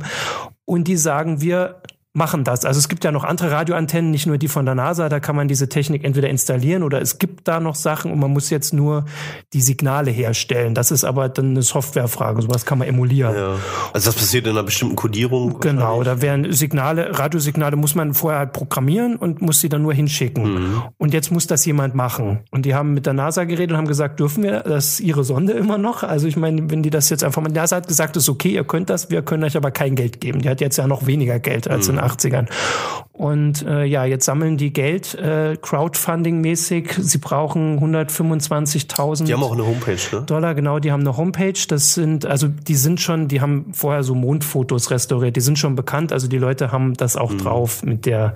Und 0.64 0.88
die 0.88 0.96
sagen, 0.96 1.42
wir 1.42 1.82
machen 2.16 2.44
das. 2.44 2.64
Also 2.64 2.78
es 2.78 2.90
gibt 2.90 3.04
ja 3.04 3.12
noch 3.12 3.24
andere 3.24 3.50
Radioantennen, 3.50 4.12
nicht 4.12 4.28
nur 4.28 4.38
die 4.38 4.48
von 4.48 4.66
der 4.66 4.76
NASA, 4.76 5.10
da 5.10 5.20
kann 5.20 5.36
man 5.36 5.48
diese 5.48 5.68
Technik 5.68 6.04
entweder 6.04 6.30
installieren 6.30 6.84
oder 6.84 7.02
es 7.02 7.18
gibt 7.18 7.48
da 7.48 7.60
noch 7.60 7.74
Sachen 7.74 8.12
und 8.12 8.20
man 8.20 8.32
muss 8.32 8.52
jetzt 8.52 8.72
nur 8.72 9.06
die 9.54 9.62
Signale 9.62 10.12
herstellen. 10.12 10.76
Das 10.76 10.92
ist 10.92 11.04
aber 11.04 11.28
dann 11.28 11.52
eine 11.52 11.64
Softwarefrage, 11.64 12.44
sowas 12.44 12.68
kann 12.68 12.78
man 12.78 12.88
emulieren. 12.88 13.36
Ja. 13.36 13.56
Also 13.94 14.12
das 14.12 14.16
passiert 14.16 14.46
in 14.46 14.52
einer 14.52 14.62
bestimmten 14.62 14.96
Kodierung? 14.96 15.60
Genau, 15.60 16.04
da 16.04 16.22
werden 16.22 16.54
Signale, 16.54 17.18
Radiosignale 17.18 17.78
muss 17.78 17.96
man 17.96 18.14
vorher 18.14 18.40
halt 18.40 18.54
programmieren 18.54 19.16
und 19.16 19.42
muss 19.42 19.60
sie 19.60 19.70
dann 19.70 19.82
nur 19.82 19.96
hinschicken. 19.96 20.54
Mhm. 20.54 20.84
Und 20.98 21.16
jetzt 21.16 21.32
muss 21.32 21.48
das 21.48 21.66
jemand 21.66 21.96
machen. 21.96 22.42
Und 22.52 22.68
die 22.68 22.76
haben 22.76 22.94
mit 22.94 23.08
der 23.08 23.14
NASA 23.14 23.46
geredet 23.46 23.72
und 23.72 23.78
haben 23.78 23.88
gesagt, 23.88 24.20
dürfen 24.20 24.44
wir 24.44 24.60
das, 24.60 25.00
ihre 25.00 25.24
Sonde 25.24 25.54
immer 25.54 25.80
noch? 25.80 26.04
Also 26.04 26.28
ich 26.28 26.38
meine, 26.38 26.70
wenn 26.70 26.84
die 26.84 26.92
das 26.92 27.10
jetzt 27.10 27.24
einfach 27.24 27.42
mal, 27.42 27.50
NASA 27.50 27.78
hat 27.78 27.88
gesagt, 27.88 28.18
ist 28.18 28.30
okay, 28.30 28.54
ihr 28.54 28.66
könnt 28.66 28.92
das, 28.92 29.10
wir 29.10 29.24
können 29.24 29.44
euch 29.44 29.58
aber 29.58 29.72
kein 29.72 29.96
Geld 29.96 30.22
geben. 30.22 30.44
Die 30.44 30.50
hat 30.50 30.62
jetzt 30.62 30.78
ja 30.78 30.86
noch 30.86 31.08
weniger 31.08 31.40
Geld 31.40 31.68
als 31.68 31.88
mhm. 31.88 31.96
in 31.96 32.03
80ern. 32.04 32.48
Und 33.14 33.64
äh, 33.68 33.84
ja, 33.86 34.06
jetzt 34.06 34.26
sammeln 34.26 34.58
die 34.58 34.74
Geld 34.74 35.14
äh, 35.14 35.56
Crowdfunding-mäßig. 35.62 36.96
Sie 37.00 37.20
brauchen 37.20 37.80
125.000 37.80 39.26
Die 39.26 39.34
haben 39.34 39.44
auch 39.44 39.54
eine 39.54 39.68
Homepage, 39.68 40.00
ne? 40.12 40.24
Dollar, 40.24 40.56
genau, 40.56 40.80
die 40.80 40.92
haben 40.92 41.02
eine 41.02 41.16
Homepage. 41.16 41.54
Das 41.68 41.94
sind, 41.94 42.26
also 42.26 42.48
die 42.48 42.74
sind 42.74 43.00
schon, 43.00 43.28
die 43.28 43.40
haben 43.40 43.72
vorher 43.72 44.02
so 44.02 44.16
Mondfotos 44.16 44.90
restauriert, 44.90 45.36
die 45.36 45.42
sind 45.42 45.60
schon 45.60 45.76
bekannt. 45.76 46.12
Also 46.12 46.28
die 46.28 46.40
Leute 46.40 46.72
haben 46.72 46.96
das 46.96 47.16
auch 47.16 47.32
mhm. 47.32 47.38
drauf 47.38 47.84
mit 47.84 48.08
der 48.08 48.34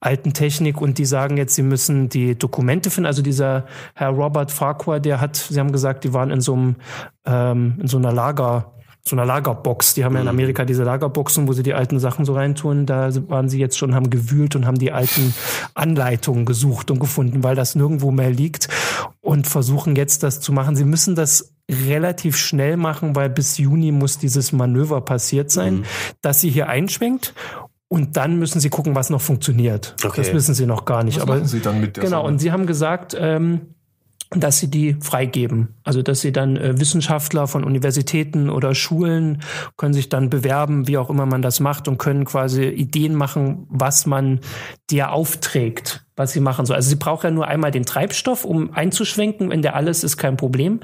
alten 0.00 0.32
Technik 0.32 0.80
und 0.80 0.98
die 0.98 1.06
sagen 1.06 1.36
jetzt, 1.36 1.54
sie 1.54 1.62
müssen 1.62 2.08
die 2.08 2.36
Dokumente 2.36 2.90
finden. 2.90 3.06
Also 3.06 3.22
dieser 3.22 3.66
Herr 3.94 4.10
Robert 4.10 4.50
Farquhar, 4.50 4.98
der 4.98 5.20
hat, 5.20 5.36
sie 5.36 5.60
haben 5.60 5.70
gesagt, 5.70 6.02
die 6.02 6.12
waren 6.12 6.30
in 6.30 6.40
so 6.40 6.54
einem 6.54 6.76
ähm, 7.26 7.78
in 7.80 7.86
so 7.86 7.96
einer 7.96 8.12
Lager 8.12 8.72
so 9.06 9.14
einer 9.14 9.24
Lagerbox. 9.24 9.94
Die 9.94 10.04
haben 10.04 10.14
ja 10.14 10.20
in 10.20 10.24
mhm. 10.24 10.30
Amerika 10.30 10.64
diese 10.64 10.82
Lagerboxen, 10.82 11.46
wo 11.46 11.52
sie 11.52 11.62
die 11.62 11.74
alten 11.74 12.00
Sachen 12.00 12.24
so 12.24 12.34
reintun. 12.34 12.86
Da 12.86 13.10
waren 13.28 13.48
sie 13.48 13.60
jetzt 13.60 13.78
schon, 13.78 13.94
haben 13.94 14.10
gewühlt 14.10 14.56
und 14.56 14.66
haben 14.66 14.78
die 14.78 14.90
alten 14.90 15.32
Anleitungen 15.74 16.44
gesucht 16.44 16.90
und 16.90 16.98
gefunden, 16.98 17.44
weil 17.44 17.54
das 17.54 17.76
nirgendwo 17.76 18.10
mehr 18.10 18.30
liegt 18.30 18.68
und 19.20 19.46
versuchen 19.46 19.94
jetzt 19.94 20.24
das 20.24 20.40
zu 20.40 20.52
machen. 20.52 20.74
Sie 20.74 20.84
müssen 20.84 21.14
das 21.14 21.54
relativ 21.70 22.36
schnell 22.36 22.76
machen, 22.76 23.14
weil 23.14 23.30
bis 23.30 23.58
Juni 23.58 23.92
muss 23.92 24.18
dieses 24.18 24.52
Manöver 24.52 25.00
passiert 25.00 25.50
sein, 25.50 25.78
mhm. 25.78 25.84
dass 26.20 26.40
sie 26.40 26.50
hier 26.50 26.68
einschwenkt 26.68 27.32
und 27.88 28.16
dann 28.16 28.38
müssen 28.38 28.58
sie 28.58 28.70
gucken, 28.70 28.96
was 28.96 29.10
noch 29.10 29.20
funktioniert. 29.20 29.94
Okay. 30.04 30.22
Das 30.22 30.32
wissen 30.32 30.54
sie 30.54 30.66
noch 30.66 30.84
gar 30.84 31.04
nicht. 31.04 31.16
Was 31.16 31.22
Aber 31.22 31.34
machen 31.36 31.46
sie 31.46 31.60
dann 31.60 31.80
mit 31.80 31.96
der 31.96 32.04
genau. 32.04 32.22
Sonne? 32.22 32.28
Und 32.28 32.38
sie 32.40 32.50
haben 32.50 32.66
gesagt, 32.66 33.16
ähm, 33.18 33.75
dass 34.30 34.58
sie 34.58 34.70
die 34.70 34.96
freigeben. 35.00 35.74
Also 35.84 36.02
dass 36.02 36.20
sie 36.20 36.32
dann 36.32 36.56
äh, 36.56 36.78
Wissenschaftler 36.80 37.46
von 37.46 37.64
Universitäten 37.64 38.50
oder 38.50 38.74
Schulen 38.74 39.42
können 39.76 39.94
sich 39.94 40.08
dann 40.08 40.30
bewerben, 40.30 40.88
wie 40.88 40.98
auch 40.98 41.10
immer 41.10 41.26
man 41.26 41.42
das 41.42 41.60
macht 41.60 41.88
und 41.88 41.98
können 41.98 42.24
quasi 42.24 42.64
Ideen 42.64 43.14
machen, 43.14 43.66
was 43.70 44.06
man 44.06 44.40
dir 44.90 45.12
aufträgt 45.12 46.05
was 46.16 46.32
sie 46.32 46.40
machen 46.40 46.66
soll. 46.66 46.76
Also 46.76 46.88
sie 46.88 46.96
braucht 46.96 47.24
ja 47.24 47.30
nur 47.30 47.46
einmal 47.46 47.70
den 47.70 47.84
Treibstoff, 47.84 48.44
um 48.44 48.72
einzuschwenken. 48.72 49.50
Wenn 49.50 49.62
der 49.62 49.76
alles 49.76 50.02
ist, 50.02 50.16
kein 50.16 50.36
Problem. 50.36 50.80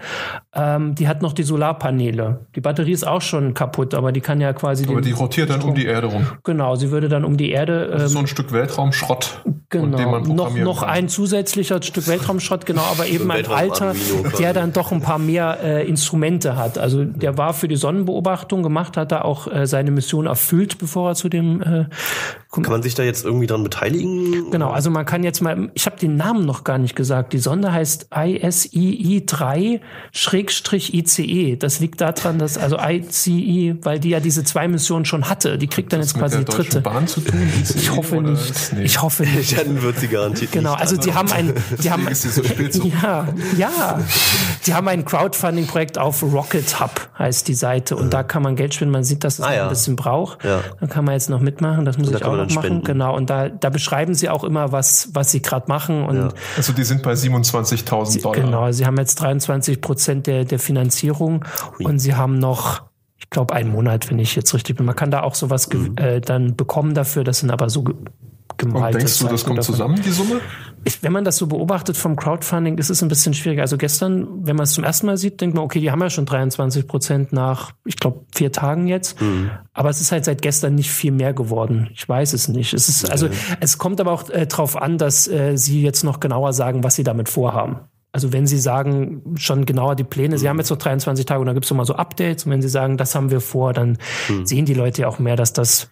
Ähm, 0.55 0.95
die 0.95 1.09
hat 1.09 1.23
noch 1.23 1.33
die 1.33 1.43
Solarpaneele. 1.43 2.47
Die 2.55 2.61
Batterie 2.61 2.93
ist 2.93 3.07
auch 3.07 3.23
schon 3.23 3.55
kaputt, 3.55 3.95
aber 3.95 4.13
die 4.13 4.21
kann 4.21 4.41
ja 4.41 4.53
quasi. 4.53 4.87
Aber 4.87 5.01
die 5.01 5.13
rotiert 5.13 5.51
dann 5.51 5.63
um 5.63 5.75
die 5.75 5.87
Erde 5.87 6.09
rum. 6.09 6.27
Genau, 6.45 6.77
sie 6.77 6.91
würde 6.91 7.09
dann 7.09 7.25
um 7.25 7.37
die 7.37 7.51
Erde. 7.51 7.97
Ähm, 7.99 8.09
so 8.09 8.19
ein 8.19 8.27
Stück 8.27 8.53
Weltraumschrott. 8.53 9.43
Genau. 9.71 10.19
noch 10.19 10.55
noch 10.55 10.81
kann. 10.81 10.91
ein 10.91 11.09
zusätzlicher 11.09 11.83
Stück 11.83 12.07
Weltraumschrott, 12.07 12.67
genau, 12.67 12.83
aber 12.83 13.07
eben 13.07 13.31
ein 13.31 13.47
alter, 13.47 13.95
der 14.39 14.53
dann 14.53 14.75
doch 14.75 14.93
ein 14.93 15.01
paar 15.01 15.19
mehr 15.19 15.61
äh, 15.63 15.89
Instrumente 15.89 16.57
hat. 16.57 16.77
Also 16.77 17.05
der 17.05 17.39
war 17.39 17.55
für 17.55 17.69
die 17.69 17.77
Sonnenbeobachtung 17.77 18.63
gemacht, 18.63 18.99
hat 18.99 19.13
da 19.13 19.23
auch 19.23 19.51
äh, 19.51 19.67
seine 19.67 19.91
Mission 19.91 20.27
erfüllt, 20.27 20.79
bevor 20.79 21.11
er 21.11 21.15
zu 21.15 21.31
dem. 21.31 21.63
Äh, 21.63 21.87
kann 22.61 22.71
man 22.71 22.83
sich 22.83 22.95
da 22.95 23.03
jetzt 23.03 23.25
irgendwie 23.25 23.47
dran 23.47 23.63
beteiligen? 23.63 24.51
Genau, 24.51 24.71
also 24.71 24.91
man 24.91 25.07
kann 25.07 25.25
jetzt 25.25 25.41
mal, 25.41 25.71
ich 25.73 25.87
habe 25.87 25.97
den 25.99 26.17
Namen 26.17 26.45
noch 26.45 26.65
gar 26.65 26.77
nicht 26.77 26.95
gesagt. 26.95 27.33
Die 27.33 27.39
Sonde 27.39 27.73
heißt 27.73 28.09
ISII 28.15 29.25
3-ICE. 29.27 29.81
Das 31.57 31.81
liegt 31.81 32.03
daran, 32.03 32.39
dass 32.39 32.59
also 32.59 32.77
ICE, 32.79 33.77
weil 33.81 33.99
die 34.01 34.11
ja 34.11 34.21
diese 34.21 34.45
zwei 34.45 34.69
Missionen 34.69 35.07
schon 35.07 35.31
hatte, 35.31 35.57
die 35.57 35.67
kriegt 35.67 35.95
dann 35.95 36.01
jetzt 36.01 36.13
quasi 36.13 36.41
die 36.41 36.45
dritte. 36.45 36.83
Bahn 36.83 37.07
zu 37.07 37.23
tun? 37.23 37.41
ICE 37.63 37.79
ich 37.79 37.91
hoffe 37.91 38.21
nicht. 38.21 38.73
Nee. 38.75 38.83
Ich 38.83 39.01
hoffe 39.01 39.23
nicht. 39.23 39.59
Dann 39.63 39.81
wird 39.81 39.99
sie 39.99 40.09
garantiert 40.09 40.53
Genau, 40.53 40.75
also 40.75 40.97
die 40.97 41.15
haben 41.15 41.33
ein, 41.33 41.55
die 41.83 41.91
haben, 41.91 42.07
so 42.13 42.43
ja, 43.03 43.29
ja, 43.57 44.01
die 44.67 44.75
haben 44.75 44.89
ein 44.89 45.07
Crowdfunding-Projekt 45.07 45.97
auf 45.97 46.23
Rocket 46.23 46.81
Hub 46.81 47.09
heißt 47.19 47.49
die 47.49 47.55
Seite 47.55 47.97
und 47.97 48.07
mhm. 48.07 48.11
da 48.11 48.23
kann 48.23 48.43
man 48.43 48.57
Geld 48.57 48.75
spenden. 48.75 48.93
Man 48.93 49.05
sieht, 49.05 49.25
dass 49.25 49.39
es 49.39 49.45
ah, 49.45 49.55
ja. 49.55 49.63
ein 49.63 49.69
bisschen 49.71 49.97
braucht. 49.97 50.45
Ja. 50.45 50.61
Dann 50.81 50.89
kann 50.89 51.05
man 51.05 51.15
jetzt 51.15 51.31
noch 51.31 51.41
mitmachen. 51.41 51.85
Das 51.85 51.97
muss 51.97 52.11
ich 52.11 52.25
auch 52.25 52.37
noch 52.49 52.55
machen. 52.55 52.67
Spenden. 52.67 52.85
Genau. 52.85 53.17
Und 53.17 53.31
da, 53.31 53.49
da 53.49 53.71
beschreiben 53.71 54.15
sie 54.15 54.29
auch 54.29 54.45
immer, 54.45 54.73
was, 54.73 55.11
was 55.13 55.31
sie 55.31 55.43
gerade 55.43 55.67
machen. 55.69 56.05
Und 56.05 56.17
ja. 56.17 56.29
Also 56.57 56.73
die 56.73 56.85
sind 56.85 57.03
bei 57.03 57.13
27.000 57.13 58.23
Dollar. 58.23 58.41
Genau, 58.41 58.73
sie 58.73 58.87
haben 58.87 58.97
jetzt 58.97 59.17
23 59.17 59.81
Prozent 59.81 60.27
der, 60.27 60.45
der 60.45 60.59
Finanzierung 60.59 61.45
Hui. 61.79 61.87
und 61.87 61.99
sie 61.99 62.15
haben 62.15 62.39
noch 62.39 62.83
ich 63.19 63.31
glaube, 63.31 63.55
einen 63.55 63.71
Monat, 63.71 64.11
wenn 64.11 64.19
ich 64.19 64.35
jetzt 64.35 64.53
richtig 64.53 64.77
bin. 64.77 64.85
Man 64.85 64.97
kann 64.97 65.11
da 65.11 65.23
auch 65.23 65.37
sowas 65.37 65.69
mhm. 65.73 65.95
äh, 65.97 66.21
dann 66.21 66.57
bekommen 66.57 66.93
dafür. 66.93 67.25
Das 67.25 67.39
sind 67.39 67.51
aber 67.51 67.71
so 67.71 67.85
gemalte. 68.67 68.87
Und 68.87 68.95
denkst 68.95 69.19
du, 69.19 69.29
das 69.29 69.45
kommt 69.45 69.63
zusammen, 69.63 70.01
die 70.05 70.11
Summe? 70.11 70.41
Ich, 70.85 71.03
wenn 71.03 71.13
man 71.13 71.25
das 71.25 71.37
so 71.37 71.47
beobachtet 71.47 71.97
vom 71.97 72.17
Crowdfunding, 72.17 72.77
ist 72.79 72.91
es 72.91 73.03
ein 73.03 73.09
bisschen 73.09 73.35
schwieriger. 73.35 73.63
Also 73.63 73.77
gestern, 73.77 74.47
wenn 74.47 74.57
man 74.57 74.65
es 74.65 74.73
zum 74.73 74.83
ersten 74.83 75.07
Mal 75.07 75.17
sieht, 75.17 75.41
denkt 75.41 75.55
man, 75.55 75.65
okay, 75.65 75.81
die 75.81 75.93
haben 75.93 76.01
ja 76.01 76.11
schon 76.11 76.27
23 76.27 76.89
Prozent 76.89 77.33
nach, 77.33 77.73
ich 77.85 77.97
glaube, 77.97 78.25
vier 78.35 78.51
Tagen 78.51 78.89
jetzt. 78.89 79.21
Mhm. 79.21 79.51
Aber 79.73 79.91
es 79.91 80.01
ist 80.01 80.11
halt 80.11 80.25
seit 80.25 80.43
gestern 80.43 80.75
nicht 80.75 80.91
viel 80.91 81.13
mehr 81.13 81.33
geworden. 81.35 81.89
Ich 81.93 82.09
weiß 82.09 82.33
es 82.33 82.49
nicht. 82.49 82.75
Es 82.75 82.89
ist, 82.89 83.11
also, 83.11 83.29
es 83.61 83.79
kommt 83.79 84.01
aber 84.01 84.11
auch 84.11 84.29
äh, 84.31 84.47
darauf 84.47 84.81
an, 84.81 84.99
dass 84.99 85.29
äh, 85.29 85.57
sie 85.57 85.83
jetzt 85.83 86.03
noch 86.03 86.19
genauer 86.19 86.53
sagen, 86.53 86.83
was 86.83 86.97
sie 86.97 87.05
damit 87.05 87.29
vorhaben. 87.29 87.81
Also 88.13 88.35
wenn 88.35 88.47
Sie 88.47 88.59
sagen, 88.59 89.23
schon 89.37 89.65
genauer 89.65 89.97
die 89.97 90.05
Pläne, 90.05 90.37
Sie 90.37 90.47
haben 90.47 90.59
jetzt 90.59 90.69
noch 90.69 90.77
23 90.77 91.25
Tage 91.25 91.41
und 91.41 91.47
dann 91.47 91.55
gibt 91.55 91.65
es 91.65 91.71
nochmal 91.71 91.87
so 91.87 91.95
Updates 91.95 92.45
und 92.45 92.53
wenn 92.53 92.61
Sie 92.61 92.69
sagen, 92.69 92.99
das 92.99 93.15
haben 93.15 93.31
wir 93.31 93.41
vor, 93.41 93.73
dann 93.73 93.97
mhm. 94.29 94.45
sehen 94.45 94.67
die 94.67 94.75
Leute 94.75 95.03
ja 95.03 95.09
auch 95.09 95.19
mehr, 95.19 95.35
dass 95.35 95.55
das 95.55 95.89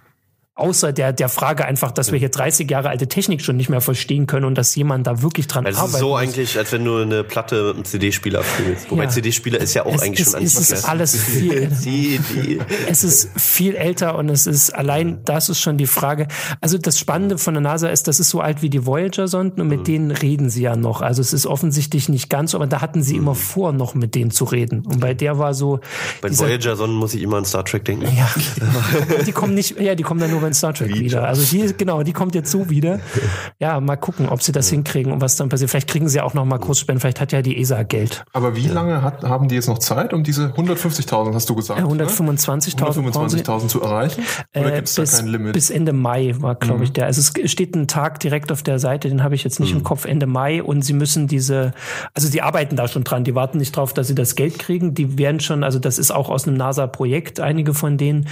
außer 0.60 0.92
der, 0.92 1.12
der 1.12 1.28
Frage 1.28 1.64
einfach, 1.64 1.90
dass 1.90 2.12
wir 2.12 2.18
hier 2.18 2.28
30 2.28 2.70
Jahre 2.70 2.88
alte 2.88 3.08
Technik 3.08 3.42
schon 3.42 3.56
nicht 3.56 3.68
mehr 3.68 3.80
verstehen 3.80 4.26
können 4.26 4.44
und 4.44 4.56
dass 4.56 4.74
jemand 4.74 5.06
da 5.06 5.22
wirklich 5.22 5.46
dran 5.46 5.66
arbeitet. 5.66 5.84
Es 5.84 5.94
ist 5.94 6.00
so 6.00 6.14
eigentlich, 6.14 6.58
als 6.58 6.72
wenn 6.72 6.84
du 6.84 6.98
eine 6.98 7.24
Platte 7.24 7.64
mit 7.64 7.74
einem 7.74 7.84
CD-Spieler 7.84 8.42
fühlst. 8.42 8.90
Wobei 8.90 9.04
ja. 9.04 9.08
CD-Spieler 9.08 9.60
ist 9.60 9.74
ja 9.74 9.86
auch 9.86 9.94
es, 9.94 10.02
eigentlich 10.02 10.26
es, 10.26 10.32
schon 10.32 10.42
es 10.42 10.70
ist 10.70 10.88
alles 10.88 11.16
viel. 11.16 11.70
es 12.88 13.04
ist 13.04 13.30
viel 13.38 13.74
älter 13.74 14.16
und 14.16 14.28
es 14.28 14.46
ist 14.46 14.70
allein, 14.70 15.24
das 15.24 15.48
ist 15.48 15.60
schon 15.60 15.76
die 15.76 15.86
Frage. 15.86 16.28
Also 16.60 16.78
das 16.78 16.98
Spannende 16.98 17.38
von 17.38 17.54
der 17.54 17.62
NASA 17.62 17.88
ist, 17.88 18.08
das 18.08 18.20
ist 18.20 18.30
so 18.30 18.40
alt 18.40 18.62
wie 18.62 18.70
die 18.70 18.86
Voyager-Sonden 18.86 19.60
und 19.60 19.68
mit 19.68 19.80
mhm. 19.80 19.84
denen 19.84 20.10
reden 20.10 20.50
sie 20.50 20.62
ja 20.62 20.76
noch. 20.76 21.00
Also 21.00 21.20
es 21.22 21.32
ist 21.32 21.46
offensichtlich 21.46 22.08
nicht 22.08 22.28
ganz, 22.28 22.54
aber 22.54 22.66
da 22.66 22.80
hatten 22.80 23.02
sie 23.02 23.14
mhm. 23.14 23.22
immer 23.22 23.34
vor, 23.34 23.72
noch 23.72 23.94
mit 23.94 24.14
denen 24.14 24.30
zu 24.30 24.44
reden. 24.44 24.80
Und 24.86 25.00
bei 25.00 25.14
der 25.14 25.38
war 25.38 25.54
so. 25.54 25.80
Bei 26.20 26.36
Voyager-Sonden 26.36 26.96
muss 26.96 27.14
ich 27.14 27.22
immer 27.22 27.38
an 27.38 27.44
Star 27.44 27.64
Trek 27.64 27.84
denken. 27.84 28.06
Ja. 28.16 28.30
die 29.26 29.32
kommen 29.32 29.54
nicht, 29.54 29.80
ja, 29.80 29.94
die 29.94 30.02
kommen 30.02 30.20
dann 30.20 30.30
nur, 30.30 30.42
wenn 30.42 30.49
in 30.50 30.54
Star 30.54 30.74
Trek 30.74 30.94
wieder. 30.94 31.26
Also 31.26 31.42
die, 31.42 31.72
genau, 31.76 32.02
die 32.02 32.12
kommt 32.12 32.34
jetzt 32.34 32.50
so 32.50 32.70
wieder. 32.70 33.00
Ja, 33.58 33.78
mal 33.78 33.96
gucken, 33.96 34.28
ob 34.28 34.42
sie 34.42 34.52
das 34.52 34.70
hinkriegen 34.70 35.12
und 35.12 35.20
was 35.20 35.36
dann 35.36 35.50
passiert. 35.50 35.70
Vielleicht 35.70 35.88
kriegen 35.88 36.08
sie 36.08 36.16
ja 36.16 36.24
auch 36.24 36.32
noch 36.32 36.46
mal 36.46 36.58
Kursspenden. 36.58 37.00
Vielleicht 37.00 37.20
hat 37.20 37.32
ja 37.32 37.42
die 37.42 37.60
ESA 37.60 37.82
Geld. 37.82 38.24
Aber 38.32 38.56
wie 38.56 38.68
lange 38.68 39.02
hat, 39.02 39.22
haben 39.22 39.48
die 39.48 39.54
jetzt 39.54 39.68
noch 39.68 39.78
Zeit, 39.78 40.14
um 40.14 40.24
diese 40.24 40.48
150.000, 40.48 41.34
hast 41.34 41.50
du 41.50 41.54
gesagt? 41.54 41.80
125.000 41.80 42.80
125.000 42.80 43.68
zu 43.68 43.82
erreichen? 43.82 44.24
Oder 44.54 44.72
äh, 44.72 44.76
gibt 44.76 44.88
es 44.88 44.94
da 44.94 45.04
kein 45.04 45.26
Limit? 45.26 45.52
Bis 45.52 45.70
Ende 45.70 45.92
Mai 45.92 46.34
war, 46.38 46.54
glaube 46.54 46.78
mhm. 46.78 46.84
ich, 46.84 46.92
der. 46.92 47.06
Also 47.06 47.20
es 47.20 47.50
steht 47.50 47.74
ein 47.74 47.86
Tag 47.88 48.20
direkt 48.20 48.52
auf 48.52 48.62
der 48.62 48.78
Seite, 48.78 49.08
den 49.08 49.22
habe 49.22 49.34
ich 49.34 49.44
jetzt 49.44 49.60
nicht 49.60 49.72
mhm. 49.72 49.78
im 49.78 49.84
Kopf, 49.84 50.04
Ende 50.04 50.26
Mai. 50.26 50.62
Und 50.62 50.82
sie 50.82 50.92
müssen 50.92 51.26
diese, 51.26 51.72
also 52.14 52.28
sie 52.28 52.42
arbeiten 52.42 52.76
da 52.76 52.88
schon 52.88 53.04
dran. 53.04 53.24
Die 53.24 53.34
warten 53.34 53.58
nicht 53.58 53.76
drauf, 53.76 53.92
dass 53.92 54.08
sie 54.08 54.14
das 54.14 54.34
Geld 54.34 54.58
kriegen. 54.58 54.94
Die 54.94 55.18
werden 55.18 55.40
schon, 55.40 55.64
also 55.64 55.78
das 55.78 55.98
ist 55.98 56.10
auch 56.10 56.30
aus 56.30 56.46
einem 56.46 56.56
NASA-Projekt, 56.56 57.40
einige 57.40 57.74
von 57.74 57.98
denen, 57.98 58.28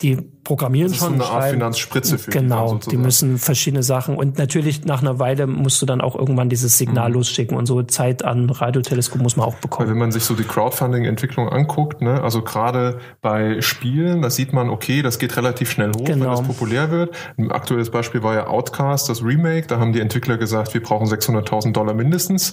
die 0.00 0.16
programmieren 0.44 0.88
das 0.88 1.00
ist 1.00 1.04
schon. 1.04 1.14
Eine 1.14 1.24
Art 1.24 1.52
Finanzspritze 1.62 2.18
für 2.18 2.30
Genau, 2.30 2.74
die, 2.74 2.90
die 2.90 2.96
müssen 2.96 3.38
verschiedene 3.38 3.82
Sachen 3.82 4.16
und 4.16 4.38
natürlich 4.38 4.84
nach 4.84 5.00
einer 5.00 5.18
Weile 5.18 5.46
musst 5.46 5.80
du 5.80 5.86
dann 5.86 6.00
auch 6.00 6.16
irgendwann 6.16 6.48
dieses 6.48 6.76
Signal 6.76 7.10
mhm. 7.10 7.14
losschicken 7.14 7.56
und 7.56 7.66
so 7.66 7.82
Zeit 7.84 8.24
an 8.24 8.50
Radioteleskop 8.50 9.22
muss 9.22 9.36
man 9.36 9.46
auch 9.46 9.54
bekommen. 9.54 9.86
Weil 9.86 9.94
wenn 9.94 10.00
man 10.00 10.12
sich 10.12 10.24
so 10.24 10.34
die 10.34 10.44
Crowdfunding-Entwicklung 10.44 11.48
anguckt, 11.48 12.02
ne, 12.02 12.20
also 12.22 12.42
gerade 12.42 12.98
bei 13.20 13.60
Spielen, 13.60 14.22
da 14.22 14.30
sieht 14.30 14.52
man, 14.52 14.70
okay, 14.70 15.02
das 15.02 15.18
geht 15.18 15.36
relativ 15.36 15.70
schnell 15.70 15.92
hoch, 15.96 16.04
genau. 16.04 16.24
wenn 16.24 16.30
das 16.30 16.42
populär 16.42 16.90
wird. 16.90 17.14
Ein 17.38 17.52
aktuelles 17.52 17.90
Beispiel 17.90 18.22
war 18.22 18.34
ja 18.34 18.46
Outcast, 18.48 19.08
das 19.08 19.22
Remake, 19.22 19.66
da 19.68 19.78
haben 19.78 19.92
die 19.92 20.00
Entwickler 20.00 20.38
gesagt, 20.38 20.74
wir 20.74 20.82
brauchen 20.82 21.06
600.000 21.06 21.72
Dollar 21.72 21.94
mindestens. 21.94 22.52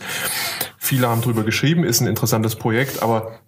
Viele 0.78 1.10
haben 1.10 1.22
drüber 1.22 1.44
geschrieben, 1.44 1.84
ist 1.84 2.02
ein 2.02 2.08
interessantes 2.08 2.56
Projekt, 2.56 3.02
aber 3.02 3.40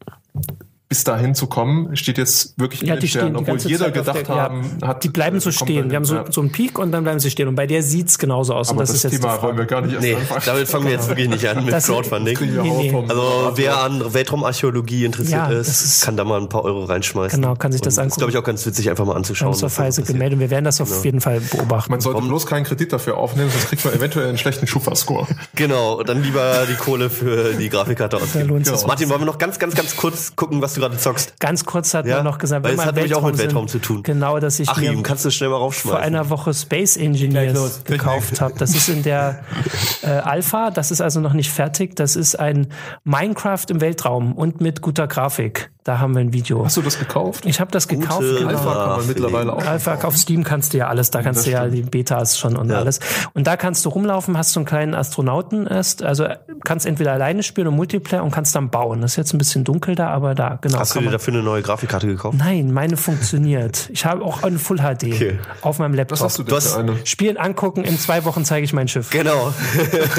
bis 0.92 1.06
dahin 1.06 1.34
zu 1.36 1.48
kommen, 1.48 1.96
steht 1.96 2.18
jetzt 2.18 2.54
wirklich 2.60 2.82
in 2.82 2.90
Ja, 2.90 2.96
den 2.96 3.00
die 3.00 3.08
Sternen, 3.08 3.34
stehen 3.36 3.46
die 3.46 3.52
obwohl 3.54 3.72
jeder 3.72 3.86
Zeit 3.86 3.94
gedacht 3.94 4.28
der, 4.28 4.36
ja, 4.36 4.42
haben, 4.42 4.78
hat. 4.84 5.04
die 5.06 5.08
bleiben 5.08 5.40
so 5.40 5.50
äh, 5.50 5.54
kommt 5.54 5.70
stehen. 5.70 5.90
Wir 5.90 5.96
haben 5.96 6.04
so, 6.04 6.16
ja. 6.16 6.26
so 6.30 6.42
einen 6.42 6.52
Peak 6.52 6.78
und 6.80 6.92
dann 6.92 7.04
bleiben 7.06 7.22
sie 7.22 7.32
stehen. 7.32 7.48
Und 7.48 7.56
bei 7.56 7.66
der 7.66 7.82
sieht's 7.82 8.18
genauso 8.18 8.54
aus. 8.54 8.68
Aber 8.68 8.80
und 8.80 8.82
das, 8.82 8.90
das, 8.90 8.98
ist 9.06 9.12
jetzt 9.14 9.22
Thema 9.22 9.42
wollen 9.42 9.56
wir 9.58 9.64
gar 9.66 9.80
nicht 9.80 9.94
erst 9.94 10.04
Nee, 10.06 10.16
anfangen. 10.16 10.42
damit 10.46 10.68
fangen 10.68 10.84
wir 10.88 10.92
jetzt 10.92 11.08
wirklich 11.08 11.30
nicht 11.30 11.48
an 11.48 11.64
mit 11.64 11.74
Das- 11.74 11.86
Crowdfunding. 11.86 12.38
Nee, 12.42 12.92
nee. 12.92 13.06
Also 13.08 13.54
wer 13.56 13.82
an 13.84 14.14
Weltraumarchäologie 14.14 15.06
interessiert 15.06 15.32
Ja, 15.32 15.50
das 15.50 15.70
ist, 15.70 15.82
ist- 15.86 16.04
kann 16.04 16.18
da 16.18 16.26
mal 16.26 16.42
ein 16.42 16.50
paar 16.50 16.66
Euro 16.66 16.84
reinschmeißen. 16.84 17.42
Genau, 17.42 17.56
kann 17.56 17.72
sich 17.72 17.80
das 17.80 17.94
Und 17.94 18.00
angucken. 18.04 18.12
Ist, 18.12 18.18
glaube 18.18 18.32
ich, 18.32 18.38
auch 18.38 18.44
ganz 18.44 18.66
witzig, 18.66 18.90
einfach 18.90 19.06
mal 19.06 19.14
Wir 19.14 19.16
anzuschauen. 19.16 19.46
haben 19.48 19.54
uns 19.54 19.64
auf 19.64 19.72
was 19.72 19.76
da 19.78 19.84
Weise 19.84 20.02
passiert. 20.02 20.18
gemeldet. 20.18 20.40
Wir 20.40 20.50
werden 20.50 20.66
das 20.66 20.82
auf 20.82 21.06
jeden 21.06 21.22
Fall 21.22 21.40
beobachten. 21.40 21.90
Man 21.92 22.02
sollte 22.02 22.22
bloß 22.22 22.46
keinen 22.48 22.66
Kredit 22.66 22.92
dafür 22.92 23.16
aufnehmen, 23.16 23.50
sonst 23.50 23.70
kriegt 23.70 23.86
man 23.86 23.94
eventuell 23.94 24.28
einen 24.28 24.38
schlechten 24.38 24.68
Schufa-Score. 24.68 25.26
Genau, 25.56 26.00
und 26.00 26.10
dann 26.10 26.22
lieber 26.24 26.66
die 26.70 26.76
Kohle 26.76 27.10
für 27.10 27.54
die 27.54 27.70
Grafikkarte 27.70 28.18
ausgeben. 28.18 28.64
sich. 28.66 28.86
Martin, 28.88 29.10
wollen 29.10 29.22
wir 29.22 29.26
noch 29.26 29.38
ganz, 29.38 29.60
ganz, 29.60 29.76
ganz 29.76 29.96
kurz 29.96 30.36
gucken, 30.36 30.62
was 30.62 30.74
du 30.74 30.81
gerade 30.82 30.98
zockst? 30.98 31.40
Ganz 31.40 31.66
kurz 31.66 31.94
hat 31.94 32.06
Ja, 32.06 32.18
man 32.18 32.26
noch 32.26 32.38
gesagt, 32.38 32.64
weil 32.64 32.72
wenn 32.72 32.80
es 32.80 32.86
wir 32.86 32.88
hat 32.88 32.96
nämlich 32.96 33.16
auch 33.16 33.24
mit 33.24 33.38
sind, 33.38 33.46
Weltraum 33.48 33.68
zu 33.68 33.80
tun. 33.80 34.04
Genau, 34.04 34.40
dass 34.40 34.60
ich 34.60 34.68
Achim, 34.68 34.98
mir 34.98 35.04
kannst 35.04 35.24
du 35.24 35.32
schnell 35.32 35.50
mal 35.50 35.56
vor 35.56 35.66
raufschmeißen? 35.66 36.02
einer 36.02 36.30
Woche 36.30 36.54
Space 36.54 36.98
Engineers 36.98 37.84
gekauft 37.86 38.42
habe. 38.42 38.56
Das 38.58 38.76
ist 38.76 38.90
in 38.90 39.04
der 39.04 39.40
äh, 40.02 40.08
Alpha, 40.08 40.72
das 40.72 40.92
ist 40.92 41.02
also 41.02 41.22
noch 41.22 41.34
nicht 41.34 41.52
fertig. 41.52 41.96
Das 41.96 42.16
ist 42.16 42.40
ein 42.40 42.68
Minecraft 43.04 43.66
im 43.70 43.80
Weltraum 43.82 44.34
und 44.34 44.60
mit 44.60 44.82
guter 44.82 45.08
Grafik. 45.08 45.72
Da 45.84 45.98
haben 45.98 46.14
wir 46.14 46.22
ein 46.22 46.32
Video. 46.32 46.64
Hast 46.64 46.78
du 46.78 46.84
das 46.84 47.00
gekauft? 47.00 47.48
Ich 47.48 47.60
habe 47.60 47.72
das 47.72 47.88
gekauft. 47.88 48.20
Gute 48.20 48.36
genau. 48.36 48.50
Alpha 48.50 48.74
kann 48.74 48.98
man 48.98 49.08
mittlerweile 49.08 49.54
auch. 49.54 49.66
Alpha 49.66 49.96
auf 50.04 50.16
Steam 50.16 50.44
kannst 50.44 50.74
du 50.74 50.78
ja 50.78 50.88
alles, 50.88 51.10
da 51.10 51.24
kannst 51.24 51.48
du 51.48 51.52
ja 51.52 51.68
die 51.70 51.82
Betas 51.82 52.38
schon 52.38 52.56
und 52.56 52.72
alles. 52.72 53.00
Und 53.34 53.48
da 53.48 53.58
kannst 53.58 53.84
du 53.86 53.90
rumlaufen, 53.90 54.38
hast 54.38 54.54
so 54.54 54.60
einen 54.60 54.68
kleinen 54.68 54.94
Astronauten 54.94 55.66
erst, 55.66 56.04
also 56.04 56.28
kannst 56.64 56.86
entweder 56.86 57.14
alleine 57.14 57.42
spielen 57.42 57.68
und 57.68 57.76
Multiplayer 57.76 58.24
und 58.24 58.30
kannst 58.30 58.56
dann 58.56 58.70
bauen. 58.70 59.02
Das 59.02 59.12
ist 59.12 59.18
jetzt 59.18 59.34
ein 59.34 59.40
bisschen 59.40 59.64
dunkel 59.64 59.96
da, 59.96 60.10
aber 60.10 60.36
da, 60.36 60.60
genau. 60.62 60.71
Hast 60.80 60.96
du 60.96 61.00
dir 61.02 61.12
dafür 61.12 61.34
eine 61.34 61.44
neue 61.44 61.62
Grafikkarte 61.62 62.08
gekauft? 62.08 62.38
Nein, 62.38 62.72
meine 62.72 62.98
funktioniert. 62.98 63.90
Ich 63.92 64.06
habe 64.06 64.24
auch 64.24 64.44
eine 64.44 64.60
Full 64.60 64.78
HD 64.78 65.04
Okay. 65.14 65.40
auf 65.62 65.80
meinem 65.80 65.94
Laptop. 65.94 66.20
Was 66.20 66.24
hast 66.26 66.40
du 66.40 66.44
denn 66.44 66.60
Du 66.60 66.76
eine? 66.78 67.06
Spielen 67.06 67.38
angucken, 67.38 67.84
in 67.84 67.98
zwei 68.00 68.26
Wochen 68.26 68.46
zeige 68.46 68.66
ich 68.66 68.74
mein 68.74 68.88
Schiff. 68.88 69.10
Genau. 69.10 69.54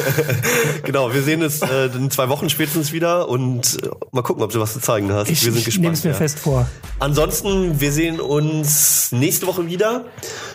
genau, 0.84 1.12
wir 1.12 1.22
sehen 1.22 1.42
es 1.42 1.62
äh, 1.62 1.86
in 1.86 2.10
zwei 2.10 2.28
Wochen 2.28 2.48
spätestens 2.50 2.92
wieder 2.92 3.28
und 3.28 3.78
äh, 3.82 3.88
mal 4.12 4.22
gucken, 4.22 4.42
ob 4.42 4.52
du 4.52 4.60
was 4.60 4.72
zu 4.72 4.80
zeigen 4.80 5.12
hast. 5.12 5.28
Ich, 5.30 5.44
wir 5.44 5.52
sind 5.52 5.58
ich 5.60 5.64
gespannt. 5.66 5.82
nehme 5.82 5.94
es 5.94 6.04
mir 6.04 6.10
ja. 6.10 6.16
fest 6.16 6.38
vor. 6.38 6.68
Ansonsten, 6.98 7.80
wir 7.80 7.92
sehen 7.92 8.20
uns 8.20 9.12
nächste 9.12 9.46
Woche 9.46 9.66
wieder 9.66 10.04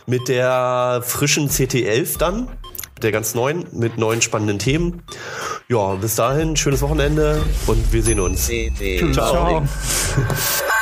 mit 0.06 0.28
der 0.28 1.02
frischen 1.06 1.50
CT11 1.50 2.18
dann. 2.18 2.48
Der 3.02 3.12
ganz 3.12 3.36
neuen, 3.36 3.66
mit 3.72 3.98
neuen 3.98 4.22
spannenden 4.22 4.60
Themen. 4.60 5.04
Ja, 5.68 5.96
bis 5.96 6.16
dahin, 6.16 6.56
schönes 6.56 6.82
Wochenende 6.82 7.42
und 7.68 7.94
wir 7.94 8.04
sehen 8.04 8.20
uns. 8.20 8.50
Ciao. 9.14 9.14
Ciao. 9.14 9.64